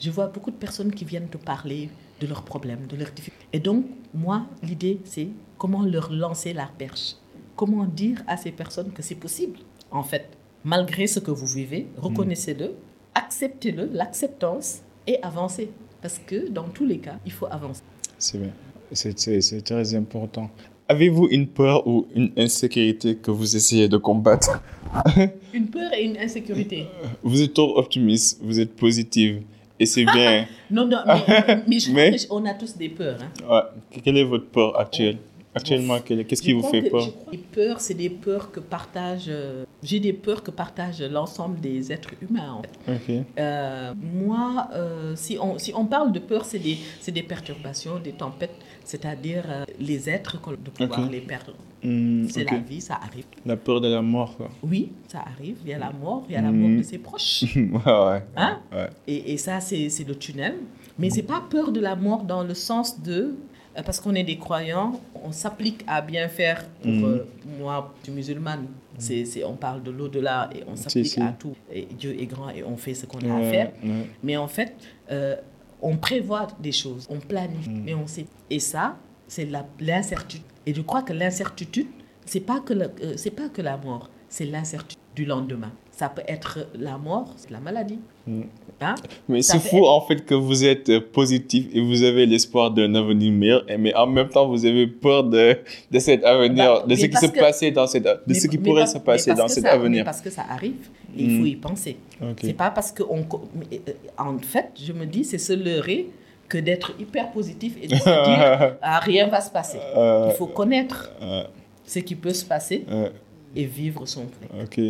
je 0.00 0.10
vois 0.10 0.26
beaucoup 0.26 0.50
de 0.50 0.56
personnes 0.56 0.92
qui 0.92 1.04
viennent 1.04 1.28
te 1.28 1.36
parler 1.36 1.88
de 2.20 2.26
leurs 2.26 2.42
problèmes, 2.42 2.86
de 2.88 2.96
leurs 2.96 3.12
difficultés. 3.12 3.46
Et 3.52 3.60
donc, 3.60 3.84
moi, 4.14 4.46
l'idée, 4.62 4.98
c'est 5.04 5.28
comment 5.58 5.82
leur 5.84 6.10
lancer 6.12 6.52
la 6.52 6.68
perche. 6.78 7.14
Comment 7.56 7.84
dire 7.84 8.22
à 8.26 8.36
ces 8.36 8.50
personnes 8.50 8.90
que 8.90 9.02
c'est 9.02 9.14
possible, 9.14 9.58
en 9.90 10.02
fait, 10.02 10.28
malgré 10.64 11.06
ce 11.06 11.20
que 11.20 11.30
vous 11.30 11.46
vivez, 11.46 11.86
reconnaissez-le, 11.98 12.72
acceptez-le, 13.14 13.90
l'acceptance, 13.92 14.80
et 15.06 15.18
avancez. 15.22 15.70
Parce 16.02 16.18
que 16.18 16.48
dans 16.48 16.68
tous 16.68 16.86
les 16.86 16.98
cas, 16.98 17.18
il 17.26 17.32
faut 17.32 17.46
avancer. 17.50 17.82
C'est 18.20 18.38
bien. 18.38 18.50
C'est- 18.92 19.62
très 19.64 19.94
important. 19.94 20.48
Avez-vous 20.88 21.28
une 21.30 21.46
peur 21.46 21.86
ou 21.86 22.06
une 22.14 22.30
insécurité 22.36 23.14
que 23.16 23.30
vous 23.30 23.54
essayez 23.56 23.88
de 23.88 23.96
combattre? 23.96 24.60
Une 25.54 25.66
peur 25.68 25.92
et 25.94 26.02
une 26.04 26.16
insécurité. 26.18 26.86
Vous 27.22 27.40
êtes 27.42 27.54
trop 27.54 27.76
optimiste, 27.78 28.40
vous 28.42 28.58
êtes 28.58 28.74
positive. 28.74 29.42
Et 29.78 29.86
c'est 29.86 30.04
bien. 30.04 30.46
Non, 30.70 30.86
non, 30.86 30.98
mais, 31.06 31.62
mais 31.68 31.78
je 31.78 31.92
Mais- 31.92 32.16
crois 32.16 32.40
qu'on 32.40 32.46
a 32.46 32.54
tous 32.54 32.76
des 32.76 32.88
peurs. 32.88 33.18
hein. 33.22 33.48
Ouais. 33.48 34.00
Quelle 34.02 34.16
est 34.18 34.24
votre 34.24 34.46
peur 34.46 34.78
actuelle? 34.78 35.18
Actuellement, 35.54 35.98
qu'est-ce 36.00 36.42
qui 36.42 36.52
vous 36.52 36.62
fait 36.62 36.82
que- 36.84 36.90
peur 36.90 37.08
Les 37.32 37.38
peurs, 37.38 37.80
c'est 37.80 37.94
des 37.94 38.08
peurs 38.10 38.52
que 38.52 38.60
partagent. 38.60 39.24
euh, 39.28 39.64
J'ai 39.82 39.98
des 39.98 40.12
peurs 40.12 40.42
que 40.44 40.50
partagent 40.52 41.02
l'ensemble 41.02 41.58
des 41.60 41.90
êtres 41.90 42.10
humains. 42.22 42.60
en 42.86 42.92
fait. 42.98 43.24
Euh, 43.38 43.92
moi, 44.00 44.68
euh, 44.74 45.14
si, 45.16 45.38
on, 45.40 45.58
si 45.58 45.72
on 45.74 45.86
parle 45.86 46.12
de 46.12 46.18
peur, 46.20 46.44
c'est 46.44 46.58
des, 46.58 46.78
des 47.12 47.22
perturbations, 47.24 47.98
des 47.98 48.12
tempêtes, 48.12 48.54
c'est-à-dire 48.84 49.44
euh, 49.48 49.64
les 49.80 50.08
êtres, 50.08 50.38
de 50.64 50.70
pouvoir 50.70 51.06
Ok. 51.06 51.10
les 51.10 51.20
perdre. 51.20 51.54
Hmm, 51.82 52.28
C'est 52.28 52.44
la 52.44 52.58
vie, 52.58 52.80
ça 52.80 53.00
arrive. 53.02 53.24
La 53.46 53.56
peur 53.56 53.80
de 53.80 53.88
la 53.88 54.02
mort, 54.02 54.36
quoi. 54.36 54.50
Oui, 54.62 54.92
ça 55.08 55.24
arrive. 55.34 55.56
Il 55.64 55.70
y 55.70 55.74
a 55.74 55.78
la 55.78 55.90
mort, 55.92 56.24
il 56.28 56.34
y 56.34 56.36
a 56.36 56.42
la 56.42 56.52
mort 56.52 56.76
de 56.78 56.82
ses 56.82 56.98
proches. 56.98 57.44
ouais, 57.56 57.70
ouais. 57.72 58.22
Hein? 58.36 58.58
Ouais. 58.72 58.90
Et, 59.08 59.32
et 59.32 59.36
ça, 59.38 59.60
c'est 59.60 59.88
c'est 59.88 60.04
le 60.06 60.14
tunnel. 60.14 60.56
Mais 60.98 61.08
c'est 61.10 61.22
pas 61.22 61.42
peur 61.48 61.72
de 61.72 61.80
la 61.80 61.96
mort 61.96 62.22
dans 62.24 62.44
le 62.44 62.54
sens 62.54 63.00
de. 63.02 63.34
Euh, 63.76 63.82
Parce 63.84 64.00
qu'on 64.00 64.14
est 64.14 64.24
des 64.24 64.36
croyants, 64.38 65.00
on 65.22 65.32
s'applique 65.32 65.84
à 65.86 66.00
bien 66.02 66.28
faire. 66.28 66.64
Pour 66.82 66.90
Mhm. 66.90 67.04
euh, 67.04 67.24
moi, 67.58 67.94
je 68.00 68.04
suis 68.04 68.12
musulmane, 68.12 68.66
c'est 68.98 69.24
c'est- 69.24 69.44
on 69.44 69.54
parle 69.56 69.82
de 69.82 69.90
l'au-delà 69.90 70.50
et 70.54 70.62
on 70.66 70.76
s'applique 70.76 71.06
si. 71.06 71.20
à 71.20 71.32
tout. 71.38 71.54
Et 71.72 71.86
Dieu 71.86 72.18
est 72.20 72.26
grand 72.26 72.50
et 72.50 72.62
on 72.64 72.76
fait 72.76 72.94
ce 72.94 73.06
qu'on 73.06 73.18
a 73.30 73.36
à 73.38 73.42
faire. 73.50 73.72
ouais. 73.82 74.06
Mais 74.22 74.36
en 74.36 74.48
fait, 74.48 74.74
euh, 75.10 75.36
on 75.82 75.96
prévoit 75.96 76.48
des 76.60 76.72
choses, 76.72 77.06
on 77.10 77.18
planifie, 77.20 77.70
Mhm. 77.70 77.82
mais 77.84 77.94
on 77.94 78.06
sait. 78.06 78.26
Et 78.50 78.58
ça, 78.60 78.96
c'est 79.28 79.46
la- 79.46 79.66
l'incertitude. 79.80 80.44
Et 80.66 80.74
je 80.74 80.82
crois 80.82 81.02
que 81.02 81.12
l'incertitude, 81.12 81.86
c'est 82.26 82.40
pas 82.40 82.60
que 82.60 82.74
euh, 82.74 82.88
c'est 83.16 83.30
pas 83.30 83.48
que 83.48 83.62
la 83.62 83.76
mort, 83.76 84.10
c'est 84.28 84.44
l'incertitude 84.46 84.98
du 85.14 85.24
lendemain. 85.24 85.72
Ça 86.00 86.08
peut 86.08 86.22
être 86.36 86.52
la 86.78 86.96
mort, 86.96 87.28
c'est 87.36 87.50
la 87.50 87.60
maladie. 87.60 87.98
Mhm. 88.26 88.44
Hein? 88.80 88.94
Mais 89.28 89.42
c'est 89.42 89.58
fou 89.58 89.84
en 89.84 90.00
fait 90.06 90.24
que 90.24 90.34
vous 90.34 90.64
êtes 90.64 90.88
euh, 90.88 91.00
positif 91.18 91.66
et 91.74 91.80
vous 91.82 92.02
avez 92.02 92.24
l'espoir 92.24 92.70
d'un 92.70 92.94
avenir 92.94 93.30
meilleur, 93.30 93.62
mais 93.78 93.92
en 93.94 94.06
même 94.06 94.30
temps 94.30 94.48
vous 94.48 94.64
avez 94.64 94.86
peur 94.86 95.24
de, 95.24 95.58
de 95.90 95.98
cet 95.98 96.24
avenir, 96.24 96.64
Bah, 96.80 96.84
de 96.86 96.94
ce 96.94 97.04
qui 97.04 97.16
se 97.18 97.26
que- 97.26 97.38
passait 97.38 97.70
dans 97.70 97.86
cet, 97.86 98.04
de 98.04 98.18
Mais- 98.26 98.32
ce 98.42 98.46
qui 98.46 98.56
pourrait 98.56 98.86
se 98.86 98.96
passer 98.96 99.34
dans 99.34 99.48
cet 99.48 99.64
ça- 99.64 99.72
avenir. 99.72 100.02
Parce 100.06 100.22
que 100.22 100.30
ça 100.30 100.44
arrive 100.56 100.88
et 101.14 101.22
il 101.24 101.36
faut 101.36 101.42
Mm. 101.44 101.46
y 101.48 101.56
penser. 101.56 101.96
Ok. 102.22 102.38
C'est 102.44 102.54
pas 102.54 102.70
parce 102.70 102.90
que 102.92 103.02
on, 103.02 103.26
mais, 103.58 103.82
euh, 103.86 103.92
en 104.16 104.38
fait, 104.38 104.68
je 104.82 104.94
me 104.94 105.04
dis, 105.04 105.24
c'est 105.24 105.36
se 105.50 105.52
leurrer 105.52 106.08
que 106.48 106.56
d'être 106.56 106.92
hyper 106.98 107.30
positif 107.32 107.72
et 107.82 107.86
de 107.88 107.94
se 107.96 108.04
dire 108.28 108.76
ah, 108.80 108.98
rien 109.00 109.26
va 109.28 109.42
se 109.42 109.50
passer. 109.50 109.78
Euh, 109.94 110.28
Il 110.30 110.36
faut 110.38 110.46
connaître 110.46 111.10
euh, 111.20 111.42
ce 111.84 111.98
qui 111.98 112.14
peut 112.14 112.32
se 112.32 112.46
passer 112.46 112.86
euh, 112.90 113.10
et 113.54 113.64
vivre 113.66 114.06
son 114.06 114.24
plein. 114.24 114.64
ok. 114.64 114.80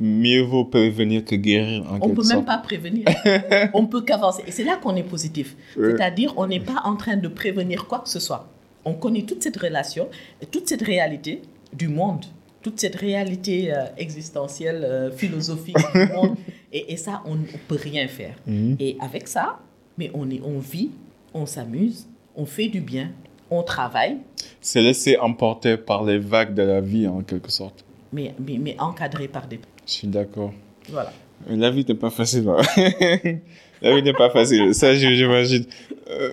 Mieux 0.00 0.42
vaut 0.42 0.64
prévenir 0.64 1.24
que 1.24 1.34
guérir 1.34 1.82
en 1.90 1.96
On 1.96 2.00
quelque 2.00 2.14
peut 2.14 2.28
même 2.28 2.44
pas 2.44 2.58
prévenir. 2.58 3.04
on 3.74 3.86
peut 3.86 4.02
qu'avancer. 4.02 4.42
Et 4.46 4.52
c'est 4.52 4.64
là 4.64 4.76
qu'on 4.76 4.94
est 4.94 5.02
positif. 5.02 5.56
Ouais. 5.76 5.90
C'est-à-dire, 5.90 6.34
on 6.36 6.46
n'est 6.46 6.60
pas 6.60 6.82
en 6.84 6.96
train 6.96 7.16
de 7.16 7.26
prévenir 7.28 7.86
quoi 7.86 7.98
que 8.00 8.08
ce 8.08 8.20
soit. 8.20 8.48
On 8.84 8.94
connaît 8.94 9.22
toute 9.22 9.42
cette 9.42 9.56
relation, 9.56 10.08
toute 10.52 10.68
cette 10.68 10.82
réalité 10.82 11.42
du 11.72 11.88
monde, 11.88 12.24
toute 12.62 12.78
cette 12.78 12.94
réalité 12.94 13.74
euh, 13.74 13.86
existentielle, 13.96 14.84
euh, 14.84 15.10
philosophique 15.10 15.76
du 15.94 16.06
monde. 16.14 16.36
Et, 16.72 16.92
et 16.92 16.96
ça, 16.96 17.22
on 17.24 17.34
ne 17.34 17.46
peut 17.66 17.78
rien 17.82 18.06
faire. 18.06 18.36
Mhm. 18.46 18.76
Et 18.78 18.96
avec 19.00 19.26
ça, 19.26 19.58
mais 19.96 20.10
on, 20.14 20.30
est, 20.30 20.40
on 20.44 20.60
vit, 20.60 20.90
on 21.34 21.44
s'amuse, 21.44 22.06
on 22.36 22.46
fait 22.46 22.68
du 22.68 22.80
bien, 22.80 23.10
on 23.50 23.62
travaille, 23.62 24.18
Se 24.60 24.78
laisser 24.78 25.16
emporter 25.16 25.76
par 25.76 26.04
les 26.04 26.18
vagues 26.18 26.54
de 26.54 26.62
la 26.62 26.80
vie 26.80 27.08
en 27.08 27.22
quelque 27.22 27.50
sorte. 27.50 27.84
mais, 28.12 28.34
mais, 28.38 28.58
mais 28.58 28.76
encadré 28.78 29.26
par 29.26 29.46
des... 29.48 29.58
Je 29.88 29.92
suis 29.92 30.08
d'accord. 30.08 30.52
Voilà. 30.90 31.12
Mais 31.48 31.56
La 31.56 31.70
vie 31.70 31.84
n'est 31.88 31.94
pas 31.94 32.10
facile. 32.10 32.46
hein. 32.48 32.60
la 33.82 33.94
vie 33.96 34.02
n'est 34.02 34.12
pas 34.12 34.28
facile. 34.30 34.74
Ça, 34.74 34.94
je- 34.94 35.14
j'imagine. 35.14 35.64
Euh, 36.10 36.32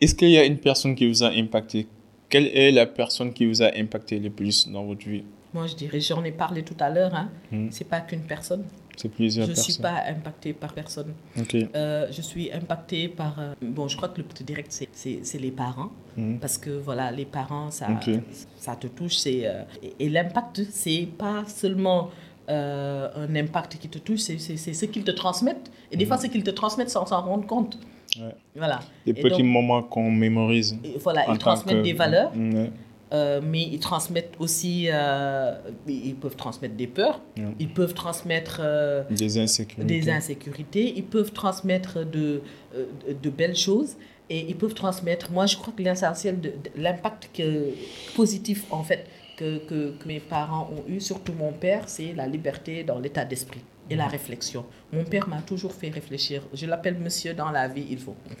est-ce 0.00 0.14
qu'il 0.14 0.30
y 0.30 0.38
a 0.38 0.44
une 0.44 0.58
personne 0.58 0.94
qui 0.94 1.06
vous 1.08 1.22
a 1.22 1.28
impacté? 1.30 1.86
Quelle 2.28 2.46
est 2.48 2.70
la 2.70 2.86
personne 2.86 3.32
qui 3.32 3.46
vous 3.46 3.62
a 3.62 3.70
impacté 3.76 4.18
le 4.18 4.30
plus 4.30 4.68
dans 4.68 4.84
votre 4.84 5.08
vie? 5.08 5.24
Moi, 5.52 5.66
je 5.66 5.74
dirais, 5.74 6.00
j'en 6.00 6.22
ai 6.24 6.30
parlé 6.32 6.62
tout 6.62 6.76
à 6.78 6.90
l'heure, 6.90 7.14
hein, 7.14 7.28
Mm. 7.50 7.68
c'est 7.70 7.88
pas 7.88 8.00
qu'une 8.00 8.22
personne. 8.22 8.64
Je 9.46 9.50
ne 9.50 9.54
suis 9.56 9.72
pas 9.82 10.02
impactée 10.08 10.52
par 10.52 10.72
personne. 10.72 11.12
Euh, 11.74 12.06
je 12.10 12.22
suis 12.22 12.52
impactée 12.52 13.08
par. 13.08 13.38
euh, 13.38 13.52
bon, 13.62 13.88
je 13.88 13.96
crois 13.96 14.08
que 14.08 14.18
le 14.18 14.24
plus 14.24 14.44
direct, 14.44 14.70
c'est- 14.72 15.38
les 15.38 15.50
parents. 15.50 15.90
Mm. 16.16 16.36
Parce 16.38 16.58
que 16.58 16.70
voilà, 16.70 17.10
les 17.10 17.24
parents, 17.24 17.70
ça, 17.70 17.86
ça 18.56 18.76
te 18.76 18.86
touche. 18.88 19.16
c'est 19.16 19.46
euh, 19.46 19.62
et 19.82 19.92
et 20.06 20.08
l'impact, 20.08 20.62
c'est 20.70 21.08
pas 21.18 21.44
seulement 21.46 22.10
euh, 22.48 23.08
un 23.16 23.34
impact 23.36 23.78
qui 23.78 23.88
te 23.88 23.98
touche, 23.98 24.20
c'est 24.20 24.38
ce 24.80 24.84
qu'ils 24.86 25.04
te 25.04 25.12
transmettent. 25.12 25.70
Et 25.92 25.96
des 25.96 26.04
fois, 26.06 26.16
c'est 26.16 26.28
qu'ils 26.28 26.42
te 26.42 26.50
transmettent 26.50 26.90
sans 26.90 27.06
s'en 27.06 27.20
rendre 27.22 27.46
compte. 27.46 27.78
Mhm. 28.16 28.24
Ouais. 28.24 28.34
Voilà. 28.56 28.80
Des 29.06 29.12
Et 29.12 29.14
petits 29.14 29.42
donc, 29.42 29.52
moments 29.52 29.82
qu'on 29.84 30.10
mémorise. 30.10 30.76
et 30.82 30.96
voilà, 30.98 31.26
ils 31.30 31.38
transmettent 31.38 31.76
que- 31.78 31.82
des 31.82 31.92
valeurs, 31.92 32.32
ouais. 32.36 32.70
Euh, 33.12 33.40
mais 33.42 33.62
ils 33.62 33.80
transmettent 33.80 34.34
aussi. 34.38 34.86
euh, 34.90 35.54
ils 35.88 36.14
peuvent 36.14 36.36
transmettre 36.36 36.74
des 36.74 36.86
peurs, 36.86 37.20
ils 37.58 37.68
peuvent 37.72 37.94
transmettre. 37.94 38.60
euh, 38.62 39.02
Des 39.10 39.38
insécurités. 39.38 39.84
des 40.00 40.10
insécurités, 40.10 40.92
ils 40.96 41.04
peuvent 41.04 41.32
transmettre 41.32 42.04
de, 42.06 42.42
de, 42.74 43.12
de 43.22 43.30
belles 43.30 43.56
choses 43.56 43.96
et 44.28 44.46
ils 44.48 44.56
peuvent 44.56 44.74
transmettre, 44.74 45.32
moi 45.32 45.46
je 45.46 45.56
crois 45.56 45.72
que 45.76 45.82
l'essentiel, 45.82 46.40
de, 46.40 46.50
de- 46.50 46.82
l'impact 46.82 47.30
que, 47.34 47.70
positif 48.14 48.64
en 48.70 48.84
fait 48.84 49.06
que, 49.36 49.58
que, 49.58 49.90
que 49.98 50.06
mes 50.06 50.20
parents 50.20 50.70
ont 50.72 50.84
eu, 50.88 51.00
surtout 51.00 51.32
mon 51.32 51.52
père, 51.52 51.88
c'est 51.88 52.12
la 52.12 52.26
liberté 52.28 52.84
dans 52.84 52.98
l'état 53.00 53.24
d'esprit 53.24 53.60
et 53.90 53.96
la 53.96 54.06
réflexion. 54.06 54.64
Mon 54.92 55.04
père 55.04 55.28
m'a 55.28 55.42
toujours 55.42 55.72
fait 55.72 55.88
réfléchir. 55.90 56.42
Je 56.54 56.66
l'appelle 56.66 56.96
monsieur 56.98 57.34
dans 57.34 57.50
la 57.50 57.66
vie, 57.68 57.86
il 57.90 57.98
faut. 57.98 58.16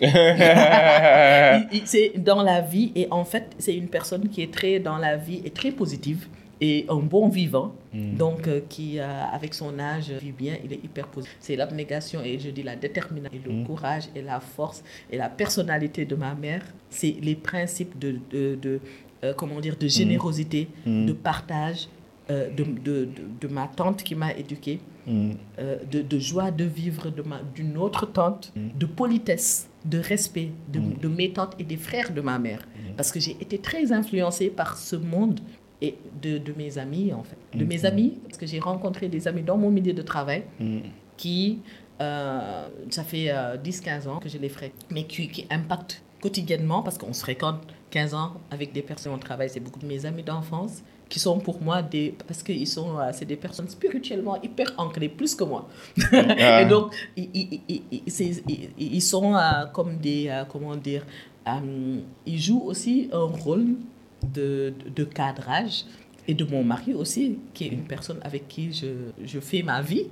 C'est 1.84 2.12
dans 2.16 2.42
la 2.42 2.60
vie 2.60 2.92
et 2.94 3.06
en 3.10 3.24
fait 3.24 3.46
c'est 3.58 3.74
une 3.76 3.88
personne 3.88 4.28
qui 4.28 4.42
est 4.42 4.52
très 4.52 4.78
dans 4.80 4.98
la 4.98 5.16
vie 5.16 5.40
et 5.44 5.50
très 5.50 5.72
positive 5.72 6.26
et 6.60 6.86
un 6.88 6.96
bon 7.14 7.28
vivant 7.28 7.72
Mm. 7.92 8.14
donc 8.18 8.46
euh, 8.46 8.60
qui 8.68 9.00
euh, 9.00 9.24
avec 9.32 9.52
son 9.52 9.76
âge 9.80 10.12
vit 10.22 10.30
bien 10.30 10.54
il 10.64 10.72
est 10.72 10.82
hyper 10.84 11.08
positif 11.08 11.36
c'est 11.40 11.56
l'abnégation 11.56 12.20
et 12.22 12.38
je 12.38 12.50
dis 12.50 12.62
la 12.62 12.76
détermination 12.76 13.36
et 13.36 13.42
le 13.48 13.52
Mm. 13.52 13.64
courage 13.66 14.04
et 14.14 14.22
la 14.22 14.38
force 14.38 14.84
et 15.10 15.16
la 15.16 15.28
personnalité 15.28 16.04
de 16.04 16.14
ma 16.14 16.32
mère 16.36 16.62
c'est 16.88 17.16
les 17.20 17.34
principes 17.34 17.98
de, 17.98 18.10
de, 18.30 18.54
de, 18.62 18.80
euh, 19.24 19.34
comment 19.36 19.58
dire 19.58 19.76
de 19.76 19.88
générosité 19.88 20.68
Mm. 20.86 21.06
de 21.06 21.12
partage 21.12 21.88
de, 22.28 22.62
de, 22.62 22.94
de, 23.06 23.08
de 23.40 23.48
ma 23.48 23.66
tante 23.66 24.04
qui 24.04 24.14
m'a 24.14 24.32
éduquée 24.42 24.78
Mm. 25.10 25.30
euh, 25.58 25.76
de, 25.90 26.02
de 26.02 26.18
joie 26.18 26.50
de 26.50 26.64
vivre 26.64 27.10
d'une 27.54 27.76
autre 27.76 28.06
tante, 28.06 28.52
de 28.56 28.86
politesse, 28.86 29.68
de 29.84 29.98
respect 29.98 30.50
de, 30.72 30.78
de 30.78 31.08
mes 31.08 31.32
tantes 31.32 31.54
et 31.58 31.64
des 31.64 31.76
frères 31.76 32.12
de 32.12 32.20
ma 32.20 32.38
mère. 32.38 32.62
Parce 32.96 33.10
que 33.12 33.18
j'ai 33.20 33.36
été 33.40 33.58
très 33.58 33.92
influencée 33.92 34.48
par 34.50 34.76
ce 34.76 34.96
monde 34.96 35.40
et 35.82 35.96
de, 36.22 36.38
de 36.38 36.52
mes 36.56 36.76
amis, 36.78 37.12
en 37.12 37.22
fait. 37.24 37.36
De 37.58 37.64
mes 37.64 37.84
amis, 37.86 38.18
parce 38.24 38.38
que 38.38 38.46
j'ai 38.46 38.60
rencontré 38.60 39.08
des 39.08 39.26
amis 39.26 39.42
dans 39.42 39.56
mon 39.56 39.70
milieu 39.70 39.92
de 39.94 40.02
travail 40.02 40.44
Mm. 40.60 40.78
qui, 41.16 41.58
euh, 42.00 42.68
ça 42.90 43.02
fait 43.04 43.28
10-15 43.64 44.06
ans 44.08 44.18
que 44.20 44.28
je 44.28 44.38
les 44.38 44.48
fréquente, 44.48 44.86
mais 44.90 45.04
qui, 45.04 45.28
qui 45.28 45.46
impactent 45.50 46.02
quotidiennement, 46.20 46.82
parce 46.82 46.98
qu'on 46.98 47.12
se 47.14 47.20
fréquente 47.22 47.60
15 47.90 48.14
ans 48.14 48.34
avec 48.50 48.72
des 48.72 48.82
personnes 48.82 49.14
au 49.14 49.18
travail, 49.18 49.48
c'est 49.50 49.60
beaucoup 49.60 49.80
de 49.80 49.86
mes 49.86 50.04
amis 50.06 50.22
d'enfance 50.22 50.82
qui 51.10 51.18
sont 51.18 51.38
pour 51.46 51.60
moi 51.60 51.82
des 51.82 52.14
parce 52.26 52.42
que 52.42 52.52
ils 52.52 52.66
sont 52.76 52.90
euh, 52.98 53.10
c'est 53.12 53.26
des 53.26 53.36
personnes 53.46 53.68
spirituellement 53.68 54.36
hyper 54.46 54.68
ancrées 54.78 55.08
plus 55.18 55.34
que 55.34 55.44
moi 55.52 55.62
Ah. 56.12 56.62
et 56.62 56.66
donc 56.74 56.86
ils, 57.16 57.28
ils, 57.34 57.60
ils- 57.68 58.70
ils- 58.98 59.02
sont 59.02 59.34
euh, 59.34 59.66
comme 59.76 59.92
des 59.98 60.28
euh, 60.28 60.44
comment 60.52 60.76
dire 60.86 61.04
ils 62.26 62.40
jouent 62.40 62.62
aussi 62.72 63.08
un 63.12 63.24
rôle 63.24 63.66
de, 64.36 64.72
de, 64.94 65.04
cadrage 65.04 65.84
et 66.28 66.34
de 66.34 66.44
mon 66.44 66.62
mari 66.62 66.94
aussi 66.94 67.38
qui 67.54 67.64
est 67.66 67.72
une 67.78 67.84
personne 67.94 68.18
avec 68.22 68.46
qui 68.46 68.72
je, 68.72 68.86
je 69.24 69.40
fais 69.40 69.62
ma 69.62 69.80
vie 69.82 70.06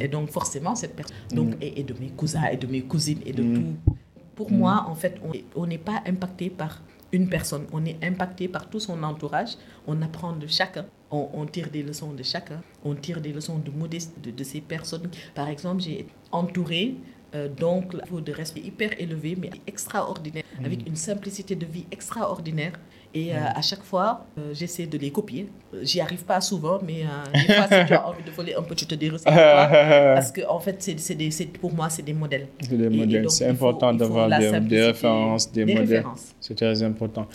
et 0.00 0.08
donc, 0.08 0.30
forcément, 0.30 0.74
cette 0.74 0.96
personne. 0.96 1.14
Donc, 1.32 1.50
et, 1.60 1.78
et 1.80 1.84
de 1.84 1.94
mes 2.00 2.08
cousins 2.08 2.46
et 2.50 2.56
de 2.56 2.66
mes 2.66 2.82
cousines 2.82 3.20
et 3.24 3.32
de 3.32 3.42
Mm. 3.42 3.54
tout. 3.54 3.92
Pour 4.34 4.50
moi, 4.50 4.86
en 4.88 4.94
fait, 4.96 5.20
on 5.54 5.66
n'est 5.66 5.78
pas 5.78 6.02
impacté 6.06 6.50
par 6.50 6.82
une 7.12 7.28
personne. 7.28 7.66
On 7.72 7.84
est 7.84 7.98
impacté 8.02 8.48
par 8.48 8.68
tout 8.68 8.80
son 8.80 9.02
entourage. 9.02 9.56
On 9.86 10.00
apprend 10.02 10.32
de 10.32 10.46
chacun. 10.46 10.86
On, 11.10 11.28
on 11.32 11.46
tire 11.46 11.70
des 11.70 11.82
leçons 11.82 12.12
de 12.12 12.22
chacun. 12.22 12.60
On 12.84 12.94
tire 12.94 13.20
des 13.20 13.32
leçons 13.32 13.58
de 13.58 13.70
modestie 13.70 14.20
de, 14.22 14.30
de 14.30 14.44
ces 14.44 14.60
personnes. 14.60 15.10
Par 15.34 15.48
exemple, 15.48 15.82
j'ai 15.82 16.00
été 16.00 16.12
entourée 16.32 16.96
euh, 17.34 17.48
donc 17.48 17.94
niveau 17.94 18.20
de 18.20 18.32
respect 18.32 18.60
hyper 18.60 19.00
élevé, 19.00 19.36
mais 19.36 19.50
extraordinaire, 19.66 20.44
avec 20.64 20.86
une 20.86 20.96
simplicité 20.96 21.54
de 21.54 21.66
vie 21.66 21.86
extraordinaire. 21.92 22.72
Et 23.12 23.34
euh, 23.34 23.38
à 23.56 23.60
chaque 23.60 23.82
fois, 23.82 24.24
euh, 24.38 24.54
j'essaie 24.54 24.86
de 24.86 24.96
les 24.96 25.10
copier. 25.10 25.48
Euh, 25.74 25.80
J'y 25.82 26.00
arrive 26.00 26.24
pas 26.24 26.40
souvent, 26.40 26.78
mais 26.86 27.02
euh, 27.02 27.32
des 27.46 27.54
fois, 27.54 27.64
si 27.64 27.86
tu 27.86 27.92
as 27.94 28.06
envie 28.08 28.22
de 28.22 28.30
voler 28.30 28.54
un 28.54 28.62
peu, 28.62 28.74
tu 28.76 28.86
te 28.86 28.94
dis. 28.94 29.10
Parce 29.24 30.30
que, 30.30 30.42
en 30.48 30.60
fait, 30.60 30.76
c'est, 30.80 31.14
des, 31.16 31.28
pour 31.60 31.72
moi, 31.74 31.90
c'est 31.90 32.02
des 32.04 32.12
modèles. 32.12 32.46
C'est 32.60 32.76
des 32.76 32.84
Et- 32.84 32.88
modèles. 32.88 33.28
C'est 33.30 33.48
important 33.48 33.92
d'avoir 33.92 34.28
des, 34.28 34.48
références, 34.82 35.50
des, 35.50 35.64
des 35.64 35.74
modèles. 35.74 36.04
C'est 36.40 36.54
très 36.54 36.82
important. 36.84 37.26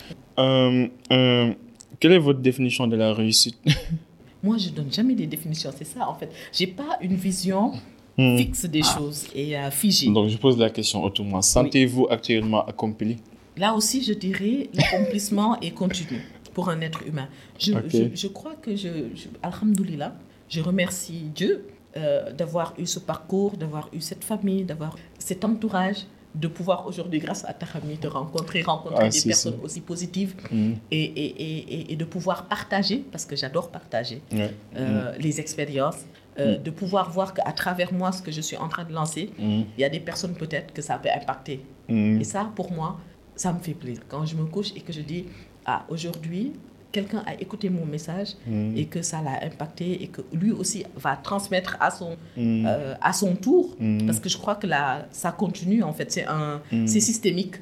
Quelle 2.00 2.12
est 2.12 2.18
votre 2.18 2.40
définition 2.40 2.86
de 2.86 2.96
la 2.96 3.12
réussite? 3.12 3.58
Moi, 4.42 4.56
je 4.58 4.68
donne 4.70 4.92
jamais 4.92 5.14
des 5.14 5.26
définitions. 5.26 5.70
C'est 5.76 5.84
ça, 5.84 6.08
en 6.08 6.14
fait. 6.14 6.30
J'ai 6.52 6.68
pas 6.68 6.98
une 7.02 7.16
vision 7.16 7.72
Hmm. 8.18 8.38
fixe 8.38 8.64
des 8.64 8.82
choses 8.82 9.26
et 9.34 9.52
figée. 9.70 10.10
Donc, 10.10 10.30
je 10.30 10.38
pose 10.38 10.56
la 10.56 10.70
question 10.70 11.04
autrement. 11.04 11.42
Sentez-vous 11.42 12.06
actuellement 12.08 12.64
accompli? 12.64 13.18
Là 13.56 13.74
aussi, 13.74 14.02
je 14.02 14.12
dirais, 14.12 14.68
l'accomplissement 14.74 15.58
est 15.60 15.70
continu 15.72 16.20
pour 16.54 16.68
un 16.68 16.80
être 16.80 17.06
humain. 17.06 17.28
Je, 17.58 17.72
Ok. 17.72 17.82
je, 17.88 18.04
je 18.14 18.28
crois 18.28 18.54
que, 18.54 18.76
je, 18.76 18.88
je, 19.14 19.28
alhamdoulilah, 19.42 20.14
je 20.48 20.60
remercie 20.60 21.30
Dieu 21.34 21.66
euh, 21.96 22.32
d'avoir 22.32 22.74
eu 22.78 22.86
ce 22.86 22.98
parcours, 22.98 23.56
d'avoir 23.56 23.88
eu 23.92 24.00
cette 24.00 24.24
famille, 24.24 24.64
d'avoir 24.64 24.96
cet 25.18 25.44
entourage, 25.44 26.04
de 26.34 26.48
pouvoir 26.48 26.86
aujourd'hui, 26.86 27.18
grâce 27.18 27.46
à 27.46 27.54
ta 27.54 27.64
famille, 27.64 27.96
te 27.96 28.06
rencontrer, 28.06 28.60
rencontrer 28.60 29.06
Ah, 29.06 29.08
des 29.08 29.22
personnes 29.22 29.54
si. 29.58 29.64
aussi 29.64 29.80
positives 29.80 30.34
Hmm. 30.50 30.74
et, 30.90 31.02
et, 31.02 31.26
et, 31.44 31.92
et- 31.92 31.96
de 31.96 32.04
pouvoir 32.04 32.44
partager, 32.46 32.98
parce 33.10 33.24
que 33.24 33.36
j'adore 33.36 33.70
partager, 33.70 34.20
Ouais. 34.32 34.50
euh, 34.76 35.12
les 35.18 35.40
expériences, 35.40 36.00
euh, 36.38 36.58
de 36.58 36.70
pouvoir 36.70 37.10
voir 37.10 37.32
qu'à 37.32 37.50
travers 37.52 37.90
moi, 37.94 38.12
ce 38.12 38.20
que 38.20 38.30
je 38.30 38.42
suis 38.42 38.58
en 38.58 38.68
train 38.68 38.84
de 38.84 38.92
lancer, 38.92 39.30
il 39.38 39.64
y 39.78 39.84
a 39.84 39.88
des 39.88 40.00
personnes 40.00 40.34
peut-être 40.34 40.74
que 40.74 40.82
ça 40.82 40.98
peut 40.98 41.08
impacter. 41.20 41.62
Et 41.88 42.24
ça, 42.24 42.50
pour 42.54 42.70
moi, 42.70 42.98
ça 43.36 43.52
me 43.52 43.58
fait 43.60 43.74
plaisir. 43.74 44.02
Quand 44.08 44.24
je 44.26 44.34
me 44.36 44.44
couche 44.46 44.72
et 44.76 44.80
que 44.80 44.92
je 44.92 45.00
dis, 45.02 45.26
ah, 45.64 45.84
aujourd'hui, 45.88 46.52
quelqu'un 46.92 47.22
a 47.26 47.34
écouté 47.34 47.68
mon 47.68 47.84
message 47.84 48.30
Hmm. 48.46 48.74
et 48.74 48.86
que 48.86 49.02
ça 49.02 49.20
l'a 49.20 49.44
impacté 49.44 50.02
et 50.02 50.06
que 50.08 50.22
lui 50.32 50.50
aussi 50.52 50.84
va 50.96 51.14
transmettre 51.16 51.76
à 51.78 51.90
son, 51.90 52.12
Hmm. 52.36 52.64
euh, 52.66 52.94
à 53.02 53.12
son 53.12 53.34
tour. 53.36 53.64
Hmm. 53.78 54.06
Parce 54.06 54.18
que 54.18 54.28
je 54.30 54.38
crois 54.38 54.54
que 54.54 54.66
là, 54.66 55.06
ça 55.10 55.30
continue, 55.32 55.82
en 55.82 55.92
fait, 55.92 56.10
c'est 56.10 56.24
un, 56.26 56.62
Mm. 56.72 56.86
c'est 56.86 57.00
systémique. 57.00 57.56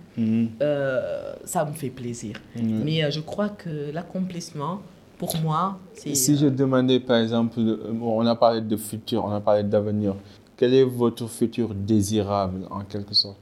Euh, 0.62 1.34
ça 1.44 1.64
me 1.64 1.72
fait 1.72 1.90
plaisir. 1.90 2.36
Mais 2.84 3.02
euh, 3.04 3.10
je 3.10 3.20
crois 3.20 3.48
que 3.48 3.90
l'accomplissement, 3.92 4.80
pour 5.18 5.36
moi, 5.38 5.78
c'est... 5.94 6.14
Si 6.14 6.36
je 6.36 6.46
demandais, 6.46 7.00
par 7.00 7.16
exemple, 7.18 7.58
on 8.00 8.26
a 8.26 8.36
parlé 8.36 8.60
de 8.60 8.76
futur, 8.76 9.24
on 9.24 9.30
a 9.32 9.40
paré 9.40 9.64
d'avenir. 9.64 10.14
Quel 10.56 10.72
est 10.74 10.84
votre 10.84 11.26
futur 11.28 11.74
désirable, 11.74 12.66
en 12.70 12.82
quelque 12.82 13.14
sorte? 13.14 13.38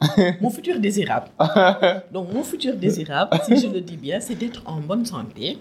mon 0.40 0.50
futur 0.50 0.78
désirable. 0.80 1.28
Donc, 2.12 2.32
mon 2.32 2.42
futur 2.42 2.74
désirable, 2.76 3.38
si 3.46 3.56
je 3.56 3.66
le 3.68 3.80
dis 3.80 3.96
bien, 3.96 4.20
c'est 4.20 4.34
d'être 4.36 4.62
en 4.66 4.80
bonne 4.80 5.04
santé, 5.04 5.58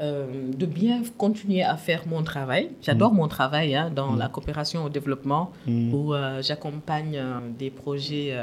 euh, 0.00 0.26
de 0.56 0.66
bien 0.66 1.02
continuer 1.16 1.62
à 1.62 1.76
faire 1.76 2.02
mon 2.08 2.22
travail. 2.24 2.70
J'adore 2.82 3.12
mon 3.14 3.28
travail 3.28 3.74
hein, 3.76 3.92
dans 3.94 4.16
la 4.16 4.28
coopération 4.28 4.84
au 4.84 4.88
développement, 4.88 5.52
Mm. 5.66 5.94
où 5.94 6.14
euh, 6.14 6.42
j'accompagne 6.42 7.16
euh, 7.16 7.38
des 7.58 7.70
projets 7.70 8.36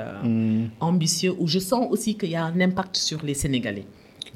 ambitieux, 0.80 1.34
où 1.39 1.47
je 1.47 1.59
sens 1.59 1.88
aussi 1.89 2.16
qu'il 2.18 2.30
y 2.32 2.36
a 2.36 2.43
un 2.45 2.59
impact 2.62 2.95
sur 2.95 3.24
les 3.24 3.34
Sénégalais, 3.34 3.86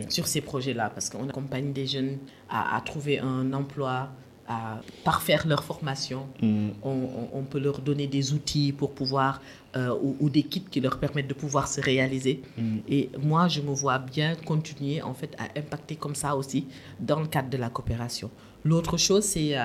sur 0.10 0.28
ces 0.28 0.42
projets-là, 0.42 0.90
parce 0.94 1.10
qu'on 1.10 1.30
accompagne 1.30 1.72
des 1.72 1.88
jeunes 1.88 2.18
à, 2.50 2.76
à 2.76 2.82
trouver 2.82 3.20
un 3.20 3.54
emploi, 3.54 4.10
à 4.48 4.82
parfaire 5.04 5.48
leur 5.48 5.64
formation. 5.64 6.28
Hmm. 6.42 6.70
On, 6.84 7.44
peut 7.44 7.60
leur 7.60 7.80
donner 7.80 8.08
des 8.08 8.34
outils 8.34 8.72
pour 8.72 8.92
pouvoir, 8.92 9.42
euh, 9.76 9.96
ou, 10.02 10.16
ou 10.20 10.30
des 10.30 10.44
kits 10.44 10.66
qui 10.70 10.82
leur 10.82 11.00
permettent 11.00 11.28
de 11.28 11.34
pouvoir 11.34 11.68
se 11.68 11.80
réaliser. 11.82 12.42
Mm. 12.58 12.78
Et 12.88 13.10
moi, 13.22 13.48
je 13.48 13.62
me 13.62 13.74
vois 13.74 14.00
bien 14.00 14.36
continuer 14.36 15.02
en 15.02 15.14
fait 15.14 15.36
à 15.38 15.60
impacter 15.60 15.96
comme 15.96 16.16
ça 16.16 16.36
aussi 16.36 16.68
dans 17.00 17.20
le 17.20 17.28
cadre 17.28 17.50
de 17.50 17.58
la 17.58 17.70
coopération. 17.70 18.32
L'autre 18.64 18.98
chose, 18.98 19.24
c'est 19.24 19.58
euh, 19.58 19.64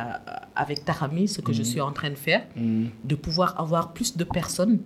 avec 0.54 0.84
Tarami, 0.84 1.26
ce 1.26 1.40
que 1.40 1.54
je 1.54 1.62
suis 1.62 1.80
en 1.80 1.90
train 1.90 2.10
de 2.10 2.16
faire, 2.16 2.46
de 2.56 3.14
pouvoir 3.14 3.58
avoir 3.58 3.94
plus 3.94 4.14
de 4.14 4.24
personnes, 4.24 4.80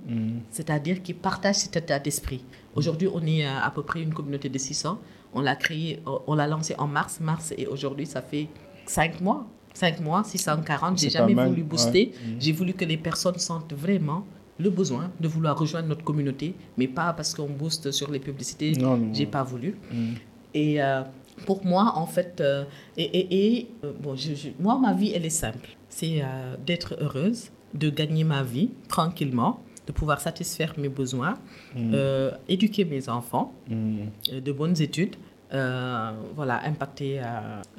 c'est-à-dire 0.51 1.03
qui 1.03 1.15
partagent 1.15 1.57
cet 1.57 1.77
état 1.77 1.99
d'esprit. 1.99 2.45
Aujourd'hui, 2.77 3.09
on 3.13 3.25
est 3.27 3.45
euh, 3.45 3.61
à 3.61 3.71
peu 3.71 3.83
près 3.83 4.03
une 4.03 4.15
communauté 4.15 4.49
de 4.49 4.59
600. 4.59 5.01
On 5.33 5.41
l'a 5.41 5.57
créé, 5.57 6.01
on 6.07 6.35
l'a 6.37 6.47
lancé 6.47 6.77
en 6.79 6.87
mars, 6.87 7.19
mars, 7.21 7.53
et 7.59 7.67
aujourd'hui, 7.67 8.07
ça 8.07 8.23
fait 8.23 8.49
5 8.87 9.21
mois. 9.21 9.49
5 9.75 10.01
mois, 10.01 10.25
640. 10.25 10.99
J'ai 10.99 11.11
jamais 11.11 11.35
voulu 11.35 11.63
booster. 11.63 12.13
ouais. 12.15 12.33
Mm. 12.33 12.41
J'ai 12.41 12.53
voulu 12.53 12.73
que 12.73 12.85
les 12.85 12.97
personnes 12.97 13.39
sentent 13.39 13.75
vraiment 13.75 14.25
le 14.59 14.71
besoin 14.71 15.11
de 15.21 15.27
vouloir 15.29 15.59
rejoindre 15.59 15.89
notre 15.89 16.05
communauté, 16.05 16.55
mais 16.79 16.87
pas 16.89 17.13
parce 17.13 17.35
qu'on 17.35 17.49
booste 17.51 17.91
sur 17.91 18.11
les 18.11 18.21
publicités. 18.21 18.73
Non, 18.73 18.97
non. 18.97 19.13
J'ai 19.13 19.27
pas 19.27 19.43
voulu. 19.43 19.75
Hmm. 19.93 20.15
Et 20.55 20.81
euh, 20.81 21.03
pour 21.45 21.67
moi, 21.67 21.93
en 21.97 22.07
fait, 22.07 22.41
euh, 22.41 22.65
et, 22.97 23.03
et, 23.03 23.57
et, 23.59 23.69
euh, 23.85 23.93
bon, 24.01 24.15
je, 24.15 24.35
je- 24.37 24.51
moi, 24.61 24.79
ma 24.79 24.95
vie, 24.95 25.11
elle 25.13 25.27
est 25.27 25.31
simple. 25.31 25.71
C'est 25.89 26.23
d'être 26.65 26.97
heureuse, 27.01 27.51
de 27.75 27.91
gagner 27.91 28.23
ma 28.25 28.43
vie 28.45 28.71
tranquillement, 28.89 29.61
de 29.89 29.93
pouvoir 29.93 30.21
satisfaire 30.21 30.75
mes 30.79 30.89
besoins, 30.89 31.35
euh, 31.77 32.31
éduquer 32.49 32.85
mes 32.85 33.09
enfants, 33.09 33.53
Mm. 33.69 34.41
de 34.41 34.53
bonnes 34.53 34.81
études. 34.81 35.17
Euh, 35.55 36.11
voilà, 36.35 36.61
impacter, 36.65 37.21
euh, 37.21 37.25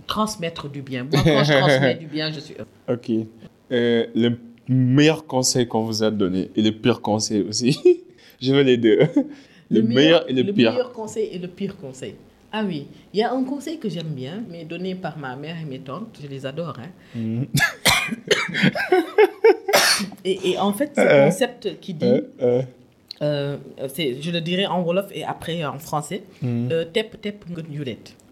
transmettre 0.07 0.69
du 0.69 0.81
bien. 0.81 1.03
Moi, 1.03 1.21
quand 1.23 1.43
je 1.43 1.53
transmets 1.53 1.95
du 1.95 2.07
bien, 2.07 2.31
je 2.31 2.39
suis 2.39 2.55
heureux. 2.55 2.67
Ok. 2.93 3.11
Euh, 3.71 4.05
le 4.15 4.37
meilleur 4.69 5.25
conseil 5.25 5.67
qu'on 5.67 5.83
vous 5.83 6.03
a 6.03 6.11
donné 6.11 6.49
et 6.55 6.61
le 6.61 6.71
pire 6.71 7.01
conseil 7.01 7.41
aussi. 7.41 7.77
Je 8.41 8.53
veux 8.53 8.61
les 8.63 8.77
deux. 8.77 8.99
Le, 9.71 9.81
meilleur, 9.81 10.29
et 10.29 10.33
le, 10.33 10.43
pire. 10.53 10.71
meilleur 10.73 10.91
conseil 10.91 11.29
et 11.31 11.39
le 11.39 11.47
pire 11.47 11.77
conseil. 11.77 12.15
Ah 12.51 12.63
oui, 12.65 12.85
il 13.13 13.19
y 13.19 13.23
a 13.23 13.31
un 13.33 13.43
conseil 13.43 13.79
que 13.79 13.89
j'aime 13.89 14.09
bien, 14.13 14.43
mais 14.49 14.65
donné 14.65 14.93
par 14.93 15.17
ma 15.17 15.35
mère 15.35 15.55
et 15.61 15.65
mes 15.65 15.79
tantes. 15.79 16.19
Je 16.21 16.27
les 16.27 16.45
adore. 16.45 16.77
hein. 16.79 16.89
Mm. 17.17 17.43
Et, 20.25 20.51
et 20.51 20.57
en 20.59 20.73
fait, 20.73 20.91
ce 20.95 21.01
Euh, 21.01 21.25
concept 21.25 21.79
qui 21.79 21.93
dit, 21.93 22.05
Euh, 23.21 23.57
je 23.79 24.31
le 24.31 24.41
dirai 24.41 24.65
en 24.67 24.81
Wolof 24.83 25.07
et 25.13 25.23
après 25.23 25.63
en 25.65 25.79
français, 25.79 26.23
mm. 26.41 26.67
euh, 26.71 26.85
tep. 26.85 27.15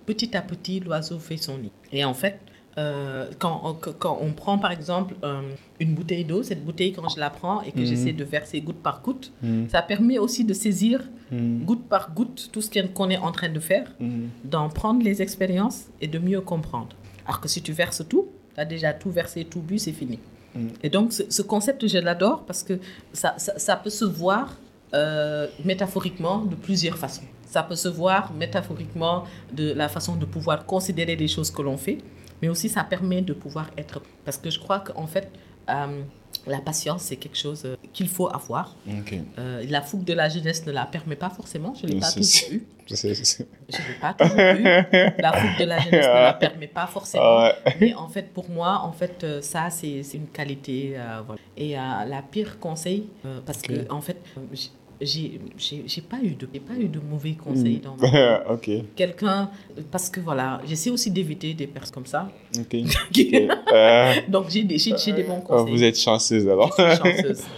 Petit 0.06 0.36
à 0.36 0.42
petit, 0.42 0.80
l'oiseau 0.82 1.18
fait 1.20 1.38
son 1.38 1.58
nid. 1.58 1.72
Et 1.94 2.04
en 2.04 2.14
fait, 2.14 2.38
euh, 2.78 3.28
quand, 3.40 3.62
on, 3.64 3.74
quand 3.76 4.18
on 4.22 4.32
prend 4.34 4.58
par 4.58 4.72
exemple 4.72 5.16
euh, 5.24 5.42
une 5.80 5.94
bouteille 5.94 6.26
d'eau, 6.26 6.44
cette 6.44 6.66
bouteille, 6.66 6.92
quand 6.92 7.08
je 7.08 7.20
la 7.20 7.30
prends 7.30 7.62
et 7.62 7.72
que 7.72 7.80
Mhm. 7.80 7.86
j'essaie 7.86 8.12
de 8.12 8.24
verser 8.26 8.60
goutte 8.62 8.82
par 8.84 9.02
goutte, 9.02 9.32
Mm. 9.42 9.70
ça 9.70 9.82
permet 9.82 10.18
aussi 10.20 10.44
de 10.44 10.54
saisir 10.54 11.02
Mm. 11.32 11.64
goutte 11.64 11.88
par 11.88 12.14
goutte 12.14 12.50
tout 12.52 12.62
ce 12.62 12.70
qu'on 12.94 13.10
est 13.10 13.18
en 13.18 13.32
train 13.32 13.50
de 13.50 13.60
faire, 13.62 13.88
Mm. 14.00 14.26
d'en 14.44 14.68
prendre 14.70 15.02
les 15.04 15.22
expériences 15.22 15.86
et 16.02 16.08
de 16.08 16.20
mieux 16.20 16.42
comprendre. 16.42 16.90
Alors 17.26 17.40
que 17.40 17.48
si 17.48 17.62
tu 17.62 17.72
verses 17.72 18.04
tout, 18.10 18.28
tu 18.56 18.60
as 18.60 18.66
déjà 18.66 18.92
tout 18.92 19.12
versé, 19.12 19.46
tout 19.46 19.62
bu, 19.62 19.78
c'est 19.80 19.94
fini. 19.94 20.20
Mm. 20.56 20.68
Et 20.84 20.90
donc, 20.90 21.14
ce, 21.14 21.24
ce 21.30 21.42
concept, 21.44 21.88
je 21.88 22.00
l'adore 22.00 22.44
parce 22.46 22.64
que 22.64 22.80
ça, 23.14 23.36
ça, 23.38 23.58
ça 23.58 23.76
peut 23.78 23.90
se 23.90 24.04
voir 24.06 24.58
euh, 24.94 25.48
métaphoriquement 25.64 26.40
de 26.40 26.56
plusieurs 26.56 26.98
façons. 26.98 27.24
Ça 27.46 27.64
peut 27.64 27.76
se 27.76 27.88
voir 27.88 28.34
métaphoriquement 28.34 29.24
de 29.52 29.74
la 29.74 29.88
façon 29.90 30.16
de 30.16 30.26
pouvoir 30.26 30.66
considérer 30.66 31.16
les 31.16 31.28
choses 31.28 31.52
que 31.52 31.62
l'on 31.62 31.78
fait, 31.78 31.98
mais 32.42 32.50
aussi 32.50 32.68
ça 32.70 32.84
permet 32.84 33.22
de 33.22 33.34
pouvoir 33.34 33.70
être... 33.78 34.02
Parce 34.26 34.38
que 34.38 34.50
je 34.50 34.60
crois 34.60 34.80
qu'en 34.80 35.08
fait, 35.08 35.30
euh, 35.70 36.02
la 36.48 36.60
patience, 36.60 37.04
c'est 37.04 37.16
quelque 37.16 37.38
chose 37.38 37.64
euh, 37.66 37.76
qu'il 37.94 38.10
faut 38.10 38.28
avoir. 38.28 38.76
Euh, 39.40 39.64
la 39.70 39.82
fougue 39.82 40.04
de 40.04 40.14
la 40.14 40.28
jeunesse 40.30 40.66
ne 40.66 40.72
la 40.72 40.86
permet 40.86 41.16
pas 41.16 41.30
forcément, 41.30 41.74
je 41.80 41.86
ne 41.86 41.92
l'ai 41.94 42.00
pas 42.00 42.12
toujours 42.12 42.52
eu. 42.52 42.64
Je 42.86 43.08
ne 43.08 43.14
l'ai 43.14 44.00
pas 44.02 44.14
toujours 44.14 44.38
eu. 44.40 44.64
La 45.22 45.32
fougue 45.34 45.60
de 45.60 45.66
la 45.66 45.80
jeunesse 45.80 46.06
ne 46.08 46.22
la 46.30 46.34
permet 46.34 46.68
pas 46.68 46.88
forcément. 46.88 47.50
Mais 47.80 47.94
en 47.94 48.10
fait, 48.10 48.34
pour 48.34 48.50
moi, 48.50 48.82
en 48.84 48.92
fait, 48.92 49.26
ça, 49.42 49.70
c'est 49.70 50.02
une 50.14 50.28
qualité. 50.28 50.96
euh, 50.98 51.22
voilà. 51.26 51.40
Et 51.56 51.78
euh, 51.78 51.82
la 52.08 52.22
pire 52.24 52.60
conseil, 52.60 53.10
parce 53.46 53.60
Ok. 53.60 53.68
que, 53.68 53.92
en 53.92 54.02
fait, 54.02 54.18
j'ai 55.06 56.02
pas 56.02 56.18
eu 56.24 56.32
de 56.32 56.46
pas 56.46 56.76
eu 56.80 56.88
de 56.88 57.00
mauvais 57.00 57.34
conseils 57.34 57.80
dans 57.80 57.96
ma 57.98 58.44
quelqu'un 58.96 59.50
parce 59.92 60.10
que 60.10 60.20
voilà 60.20 60.62
j'essaie 60.66 60.90
aussi 60.90 61.12
d'éviter 61.12 61.54
des 61.54 61.68
personnes 61.68 61.94
comme 61.94 62.06
ça 62.06 62.30
Ok. 62.60 62.76
Ok. 63.10 63.26
Euh, 63.74 64.14
donc 64.28 64.46
j'ai 64.50 64.64
des 64.64 64.78
des 64.78 65.24
bons 65.24 65.42
oh, 65.44 65.48
conseils 65.48 65.74
vous 65.74 65.84
êtes 65.84 66.00
chanceuse 66.00 66.48
alors. 66.48 66.74
Je 66.78 66.84
suis 66.84 66.98
chanceuse. 66.98 67.44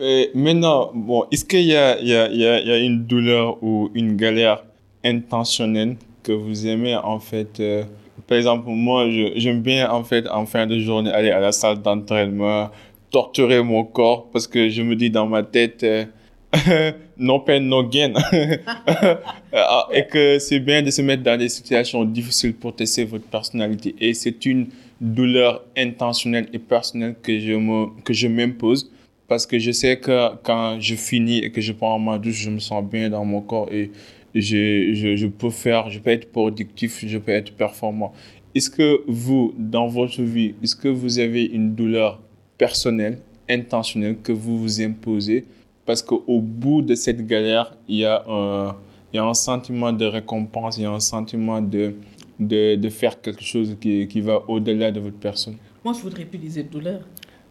Euh, 0.00 0.26
maintenant, 0.34 0.92
bon, 0.94 1.26
est-ce 1.30 1.44
qu'il 1.44 1.60
y 1.60 1.64
y, 1.64 1.72
y, 1.72 1.74
a, 1.74 2.28
il 2.30 2.38
y 2.40 2.46
a 2.46 2.78
une 2.78 3.04
douleur 3.04 3.62
ou 3.62 3.90
une 3.94 4.16
galère 4.16 4.64
intentionnelle 5.04 5.96
que 6.22 6.32
vous 6.32 6.66
aimez 6.66 6.96
en 6.96 7.18
fait 7.18 7.60
euh, 7.60 7.84
Par 8.26 8.38
exemple, 8.38 8.64
moi, 8.68 9.06
j'aime 9.36 9.60
bien 9.60 9.90
en 9.90 10.04
fait 10.04 10.26
en 10.28 10.46
fin 10.46 10.66
de 10.66 10.78
journée 10.78 11.10
aller 11.10 11.30
à 11.30 11.40
la 11.40 11.52
salle 11.52 11.82
d'entraînement, 11.82 12.70
torturer 13.10 13.62
mon 13.62 13.84
corps 13.84 14.30
parce 14.32 14.46
que 14.46 14.68
je 14.70 14.80
me 14.80 14.96
dis 14.96 15.10
dans 15.10 15.26
ma 15.26 15.42
tête. 15.42 15.82
euh, 15.82 16.04
no 17.16 17.40
pain, 17.40 17.60
no 17.60 17.82
gain. 17.88 18.14
Ah, 19.52 19.88
et 19.92 20.06
que 20.06 20.38
c'est 20.38 20.60
bien 20.60 20.80
de 20.80 20.90
se 20.90 21.02
mettre 21.02 21.24
dans 21.24 21.36
des 21.36 21.48
situations 21.48 22.04
difficiles 22.04 22.54
pour 22.54 22.74
tester 22.74 23.04
votre 23.04 23.24
personnalité. 23.24 23.96
Et 23.98 24.14
c'est 24.14 24.46
une 24.46 24.68
douleur 25.00 25.64
intentionnelle 25.76 26.48
et 26.52 26.60
personnelle 26.60 27.16
que 27.20 27.36
je 27.36 27.54
me, 27.54 27.86
que 28.04 28.12
je 28.12 28.28
m'impose 28.28 28.92
parce 29.26 29.46
que 29.46 29.58
je 29.58 29.72
sais 29.72 29.96
que 29.96 30.36
quand 30.44 30.78
je 30.80 30.94
finis 30.94 31.38
et 31.38 31.50
que 31.50 31.60
je 31.60 31.72
prends 31.72 31.98
ma 31.98 32.18
douche, 32.18 32.42
je 32.42 32.50
me 32.50 32.60
sens 32.60 32.84
bien 32.84 33.10
dans 33.10 33.24
mon 33.24 33.40
corps 33.40 33.68
et 33.72 33.90
je, 34.34 34.92
je, 34.94 35.16
je 35.16 35.26
peux 35.26 35.50
faire, 35.50 35.90
je 35.90 35.98
peux 35.98 36.10
être 36.10 36.30
productif, 36.30 37.04
je 37.04 37.18
peux 37.18 37.32
être 37.32 37.52
performant. 37.52 38.12
Est-ce 38.54 38.70
que 38.70 39.02
vous, 39.08 39.52
dans 39.56 39.88
votre 39.88 40.22
vie, 40.22 40.54
est-ce 40.62 40.76
que 40.76 40.88
vous 40.88 41.18
avez 41.18 41.44
une 41.44 41.74
douleur 41.74 42.20
personnelle, 42.58 43.18
intentionnelle 43.48 44.16
que 44.22 44.32
vous 44.32 44.58
vous 44.58 44.80
imposez 44.80 45.44
parce 45.90 46.02
qu'au 46.02 46.40
bout 46.40 46.82
de 46.82 46.94
cette 46.94 47.26
galère, 47.26 47.74
il 47.88 47.96
y 47.98 48.04
a 48.04 48.22
un, 48.28 48.76
il 49.12 49.16
y 49.16 49.18
a 49.18 49.24
un 49.24 49.34
sentiment 49.34 49.92
de 49.92 50.04
récompense, 50.06 50.78
il 50.78 50.82
y 50.84 50.86
a 50.86 50.90
un 50.92 51.00
sentiment 51.00 51.60
de, 51.60 51.94
de, 52.38 52.76
de 52.76 52.88
faire 52.90 53.20
quelque 53.20 53.42
chose 53.42 53.76
qui, 53.80 54.06
qui 54.06 54.20
va 54.20 54.36
au-delà 54.48 54.92
de 54.92 55.00
votre 55.00 55.18
personne. 55.28 55.56
moi 55.84 55.92
je 55.96 56.00
voudrais 56.04 56.24
plus 56.24 56.36
utiliser 56.38 56.62
de 56.62 56.70
douleur 56.76 57.00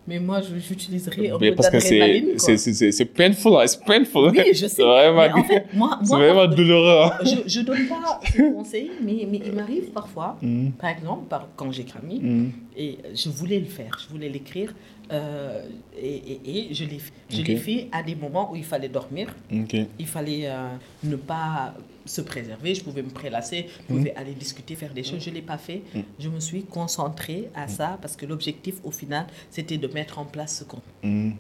mais 0.08 0.20
moi 0.20 0.38
je- 0.42 0.58
j'utiliserai 0.68 1.30
un 1.30 1.38
Mais 1.40 1.50
peu 1.50 1.56
parce 1.58 1.70
que 1.70 1.80
c'est, 1.82 2.24
quoi. 2.40 2.58
c'est, 3.00 3.06
painful, 3.20 3.54
hein, 3.60 3.68
c'est 3.68 3.84
painful. 3.92 4.30
oui 4.32 4.40
je 4.54 4.54
sais 4.54 4.70
C'est 4.70 4.84
vraiment, 4.84 5.22
mais 5.28 5.34
en 5.42 5.44
fait 5.44 5.66
moi, 5.82 6.00
c'est 6.02 6.10
moi 6.10 6.18
vraiment 6.26 6.48
douloureux. 6.58 7.00
hein. 7.04 7.12
je 7.32 7.38
je 7.54 7.60
donne 7.68 7.86
pas 7.94 8.20
ce 8.34 8.42
conseil 8.58 8.90
mais 9.06 9.28
mais 9.32 9.42
il 9.48 9.54
m'arrive 9.60 9.88
parfois 10.00 10.30
Mm, 10.42 10.70
par 10.82 10.90
exemple 10.96 11.24
par, 11.32 11.42
quand 11.58 11.70
j'ai 11.76 11.84
cramé 11.92 12.16
mm, 12.22 12.50
et 12.78 12.98
je 13.14 13.30
voulais 13.30 13.60
le 13.60 13.66
faire, 13.66 13.98
je 14.02 14.08
voulais 14.10 14.30
l'écrire 14.30 14.74
euh, 15.12 15.68
et, 15.98 16.16
et, 16.16 16.70
et 16.70 16.74
je 16.74 16.86
l'ai 16.86 17.00
fait. 17.00 17.14
Je 17.30 17.42
l'ai 17.42 17.58
fait 17.58 17.88
à 17.92 18.04
des 18.04 18.16
moments 18.16 18.52
où 18.52 18.56
il 18.56 18.64
fallait 18.64 18.90
dormir, 18.90 19.36
il 19.52 20.08
fallait 20.08 20.48
euh, 20.48 20.70
ne 21.04 21.16
pas 21.16 21.74
se 22.06 22.22
préserver, 22.22 22.74
je 22.76 22.84
pouvais 22.84 23.04
me 23.04 23.10
prélasser, 23.10 23.68
je 23.82 23.94
pouvais 23.94 24.16
aller 24.16 24.34
discuter, 24.34 24.76
faire 24.76 24.94
des 24.94 25.04
choses. 25.04 25.24
Je 25.24 25.30
ne 25.30 25.36
l'ai 25.36 25.42
pas 25.42 25.58
fait. 25.58 25.84
Mm. 25.94 26.00
Je 26.20 26.30
me 26.30 26.40
suis 26.40 26.64
concentrée 26.64 27.50
à 27.54 27.68
ça 27.68 27.98
parce 28.02 28.16
que 28.16 28.26
l'objectif 28.26 28.76
au 28.84 28.92
final, 28.92 29.28
c'était 29.52 29.78
de 29.78 29.88
mettre 29.88 30.18
en 30.20 30.26
place 30.26 30.60
ce 30.60 30.64
qu'on... 30.64 30.82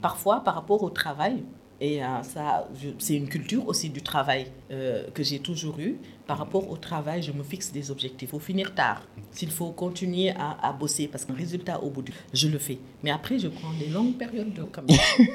Parfois, 0.02 0.44
par 0.44 0.56
rapport 0.56 0.84
au 0.84 0.90
travail, 0.90 1.44
et 1.82 2.04
euh, 2.04 2.22
ça, 2.24 2.68
c'est 2.98 3.16
une 3.16 3.28
culture 3.30 3.68
aussi 3.68 3.90
du 3.90 4.02
travail 4.02 4.48
euh, 4.72 5.04
que 5.14 5.24
j'ai 5.24 5.40
toujours 5.40 5.80
eu. 5.80 5.96
Par 6.28 6.38
rapport 6.38 6.70
au 6.70 6.78
travail, 6.78 7.24
je 7.24 7.32
me 7.32 7.42
fixe 7.44 7.72
des 7.72 7.90
objectifs. 7.90 8.30
Il 8.30 8.32
faut 8.32 8.40
finir 8.40 8.76
tard. 8.76 9.02
S'il 9.32 9.50
faut 9.50 9.72
continuer 9.72 10.30
à, 10.32 10.58
à 10.62 10.74
bosser, 10.74 11.08
parce 11.08 11.26
qu'un 11.26 11.34
résultat 11.34 11.82
au 11.82 11.90
bout 11.90 12.02
du... 12.04 12.12
Je 12.34 12.48
le 12.50 12.60
fais. 12.60 12.78
Mais 13.04 13.10
après, 13.12 13.40
je 13.40 13.48
prends 13.48 13.74
des 13.80 13.88
longues 13.88 14.16
périodes 14.16 14.54
de 14.54 14.64
comme 14.64 14.86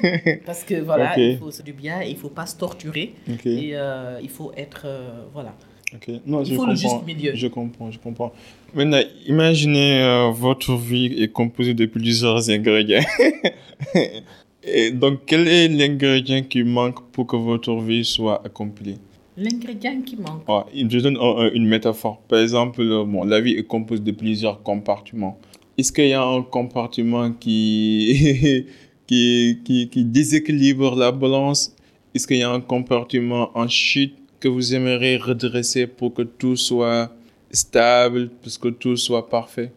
Parce 0.45 0.63
que 0.63 0.75
voilà, 0.81 1.11
Ok. 1.11 1.17
il 1.17 1.37
faut 1.37 1.51
se 1.51 1.61
du 1.63 1.73
bien, 1.73 2.01
il 2.01 2.13
ne 2.13 2.19
faut 2.19 2.29
pas 2.29 2.45
se 2.45 2.55
torturer. 2.57 3.13
Et 3.45 3.71
euh, 3.75 4.19
il 4.21 4.29
faut 4.29 4.51
être... 4.55 4.83
euh, 4.85 5.23
voilà. 5.33 5.53
Non, 6.25 6.41
Il 6.41 6.45
je 6.47 6.51
faut 6.55 6.61
comprends. 6.61 6.65
le 6.71 6.75
juste 6.75 7.05
milieu. 7.05 7.35
Je 7.35 7.47
comprends, 7.47 7.89
je 7.91 7.99
comprends. 7.99 8.33
Maintenant, 8.73 9.01
imaginez 9.27 10.01
euh, 10.01 10.29
votre 10.31 10.75
vie 10.75 11.05
est 11.23 11.29
composée 11.31 11.73
de 11.73 11.85
plusieurs 11.85 12.49
ingrédients. 12.49 13.03
Et 14.67 14.91
donc, 14.91 15.19
quel 15.25 15.47
est 15.47 15.67
l'ingrédient 15.67 16.43
qui 16.43 16.63
manque 16.63 17.01
pour 17.11 17.27
que 17.27 17.35
votre 17.35 17.75
vie 17.81 18.03
soit 18.03 18.43
accomplie? 18.45 18.97
L'ingrédient 19.37 20.01
qui 20.01 20.15
manque. 20.15 20.43
Ah, 20.47 20.65
Je 20.73 20.99
donne 20.99 21.17
un- 21.17 21.37
un- 21.45 21.51
une 21.51 21.67
métaphore. 21.67 22.19
Par 22.27 22.39
exemple, 22.39 22.83
bon, 23.05 23.23
la 23.25 23.41
vie 23.41 23.53
est 23.53 23.63
composée 23.63 24.01
de 24.01 24.11
plusieurs 24.11 24.63
compartiments. 24.63 25.37
Est-ce 25.77 25.91
qu'il 25.91 26.07
y 26.07 26.13
a 26.13 26.23
un 26.23 26.41
compartiment 26.41 27.31
qui, 27.31 28.65
qui, 29.07 29.59
qui, 29.65 29.89
qui 29.89 30.05
déséquilibre 30.05 30.95
la 30.95 31.11
balance? 31.11 31.75
Est-ce 32.13 32.25
qu'il 32.27 32.37
y 32.37 32.43
a 32.43 32.49
un 32.51 32.61
compartiment 32.61 33.51
en 33.55 33.67
chute 33.67 34.15
que 34.39 34.47
vous 34.47 34.73
aimeriez 34.73 35.17
redresser 35.17 35.85
pour 35.85 36.13
que 36.13 36.21
tout 36.21 36.55
soit 36.55 37.11
stable, 37.51 38.29
pour 38.41 38.59
que 38.59 38.69
tout 38.69 38.95
soit 38.97 39.29
parfait? 39.29 39.71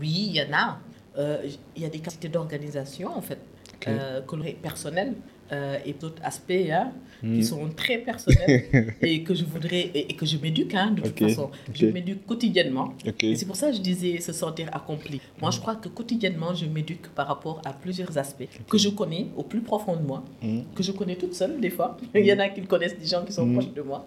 Oui, 0.00 0.28
il 0.30 0.36
y 0.36 0.40
en 0.42 0.52
a. 0.52 0.78
Euh, 1.18 1.42
Il 1.76 1.82
y 1.82 1.84
a 1.84 1.88
des 1.88 1.98
capacités 1.98 2.28
d'organisation, 2.28 3.08
en 3.16 3.20
fait, 3.20 3.38
Ok. 3.80 3.88
euh, 3.88 4.20
colorées 4.22 4.58
personnelles 4.60 5.14
euh, 5.52 5.78
et 5.86 5.92
d'autres 5.94 6.22
aspects 6.24 6.52
hein, 6.70 6.92
Mm. 7.20 7.34
qui 7.34 7.42
sont 7.44 7.68
très 7.74 7.98
personnels 7.98 8.94
et 9.02 9.24
que 9.24 9.34
je 9.34 9.44
voudrais 9.44 9.80
et, 9.92 10.10
et 10.10 10.14
que 10.14 10.24
je 10.24 10.36
m'éduque 10.38 10.72
hein, 10.74 10.92
de 10.92 11.00
toute 11.02 11.18
façon. 11.18 11.50
Je 11.74 11.86
ok. 11.86 11.92
m'éduque 11.92 12.24
quotidiennement. 12.24 12.94
Et 13.20 13.34
c'est 13.34 13.44
pour 13.46 13.56
ça 13.56 13.70
que 13.70 13.76
je 13.76 13.80
disais 13.80 14.20
se 14.20 14.32
sentir 14.32 14.68
accompli. 14.72 15.20
Moi, 15.42 15.50
je 15.50 15.58
crois 15.58 15.74
que 15.74 15.88
quotidiennement, 15.88 16.54
je 16.54 16.66
m'éduque 16.66 17.08
par 17.16 17.26
rapport 17.26 17.60
à 17.64 17.72
plusieurs 17.72 18.16
aspects 18.18 18.48
que 18.70 18.78
je 18.78 18.90
connais 18.90 19.26
au 19.36 19.42
plus 19.42 19.62
profond 19.62 19.96
de 19.96 20.02
moi, 20.10 20.22
Mm. 20.42 20.60
que 20.76 20.82
je 20.84 20.92
connais 20.92 21.16
toute 21.16 21.34
seule 21.34 21.58
des 21.60 21.70
fois. 21.70 21.96
Il 22.14 22.24
y 22.24 22.32
en 22.32 22.38
a 22.38 22.48
qui 22.50 22.60
le 22.60 22.68
connaissent, 22.68 22.96
des 22.96 23.06
gens 23.06 23.24
qui 23.24 23.32
sont 23.32 23.52
proches 23.52 23.72
de 23.74 23.82
moi 23.82 24.06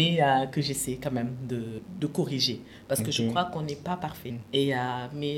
mais 0.00 0.18
euh, 0.22 0.46
que 0.46 0.60
j'essaie 0.60 0.98
quand 1.02 1.10
même 1.20 1.32
de, 1.48 1.60
de 2.00 2.06
corriger. 2.06 2.60
Parce 2.86 3.00
que 3.02 3.10
je 3.10 3.22
crois 3.30 3.46
qu'on 3.46 3.62
n'est 3.62 3.82
pas 3.90 3.96
parfait. 3.96 4.34
Et, 4.52 4.72
euh, 4.72 4.78
mais 5.20 5.36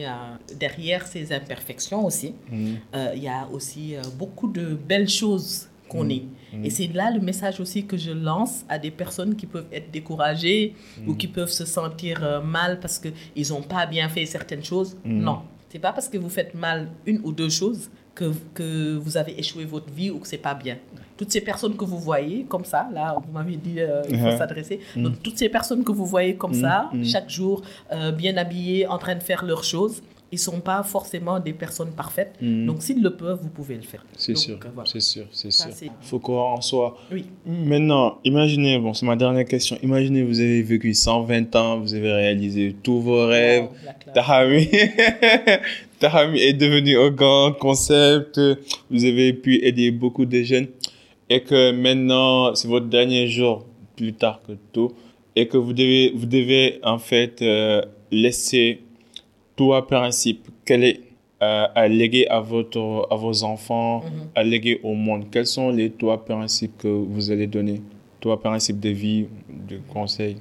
derrière 0.61 1.07
ces 1.07 1.33
imperfections 1.33 2.05
aussi, 2.05 2.35
il 2.53 3.23
y 3.23 3.29
a 3.29 3.49
aussi 3.57 3.95
beaucoup 4.19 4.49
de 4.49 4.67
belles 4.91 5.09
choses 5.09 5.44
qu'on 5.89 6.09
est. 6.09 6.23
Et 6.63 6.71
c'est 6.71 6.87
là 6.95 7.11
le 7.11 7.21
message 7.21 7.61
aussi 7.61 7.85
que 7.85 7.97
je 7.97 8.11
lance 8.13 8.65
à 8.69 8.79
des 8.79 8.91
personnes 8.91 9.35
qui 9.37 9.47
peuvent 9.47 9.67
être 9.73 9.91
découragées 9.91 10.75
ou 11.07 11.15
qui 11.15 11.29
peuvent 11.29 11.51
se 11.51 11.65
sentir 11.65 12.23
euh, 12.25 12.41
mal 12.41 12.81
parce 12.81 12.99
qu'ils 12.99 13.49
n'ont 13.51 13.63
pas 13.63 13.87
bien 13.87 14.09
fait 14.09 14.25
certaines 14.27 14.65
choses. 14.65 14.97
Non, 15.05 15.41
c'est 15.69 15.79
pas 15.81 15.93
parce 15.93 16.09
que 16.09 16.17
vous 16.19 16.31
faites 16.31 16.55
mal 16.55 16.89
une 17.07 17.21
ou 17.25 17.33
deux 17.33 17.49
choses 17.51 17.91
que, 18.15 18.33
que 18.55 18.97
vous 18.97 19.17
avez 19.17 19.39
échoué 19.39 19.65
votre 19.65 19.91
vie 19.93 20.11
ou 20.11 20.19
que 20.21 20.29
c'est 20.29 20.39
pas 20.39 20.55
bien. 20.55 20.79
Toutes 21.17 21.31
ces 21.33 21.41
personnes 21.41 21.77
que 21.77 21.85
vous 21.85 21.99
voyez 21.99 22.45
comme 22.45 22.65
ça, 22.65 22.89
là, 22.93 23.17
vous 23.25 23.33
m'avez 23.33 23.57
dit 23.57 23.81
euh, 23.81 24.03
il 24.09 24.19
faut 24.19 24.25
Uh-huh. 24.27 24.39
s'adresser. 24.39 24.81
Donc, 24.97 25.21
toutes 25.23 25.37
ces 25.39 25.49
personnes 25.49 25.83
que 25.85 25.93
vous 25.93 26.07
voyez 26.07 26.35
comme 26.37 26.55
ça, 26.55 26.91
chaque 27.05 27.29
jour, 27.29 27.63
euh, 27.93 28.11
bien 28.13 28.37
habillées, 28.37 28.87
en 28.87 28.99
train 28.99 29.15
de 29.17 29.23
faire 29.23 29.45
leurs 29.45 29.65
choses, 29.65 30.03
ils 30.35 30.39
sont 30.39 30.61
pas 30.61 30.83
forcément 30.83 31.39
des 31.39 31.53
personnes 31.53 31.93
parfaites. 31.93 32.35
Donc, 32.41 32.83
s'ils 32.83 33.01
le 33.03 33.15
peuvent, 33.17 33.39
vous 33.43 33.49
pouvez 33.59 33.77
le 33.77 33.83
faire. 33.83 34.05
C'est 34.17 34.37
sûr, 34.37 34.57
euh, 34.57 34.69
voilà. 34.75 34.91
c'est 34.93 35.01
sûr, 35.01 35.25
c'est 35.31 35.51
sûr. 35.53 35.71
c'est- 35.73 35.91
faut 36.03 36.19
croire 36.19 36.49
en 36.59 36.61
soi. 36.61 36.97
Oui. 37.13 37.25
Maintenant, 37.47 38.19
imaginez, 38.25 38.79
bon, 38.79 38.93
c'est 38.95 39.07
ma 39.07 39.17
dernière 39.17 39.45
question. 39.45 39.77
Imaginez, 39.83 40.23
vous 40.23 40.39
avez 40.41 40.63
vécu 40.63 40.93
120 40.93 41.55
ans, 41.57 41.79
vous 41.81 41.95
avez 41.95 42.13
réalisé 42.13 42.75
tous 42.83 43.01
vos 43.01 43.27
rêves. 43.27 43.69
Classe. 43.83 44.15
Tahami, 44.15 44.69
Tahami 45.99 46.41
est 46.41 46.53
devenu 46.55 46.99
un 46.99 47.11
grand 47.11 47.53
concept. 47.53 48.41
Vous 48.91 49.05
avez 49.05 49.33
pu 49.33 49.65
aider 49.65 49.91
beaucoup 49.91 50.27
de 50.27 50.43
jeunes. 50.43 50.67
Et 51.31 51.41
que 51.43 51.73
maintenant, 51.73 52.55
c'est 52.55 52.69
votre 52.69 52.87
dernier 52.87 53.29
jour, 53.29 53.65
plus 53.97 54.13
tard 54.13 54.41
que 54.47 54.53
tout. 54.73 54.93
Et 55.37 55.49
que 55.49 55.57
vous 55.57 55.73
devez, 55.73 56.13
vous 56.15 56.27
devez 56.27 56.81
en 56.85 56.99
fait 56.99 57.41
euh, 57.43 57.83
laisser 58.11 58.81
trois 59.57 59.87
principes. 59.87 60.49
Quel 60.65 60.85
est 60.85 61.01
euh, 61.43 61.67
à 61.75 61.89
léguer 61.89 62.27
à, 62.29 62.41
votre, 62.41 63.07
à 63.11 63.17
vos 63.17 63.43
enfants, 63.45 64.03
Mhm. 64.05 64.11
à 64.35 64.43
léguer 64.43 64.81
au 64.83 64.95
monde 64.95 65.25
Quels 65.31 65.47
sont 65.47 65.71
les 65.71 65.91
trois 65.91 66.25
principes 66.25 66.79
que 66.79 66.89
vous 66.89 67.31
allez 67.31 67.47
donner? 67.47 67.83
Trois 68.21 68.41
principes 68.41 68.81
de 68.81 68.89
vie, 68.91 69.27
de 69.69 69.79
conseils 69.93 70.37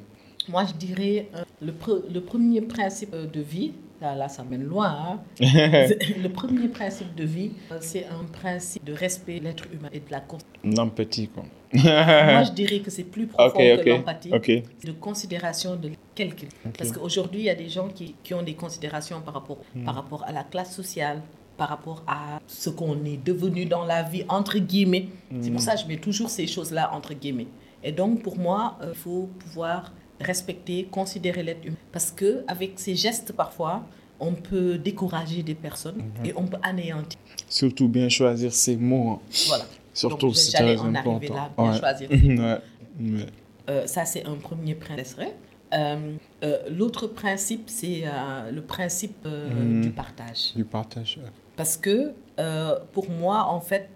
Moi, 0.47 0.63
je 0.65 0.73
dirais 0.85 1.27
euh, 1.35 1.43
le, 1.61 1.71
pre- 1.73 2.03
le 2.13 2.21
premier 2.21 2.61
principe 2.61 3.13
euh, 3.13 3.25
de 3.27 3.41
vie, 3.41 3.71
là, 4.15 4.27
ça 4.29 4.43
mène 4.43 4.63
loin, 4.63 4.89
hein. 4.89 5.19
Le 5.39 6.27
premier 6.27 6.67
principe 6.67 7.15
de 7.15 7.23
vie, 7.23 7.51
euh, 7.71 7.77
c'est 7.81 8.05
un 8.07 8.23
principe 8.31 8.83
de 8.83 8.93
respect 8.93 9.39
de 9.39 9.45
l'être 9.45 9.65
humain 9.71 9.89
et 9.93 9.99
de 9.99 10.11
la 10.11 10.19
considération. 10.19 10.83
L'empathie, 10.83 11.27
quoi. 11.29 11.43
Moi, 11.73 12.43
je 12.43 12.51
dirais 12.51 12.79
que 12.79 12.91
c'est 12.91 13.03
plus 13.03 13.25
profond 13.27 13.55
Ok, 13.57 13.83
que 13.83 13.89
l'empathie. 13.89 14.29
Ok. 14.33 14.51
de 14.85 14.91
considération 14.91 15.75
de 15.75 15.89
quelqu'un. 16.13 16.47
Parce 16.77 16.91
qu'aujourd'hui, 16.91 17.41
il 17.41 17.45
y 17.45 17.49
a 17.49 17.55
des 17.55 17.69
gens 17.69 17.87
qui, 17.87 18.15
qui 18.23 18.33
ont 18.33 18.43
des 18.43 18.53
considérations 18.55 19.21
par 19.21 19.33
rapport, 19.35 19.57
Hmm. 19.75 19.85
par 19.85 19.95
rapport 19.95 20.23
à 20.27 20.31
la 20.31 20.43
classe 20.43 20.75
sociale, 20.75 21.21
par 21.57 21.69
rapport 21.69 22.03
à 22.07 22.39
ce 22.47 22.69
qu'on 22.69 23.03
est 23.05 23.23
devenu 23.23 23.65
dans 23.65 23.85
la 23.85 24.03
vie, 24.03 24.23
entre 24.29 24.57
guillemets. 24.59 25.07
C'est 25.41 25.49
Hmm. 25.49 25.53
pour 25.53 25.61
ça 25.61 25.75
que 25.75 25.81
je 25.81 25.87
mets 25.87 25.97
toujours 25.97 26.29
ces 26.29 26.45
choses-là 26.47 26.91
entre 26.93 27.13
guillemets. 27.13 27.47
Et 27.83 27.91
donc, 27.91 28.21
pour 28.21 28.37
moi, 28.37 28.77
euh, 28.81 28.91
il 28.93 28.97
faut 28.97 29.29
pouvoir 29.39 29.91
respecter, 30.23 30.85
considérer 30.91 31.43
l'être 31.43 31.65
humain. 31.65 31.75
Parce 31.91 32.11
que 32.11 32.43
avec 32.47 32.73
ces 32.77 32.95
gestes, 32.95 33.33
parfois, 33.33 33.83
on 34.19 34.33
peut 34.33 34.77
décourager 34.77 35.43
des 35.43 35.55
personnes 35.55 35.97
Hmm. 35.97 36.25
et 36.25 36.33
on 36.35 36.45
peut 36.45 36.57
anéantir. 36.63 37.19
Surtout 37.49 37.87
bien 37.87 38.09
choisir 38.09 38.53
ses 38.53 38.77
mots. 38.77 39.09
hein. 39.11 39.19
Voilà. 39.47 39.65
Surtout, 39.93 40.27
Donc, 40.27 40.35
c'est 40.37 40.51
j'allais 40.57 40.77
en 40.79 40.93
important. 40.95 41.15
arriver 41.17 41.33
là, 41.33 41.51
bien 41.57 41.71
Ouais. 41.71 41.77
choisir. 41.79 42.09
Ouais. 42.99 43.25
Euh, 43.69 43.87
ça, 43.87 44.05
c'est 44.05 44.25
un 44.25 44.35
premier 44.35 44.75
principe. 44.75 45.19
Euh, 45.73 46.13
euh, 46.43 46.57
L'autre 46.69 47.07
principe, 47.07 47.63
c'est 47.67 48.03
euh, 48.05 48.51
le 48.51 48.61
principe 48.61 49.15
euh, 49.25 49.49
Mhm. 49.49 49.81
du 49.81 49.89
partage. 49.89 50.53
Du 50.55 50.63
partage. 50.65 51.17
ouais. 51.21 51.29
Parce 51.55 51.77
que 51.77 52.13
pour 52.93 53.09
moi, 53.09 53.45
en 53.49 53.61
fait, 53.61 53.89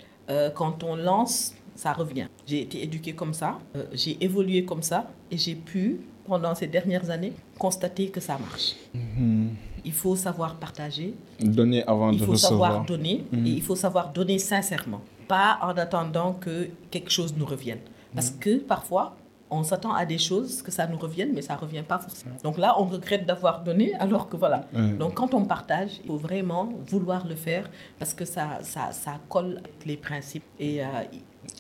quand 0.56 0.84
on 0.84 0.96
lance, 0.96 1.54
ça 1.76 1.94
revient. 1.94 2.28
J'ai 2.46 2.62
été 2.62 2.84
éduquée 2.84 3.14
comme 3.14 3.34
ça, 3.34 3.58
j'ai 3.94 4.18
évolué 4.24 4.64
comme 4.66 4.82
ça, 4.84 5.10
et 5.32 5.38
j'ai 5.38 5.56
pu, 5.56 6.02
pendant 6.28 6.54
ces 6.56 6.68
dernières 6.68 7.10
années, 7.10 7.34
constater 7.58 8.10
que 8.10 8.20
ça 8.20 8.38
marche. 8.38 8.76
Mhm. 8.94 9.50
Il 9.86 9.94
faut 9.94 10.16
savoir 10.16 10.56
partager, 10.56 11.14
Donner 11.40 11.82
avant 11.88 12.12
il 12.12 12.20
de 12.20 12.26
faut 12.26 12.32
recevoir. 12.34 12.72
savoir 12.72 12.86
donner, 12.86 13.24
et 13.34 13.50
il 13.60 13.62
faut 13.62 13.76
savoir 13.76 14.12
donner 14.12 14.38
sincèrement, 14.38 15.02
pas 15.28 15.58
en 15.62 15.76
attendant 15.78 16.34
que 16.34 16.68
quelque 16.92 17.10
chose 17.10 17.34
nous 17.38 17.46
revienne. 17.46 17.80
Parce 18.14 18.32
que 18.32 18.58
parfois, 18.58 19.16
on 19.50 19.64
s'attend 19.64 19.94
à 19.94 20.06
des 20.06 20.18
choses, 20.18 20.62
que 20.62 20.72
ça 20.72 20.88
nous 20.88 20.98
revienne, 20.98 21.32
mais 21.34 21.42
ça 21.42 21.54
ne 21.56 21.60
revient 21.60 21.84
pas 21.88 22.00
forcément. 22.00 22.36
Donc 22.44 22.58
là, 22.58 22.76
on 22.82 22.86
regrette 22.86 23.26
d'avoir 23.26 23.64
donné, 23.64 23.94
alors 23.96 24.28
que 24.28 24.36
voilà. 24.36 24.66
Donc 25.00 25.14
quand 25.14 25.34
on 25.34 25.46
partage, 25.46 25.92
il 26.04 26.08
faut 26.08 26.18
vraiment 26.18 26.70
vouloir 26.92 27.26
le 27.26 27.36
faire, 27.36 27.70
parce 27.98 28.14
que 28.14 28.26
ça, 28.26 28.60
ça, 28.64 28.92
ça 28.92 29.14
colle 29.30 29.60
avec 29.64 29.86
les 29.86 29.96
principes. 29.96 30.44
Et 30.60 30.84
euh, 30.84 30.88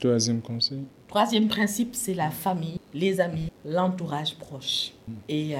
Troisième 0.01 0.41
conseil. 0.41 0.83
Troisième 1.07 1.47
principe, 1.47 1.95
c'est 1.95 2.13
la 2.13 2.29
famille, 2.29 2.79
les 2.93 3.19
amis, 3.21 3.49
l'entourage 3.65 4.35
proche. 4.35 4.91
Et 5.29 5.55
euh, 5.55 5.59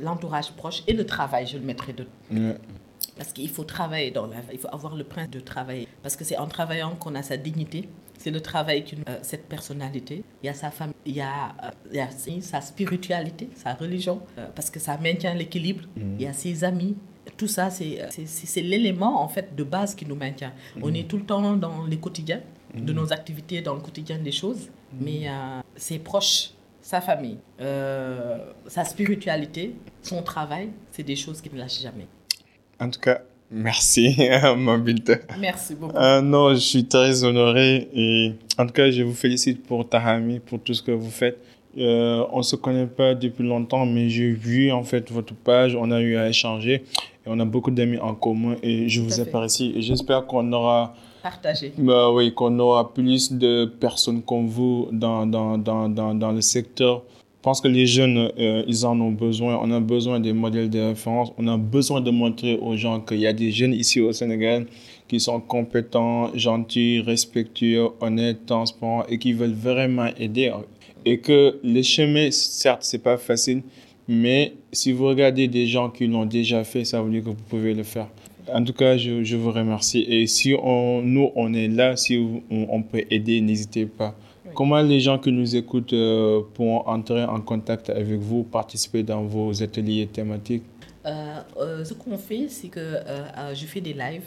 l'entourage 0.00 0.50
proche 0.52 0.82
et 0.88 0.92
le 0.92 1.06
travail, 1.06 1.46
je 1.46 1.56
le 1.58 1.64
mettrai. 1.64 1.94
Ouais. 2.32 2.56
Parce 3.16 3.32
qu'il 3.32 3.48
faut 3.48 3.64
travailler 3.64 4.10
dans 4.10 4.26
la 4.26 4.36
il 4.52 4.58
faut 4.58 4.68
avoir 4.72 4.96
le 4.96 5.04
principe 5.04 5.32
de 5.32 5.40
travailler. 5.40 5.86
Parce 6.02 6.16
que 6.16 6.24
c'est 6.24 6.36
en 6.38 6.48
travaillant 6.48 6.96
qu'on 6.96 7.14
a 7.14 7.22
sa 7.22 7.36
dignité. 7.36 7.88
C'est 8.18 8.30
le 8.32 8.40
travail 8.40 8.84
qui 8.84 8.96
nous- 8.96 9.02
euh, 9.08 9.18
cette 9.22 9.46
personnalité. 9.48 10.24
Il 10.42 10.46
y 10.46 10.48
a 10.48 10.54
sa 10.54 10.70
famille, 10.70 10.94
il 11.06 11.14
y 11.14 11.20
a, 11.20 11.54
euh, 11.62 11.70
il 11.90 11.96
y 11.96 12.00
a 12.00 12.08
sa 12.40 12.60
spiritualité, 12.60 13.50
sa 13.54 13.74
religion, 13.74 14.22
euh, 14.38 14.46
parce 14.54 14.70
que 14.70 14.80
ça 14.80 14.96
maintient 14.98 15.34
l'équilibre. 15.34 15.84
Il 15.96 16.22
y 16.22 16.26
a 16.26 16.32
ses 16.32 16.64
amis. 16.64 16.96
Tout 17.36 17.48
ça, 17.48 17.70
c'est 17.70 18.60
l'élément 18.60 19.22
en 19.22 19.28
fait 19.28 19.54
de 19.56 19.64
base 19.64 19.94
qui 19.94 20.04
nous 20.06 20.14
maintient. 20.16 20.52
On 20.82 20.92
est 20.94 21.08
tout 21.08 21.16
le 21.18 21.24
temps 21.24 21.56
dans 21.56 21.84
les 21.86 21.96
quotidiens, 21.98 22.40
de 22.74 22.92
nos 22.92 23.12
activités, 23.12 23.62
dans 23.62 23.74
le 23.74 23.80
quotidien 23.80 24.18
des 24.18 24.32
choses. 24.32 24.68
Mais 25.00 25.28
euh, 25.28 25.60
ses 25.76 25.98
proches, 25.98 26.50
sa 26.80 27.00
famille, 27.00 27.38
euh, 27.60 28.38
sa 28.66 28.84
spiritualité, 28.84 29.74
son 30.02 30.22
travail, 30.22 30.68
c'est 30.90 31.02
des 31.02 31.16
choses 31.16 31.40
qui 31.40 31.50
ne 31.52 31.58
lâchent 31.58 31.80
jamais. 31.80 32.06
En 32.78 32.90
tout 32.90 33.00
cas, 33.00 33.22
merci, 33.50 34.16
ma 34.56 34.76
binte. 34.76 35.10
Merci 35.38 35.74
beaucoup. 35.74 35.96
Euh, 35.96 36.20
non, 36.20 36.50
je 36.54 36.60
suis 36.60 36.84
très 36.86 37.24
honoré 37.24 37.88
et 37.94 38.34
en 38.58 38.66
tout 38.66 38.72
cas, 38.72 38.90
je 38.90 39.02
vous 39.02 39.14
félicite 39.14 39.64
pour 39.64 39.88
Tahami, 39.88 40.40
pour 40.40 40.60
tout 40.60 40.74
ce 40.74 40.82
que 40.82 40.92
vous 40.92 41.10
faites. 41.10 41.38
Euh, 41.76 42.24
on 42.32 42.42
se 42.42 42.54
connaît 42.54 42.86
pas 42.86 43.14
depuis 43.14 43.46
longtemps, 43.46 43.84
mais 43.84 44.08
j'ai 44.08 44.30
vu 44.30 44.70
en 44.70 44.84
fait 44.84 45.10
votre 45.10 45.34
page, 45.34 45.74
on 45.74 45.90
a 45.90 46.00
eu 46.00 46.16
à 46.16 46.28
échanger 46.28 46.74
et 46.74 47.26
on 47.26 47.38
a 47.40 47.44
beaucoup 47.44 47.72
d'amis 47.72 47.98
en 47.98 48.14
commun 48.14 48.56
et 48.62 48.88
je 48.88 49.00
Tout 49.00 49.06
vous 49.06 49.20
apprécie 49.20 49.72
et 49.74 49.82
j'espère 49.82 50.26
qu'on 50.26 50.52
aura, 50.52 50.94
Bah 51.78 52.10
oui, 52.12 52.32
qu'on 52.34 52.58
aura 52.58 52.92
plus 52.92 53.32
de 53.32 53.64
personnes 53.64 54.22
comme 54.22 54.46
vous 54.46 54.88
dans, 54.92 55.26
dans, 55.26 55.58
dans, 55.58 55.88
dans, 55.88 56.14
dans 56.14 56.32
le 56.32 56.40
secteur. 56.40 57.02
Je 57.38 57.42
pense 57.42 57.60
que 57.60 57.68
les 57.68 57.86
jeunes, 57.86 58.30
euh, 58.38 58.64
ils 58.66 58.86
en 58.86 58.98
ont 59.00 59.10
besoin. 59.10 59.58
On 59.62 59.70
a 59.70 59.80
besoin 59.80 60.18
des 60.18 60.32
modèles 60.32 60.70
de 60.70 60.80
référence. 60.80 61.30
On 61.36 61.46
a 61.48 61.58
besoin 61.58 62.00
de 62.00 62.10
montrer 62.10 62.56
aux 62.56 62.74
gens 62.76 63.00
qu'il 63.00 63.18
y 63.18 63.26
a 63.26 63.34
des 63.34 63.50
jeunes 63.52 63.74
ici 63.74 64.00
au 64.00 64.12
Sénégal 64.12 64.66
qui 65.08 65.20
sont 65.20 65.40
compétents, 65.40 66.30
gentils, 66.34 67.00
respectueux, 67.00 67.88
honnêtes, 68.00 68.46
transparents 68.46 69.04
et 69.08 69.18
qui 69.18 69.32
veulent 69.34 69.52
vraiment 69.52 70.08
aider. 70.18 70.52
Et 71.04 71.18
que 71.18 71.58
le 71.62 71.82
chemin, 71.82 72.30
certes, 72.30 72.82
c'est 72.82 73.02
pas 73.02 73.18
facile, 73.18 73.62
mais 74.08 74.54
si 74.72 74.92
vous 74.92 75.06
regardez 75.06 75.48
des 75.48 75.66
gens 75.66 75.90
qui 75.90 76.06
l'ont 76.06 76.24
déjà 76.24 76.64
fait, 76.64 76.84
ça 76.84 77.02
veut 77.02 77.10
dire 77.10 77.22
que 77.22 77.28
vous 77.28 77.36
pouvez 77.48 77.74
le 77.74 77.82
faire. 77.82 78.08
En 78.52 78.62
tout 78.64 78.72
cas, 78.72 78.96
je, 78.96 79.24
je 79.24 79.36
vous 79.36 79.50
remercie. 79.50 80.04
Et 80.08 80.26
si 80.26 80.54
on, 80.60 81.02
nous, 81.02 81.30
on 81.34 81.54
est 81.54 81.68
là, 81.68 81.96
si 81.96 82.42
on, 82.50 82.66
on 82.70 82.82
peut 82.82 83.04
aider, 83.10 83.40
n'hésitez 83.40 83.86
pas. 83.86 84.14
Oui. 84.44 84.52
Comment 84.54 84.82
les 84.82 85.00
gens 85.00 85.18
qui 85.18 85.32
nous 85.32 85.56
écoutent 85.56 85.92
euh, 85.92 86.42
pourront 86.54 86.86
entrer 86.86 87.24
en 87.24 87.40
contact 87.40 87.90
avec 87.90 88.18
vous, 88.18 88.42
participer 88.42 89.02
dans 89.02 89.22
vos 89.22 89.62
ateliers 89.62 90.06
thématiques? 90.06 90.62
Euh, 91.06 91.40
euh, 91.58 91.84
ce 91.84 91.92
qu'on 91.94 92.16
fait, 92.16 92.46
c'est 92.48 92.68
que 92.68 92.80
euh, 92.80 93.54
je 93.54 93.66
fais 93.66 93.80
des 93.80 93.92
lives. 93.92 94.22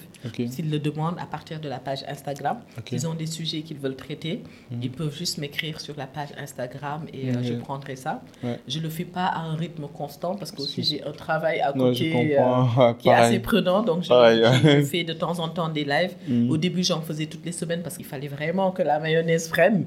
S'ils 0.49 0.69
le 0.69 0.79
demandent 0.79 1.17
à 1.19 1.25
partir 1.25 1.59
de 1.59 1.67
la 1.69 1.79
page 1.79 2.03
Instagram, 2.07 2.59
ils 2.91 3.07
ont 3.07 3.13
des 3.15 3.25
sujets 3.25 3.61
qu'ils 3.61 3.77
veulent 3.79 3.95
traiter. 3.95 4.43
Ils 4.81 4.91
peuvent 4.91 5.15
juste 5.15 5.37
m'écrire 5.39 5.79
sur 5.81 5.95
la 5.97 6.07
page 6.07 6.29
Instagram 6.37 7.05
et 7.13 7.31
Mhm. 7.31 7.43
je 7.43 7.53
prendrai 7.53 7.95
ça. 7.95 8.21
Ouais. 8.43 8.59
Je 8.67 8.79
le 8.79 8.89
fais 8.89 9.05
pas 9.05 9.25
à 9.25 9.39
un 9.41 9.55
rythme 9.55 9.87
constant 9.87 10.35
parce 10.35 10.51
que 10.51 10.61
aussi 10.61 10.83
j'ai 10.83 11.03
un 11.03 11.11
travail 11.11 11.59
à 11.61 11.73
Non, 11.73 11.85
côté 11.89 12.11
comprends. 12.11 12.93
qui 12.99 13.09
est 13.09 13.13
assez 13.13 13.39
prenant. 13.39 13.81
Donc 13.83 14.03
je, 14.03 14.83
fais 14.91 15.03
de 15.03 15.13
temps 15.13 15.39
en 15.39 15.49
temps 15.49 15.69
des 15.69 15.83
lives. 15.83 16.15
Mhm. 16.27 16.49
Au 16.51 16.57
début, 16.57 16.83
j'en 16.83 17.01
faisais 17.01 17.25
toutes 17.25 17.45
les 17.45 17.51
semaines 17.51 17.81
parce 17.81 17.97
qu'il 17.97 18.05
fallait 18.05 18.27
vraiment 18.27 18.71
que 18.71 18.83
la 18.83 18.99
mayonnaise 18.99 19.47
prenne. 19.47 19.85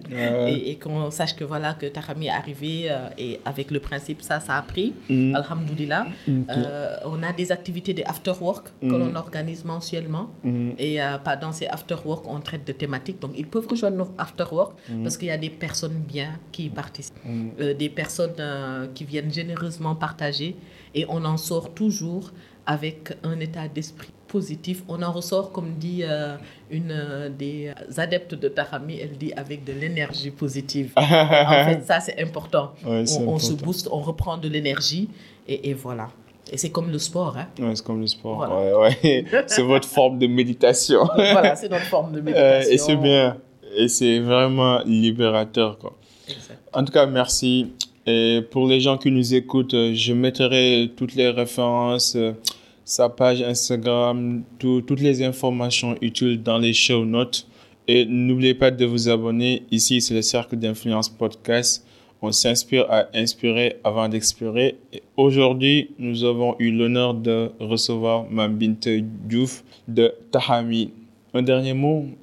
Et, 0.48 0.70
et 0.72 0.76
qu'on 0.76 1.10
sache 1.10 1.34
que 1.36 1.44
voilà 1.44 1.74
que 1.74 1.86
Tarami 1.86 2.26
est 2.26 2.30
arrivé 2.30 2.90
et 3.18 3.40
avec 3.44 3.70
le 3.70 3.80
principe 3.80 4.22
ça 4.22 4.40
ça 4.40 4.56
a 4.56 4.62
pris 4.62 4.92
Mhm. 5.08 5.34
alhamdoulilah. 5.36 6.06
Euh, 6.80 6.96
on 7.14 7.18
a 7.22 7.32
des 7.40 7.48
activités 7.58 7.94
de 7.98 8.02
after 8.12 8.32
work 8.46 8.64
que 8.80 8.86
Mhm. 8.86 8.98
l'on 9.00 9.14
organise 9.24 9.62
mensuellement 9.74 10.26
Mhm. 10.44 10.72
et 10.86 10.94
euh, 11.02 11.18
pendant 11.28 11.52
ces 11.58 11.66
after 11.76 11.98
work 12.10 12.24
on 12.34 12.38
traite 12.48 12.64
de 12.70 12.74
thématiques 12.82 13.20
donc 13.24 13.32
ils 13.42 13.48
peuvent 13.54 13.68
rejoindre 13.74 13.98
nos 14.02 14.10
after 14.24 14.48
work 14.58 14.72
Mhm. 14.88 15.02
parce 15.04 15.16
qu'il 15.18 15.28
y 15.34 15.36
a 15.40 15.42
des 15.46 15.54
personnes 15.66 15.98
bien 16.14 16.30
qui 16.52 16.62
y 16.68 16.70
participent 16.82 17.24
Mhm. 17.24 17.50
Euh, 17.60 17.74
des 17.82 17.90
personnes 18.02 18.38
qui 18.94 19.04
viennent 19.12 19.32
généreusement 19.40 19.94
partager 20.06 20.50
et 20.98 21.02
on 21.16 21.20
en 21.32 21.36
sort 21.50 21.68
toujours 21.80 22.24
avec 22.76 22.98
un 23.30 23.38
état 23.46 23.66
d'esprit 23.76 24.12
positif. 24.28 24.76
On 24.92 24.98
en 25.08 25.12
ressort, 25.18 25.46
comme 25.54 25.72
dit 25.86 26.00
euh, 26.04 26.36
une 26.78 26.92
euh, 26.92 27.28
des 27.42 27.56
adeptes 28.04 28.34
de 28.44 28.48
Tahami, 28.56 28.94
elle 29.04 29.16
dit 29.24 29.32
avec 29.42 29.58
de 29.64 29.72
l'énergie 29.82 30.30
positive. 30.42 30.88
en 30.96 31.64
fait, 31.68 31.80
ça, 31.90 31.98
c'est 32.06 32.18
important. 32.26 32.66
Ouais, 32.86 33.04
on, 33.18 33.28
on 33.34 33.38
se 33.48 33.54
booste, 33.64 33.86
on 33.90 34.00
reprend 34.10 34.36
de 34.44 34.48
l'énergie 34.48 35.04
et, 35.52 35.58
et 35.70 35.74
voilà. 35.84 36.06
Et 36.52 36.56
c'est 36.56 36.70
comme 36.70 36.90
le 36.90 36.98
sport. 36.98 37.36
Hein. 37.36 37.46
Ouais, 37.62 37.74
c'est 37.76 37.84
comme 37.84 38.00
le 38.00 38.06
sport. 38.06 38.36
Voilà. 38.36 38.78
Ouais, 38.78 38.90
ouais. 39.04 39.24
c'est 39.46 39.62
votre 39.62 39.86
forme 39.88 40.18
de 40.18 40.26
méditation. 40.26 41.04
voilà, 41.14 41.54
c'est 41.56 41.68
notre 41.68 41.84
forme 41.86 42.12
de 42.12 42.18
Euh, 42.18 42.22
méditation. 42.22 42.72
et 42.72 42.78
c'est 42.78 42.96
bien. 42.96 43.36
Et 43.76 43.88
c'est 43.88 44.18
vraiment 44.18 44.80
libérateur, 44.84 45.78
quoi. 45.78 45.96
Exact. 46.28 46.58
En 46.72 46.84
tout 46.84 46.92
cas, 46.92 47.06
merci. 47.06 47.72
Et 48.06 48.40
pour 48.50 48.66
les 48.66 48.80
gens 48.80 48.98
qui 48.98 49.10
nous 49.10 49.34
écoutent, 49.34 49.74
euh, 49.74 49.92
je 49.94 50.12
mettrai 50.12 50.90
toutes 50.96 51.14
les 51.14 51.28
références, 51.28 52.16
euh, 52.16 52.32
sa 52.84 53.08
page 53.08 53.42
Instagram, 53.42 54.42
tout- 54.58 54.80
toutes 54.82 55.00
les 55.00 55.22
informations 55.22 55.94
utiles 56.00 56.42
dans 56.42 56.58
les 56.58 56.72
show 56.72 57.04
notes. 57.04 57.46
Et 57.86 58.04
n'oubliez 58.06 58.54
pas 58.54 58.70
de 58.72 58.84
vous 58.84 59.08
abonner. 59.08 59.62
Ici, 59.70 60.00
c'est 60.00 60.14
le 60.14 60.22
Cercle 60.22 60.56
d'Influence 60.56 61.08
Podcast. 61.08 61.84
On 62.22 62.32
s'inspire 62.32 62.86
à 62.90 63.06
inspirer 63.14 63.76
avant 63.82 64.08
d'expirer. 64.08 64.76
Et 64.92 65.02
Aujourd'hui, 65.16 65.90
nous 65.98 66.22
avons 66.24 66.54
eu 66.58 66.70
l'honneur 66.70 67.14
de 67.14 67.50
recevoir 67.60 68.24
Mambinte 68.30 68.88
Diouf 69.26 69.64
de 69.88 70.12
Tahami. 70.30 70.92
Un 71.32 71.42
dernier 71.42 71.72
mot? 71.74 72.06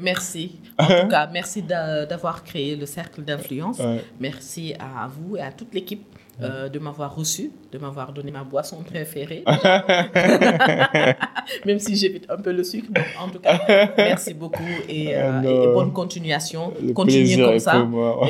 Merci. 0.00 0.52
En 0.78 0.86
tout 0.86 1.08
cas, 1.08 1.28
merci 1.30 1.60
d'a- 1.62 2.06
d'avoir 2.06 2.42
créé 2.44 2.76
le 2.76 2.86
cercle 2.86 3.22
d'influence. 3.22 3.78
Ouais. 3.78 4.02
Merci 4.18 4.72
à 4.78 5.08
vous 5.08 5.36
et 5.36 5.40
à 5.40 5.52
toute 5.52 5.74
l'équipe 5.74 6.02
euh, 6.42 6.68
de 6.68 6.78
m'avoir 6.78 7.14
reçu, 7.14 7.50
de 7.72 7.78
m'avoir 7.78 8.12
donné 8.12 8.30
ma 8.30 8.44
boisson 8.44 8.82
préférée. 8.82 9.44
Même 11.66 11.78
si 11.78 11.96
j'évite 11.96 12.26
un 12.28 12.36
peu 12.36 12.52
le 12.52 12.64
sucre. 12.64 12.88
En 13.20 13.28
tout 13.28 13.38
cas, 13.40 13.92
merci 13.96 14.34
beaucoup 14.34 14.62
et, 14.88 15.16
euh, 15.16 15.30
Ah, 15.32 15.42
et- 15.44 15.48
et 15.48 15.66
non. 15.66 15.72
bonne 15.74 15.92
continuation. 15.92 16.72
Le 16.82 16.92
Continuez 16.92 17.36
comme 17.36 17.58
ça. 17.58 17.86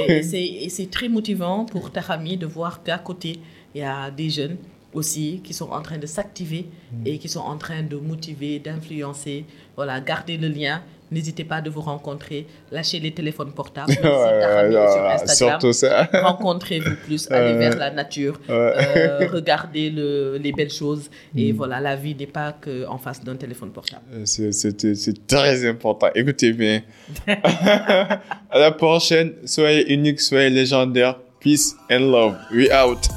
Et, 0.09 0.19
et 0.65 0.69
c'est- 0.69 0.91
très 0.91 1.09
motivant 1.09 1.65
pour 1.65 1.91
Tahami 1.91 2.37
de 2.37 2.47
voir 2.47 2.83
qu'à 2.83 2.99
côté, 2.99 3.39
il 3.75 3.81
y 3.81 3.85
a 3.85 4.11
des 4.11 4.31
jeunes 4.31 4.57
aussi 4.93 5.41
qui 5.45 5.55
sont 5.55 5.71
en 5.71 5.81
train 5.83 5.99
de 5.99 6.07
s'activer 6.07 6.67
Mm. 6.93 7.07
et 7.07 7.19
qui 7.19 7.29
sont 7.29 7.41
en 7.41 7.57
train 7.57 7.83
de 7.83 7.97
motiver, 7.97 8.59
d'influencer. 8.59 9.45
Voilà, 9.77 10.01
gardez 10.01 10.37
le 10.37 10.49
lien. 10.49 10.83
N'hésitez 11.11 11.45
pas 11.45 11.61
de 11.61 11.71
vous 11.71 11.81
rencontrer. 11.81 12.47
Lâchez 12.71 13.01
les 13.01 13.13
téléphones 13.13 13.53
portables. 13.53 13.93
Ouais, 14.03 14.69
ouais, 14.69 15.27
sur 15.35 15.49
Instagram. 15.51 16.07
Rencontrez-vous 16.23 16.97
plus, 17.05 17.31
allez 17.31 17.55
vers 17.59 17.77
la 17.77 17.91
nature, 17.91 18.41
euh, 18.49 19.29
regardez 19.33 19.91
le- 19.91 20.39
les 20.43 20.53
belles 20.53 20.71
choses. 20.71 21.11
Mm. 21.35 21.39
Et 21.39 21.53
voilà, 21.53 21.81
la 21.81 21.97
vie 21.97 22.15
n'est 22.15 22.27
pas 22.27 22.53
qu'en 22.53 22.99
face 22.99 23.23
d'un 23.25 23.37
téléphone 23.37 23.71
portable. 23.71 24.03
Euh, 24.15 24.23
c'est 24.25 25.27
très 25.27 25.69
important. 25.69 26.09
Écoutez 26.15 26.53
bien. 26.53 26.83
à 27.27 28.59
la 28.59 28.71
prochaine. 28.73 29.33
Soyez 29.45 29.93
unique, 29.93 30.21
soyez 30.21 30.51
légendaire. 30.51 31.19
Peace 31.41 31.75
and 31.91 32.11
love. 32.11 32.37
We 32.53 32.69
out. 32.73 33.09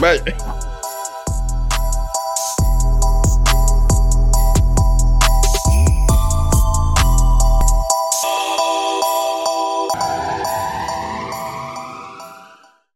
Bye. 0.00 0.20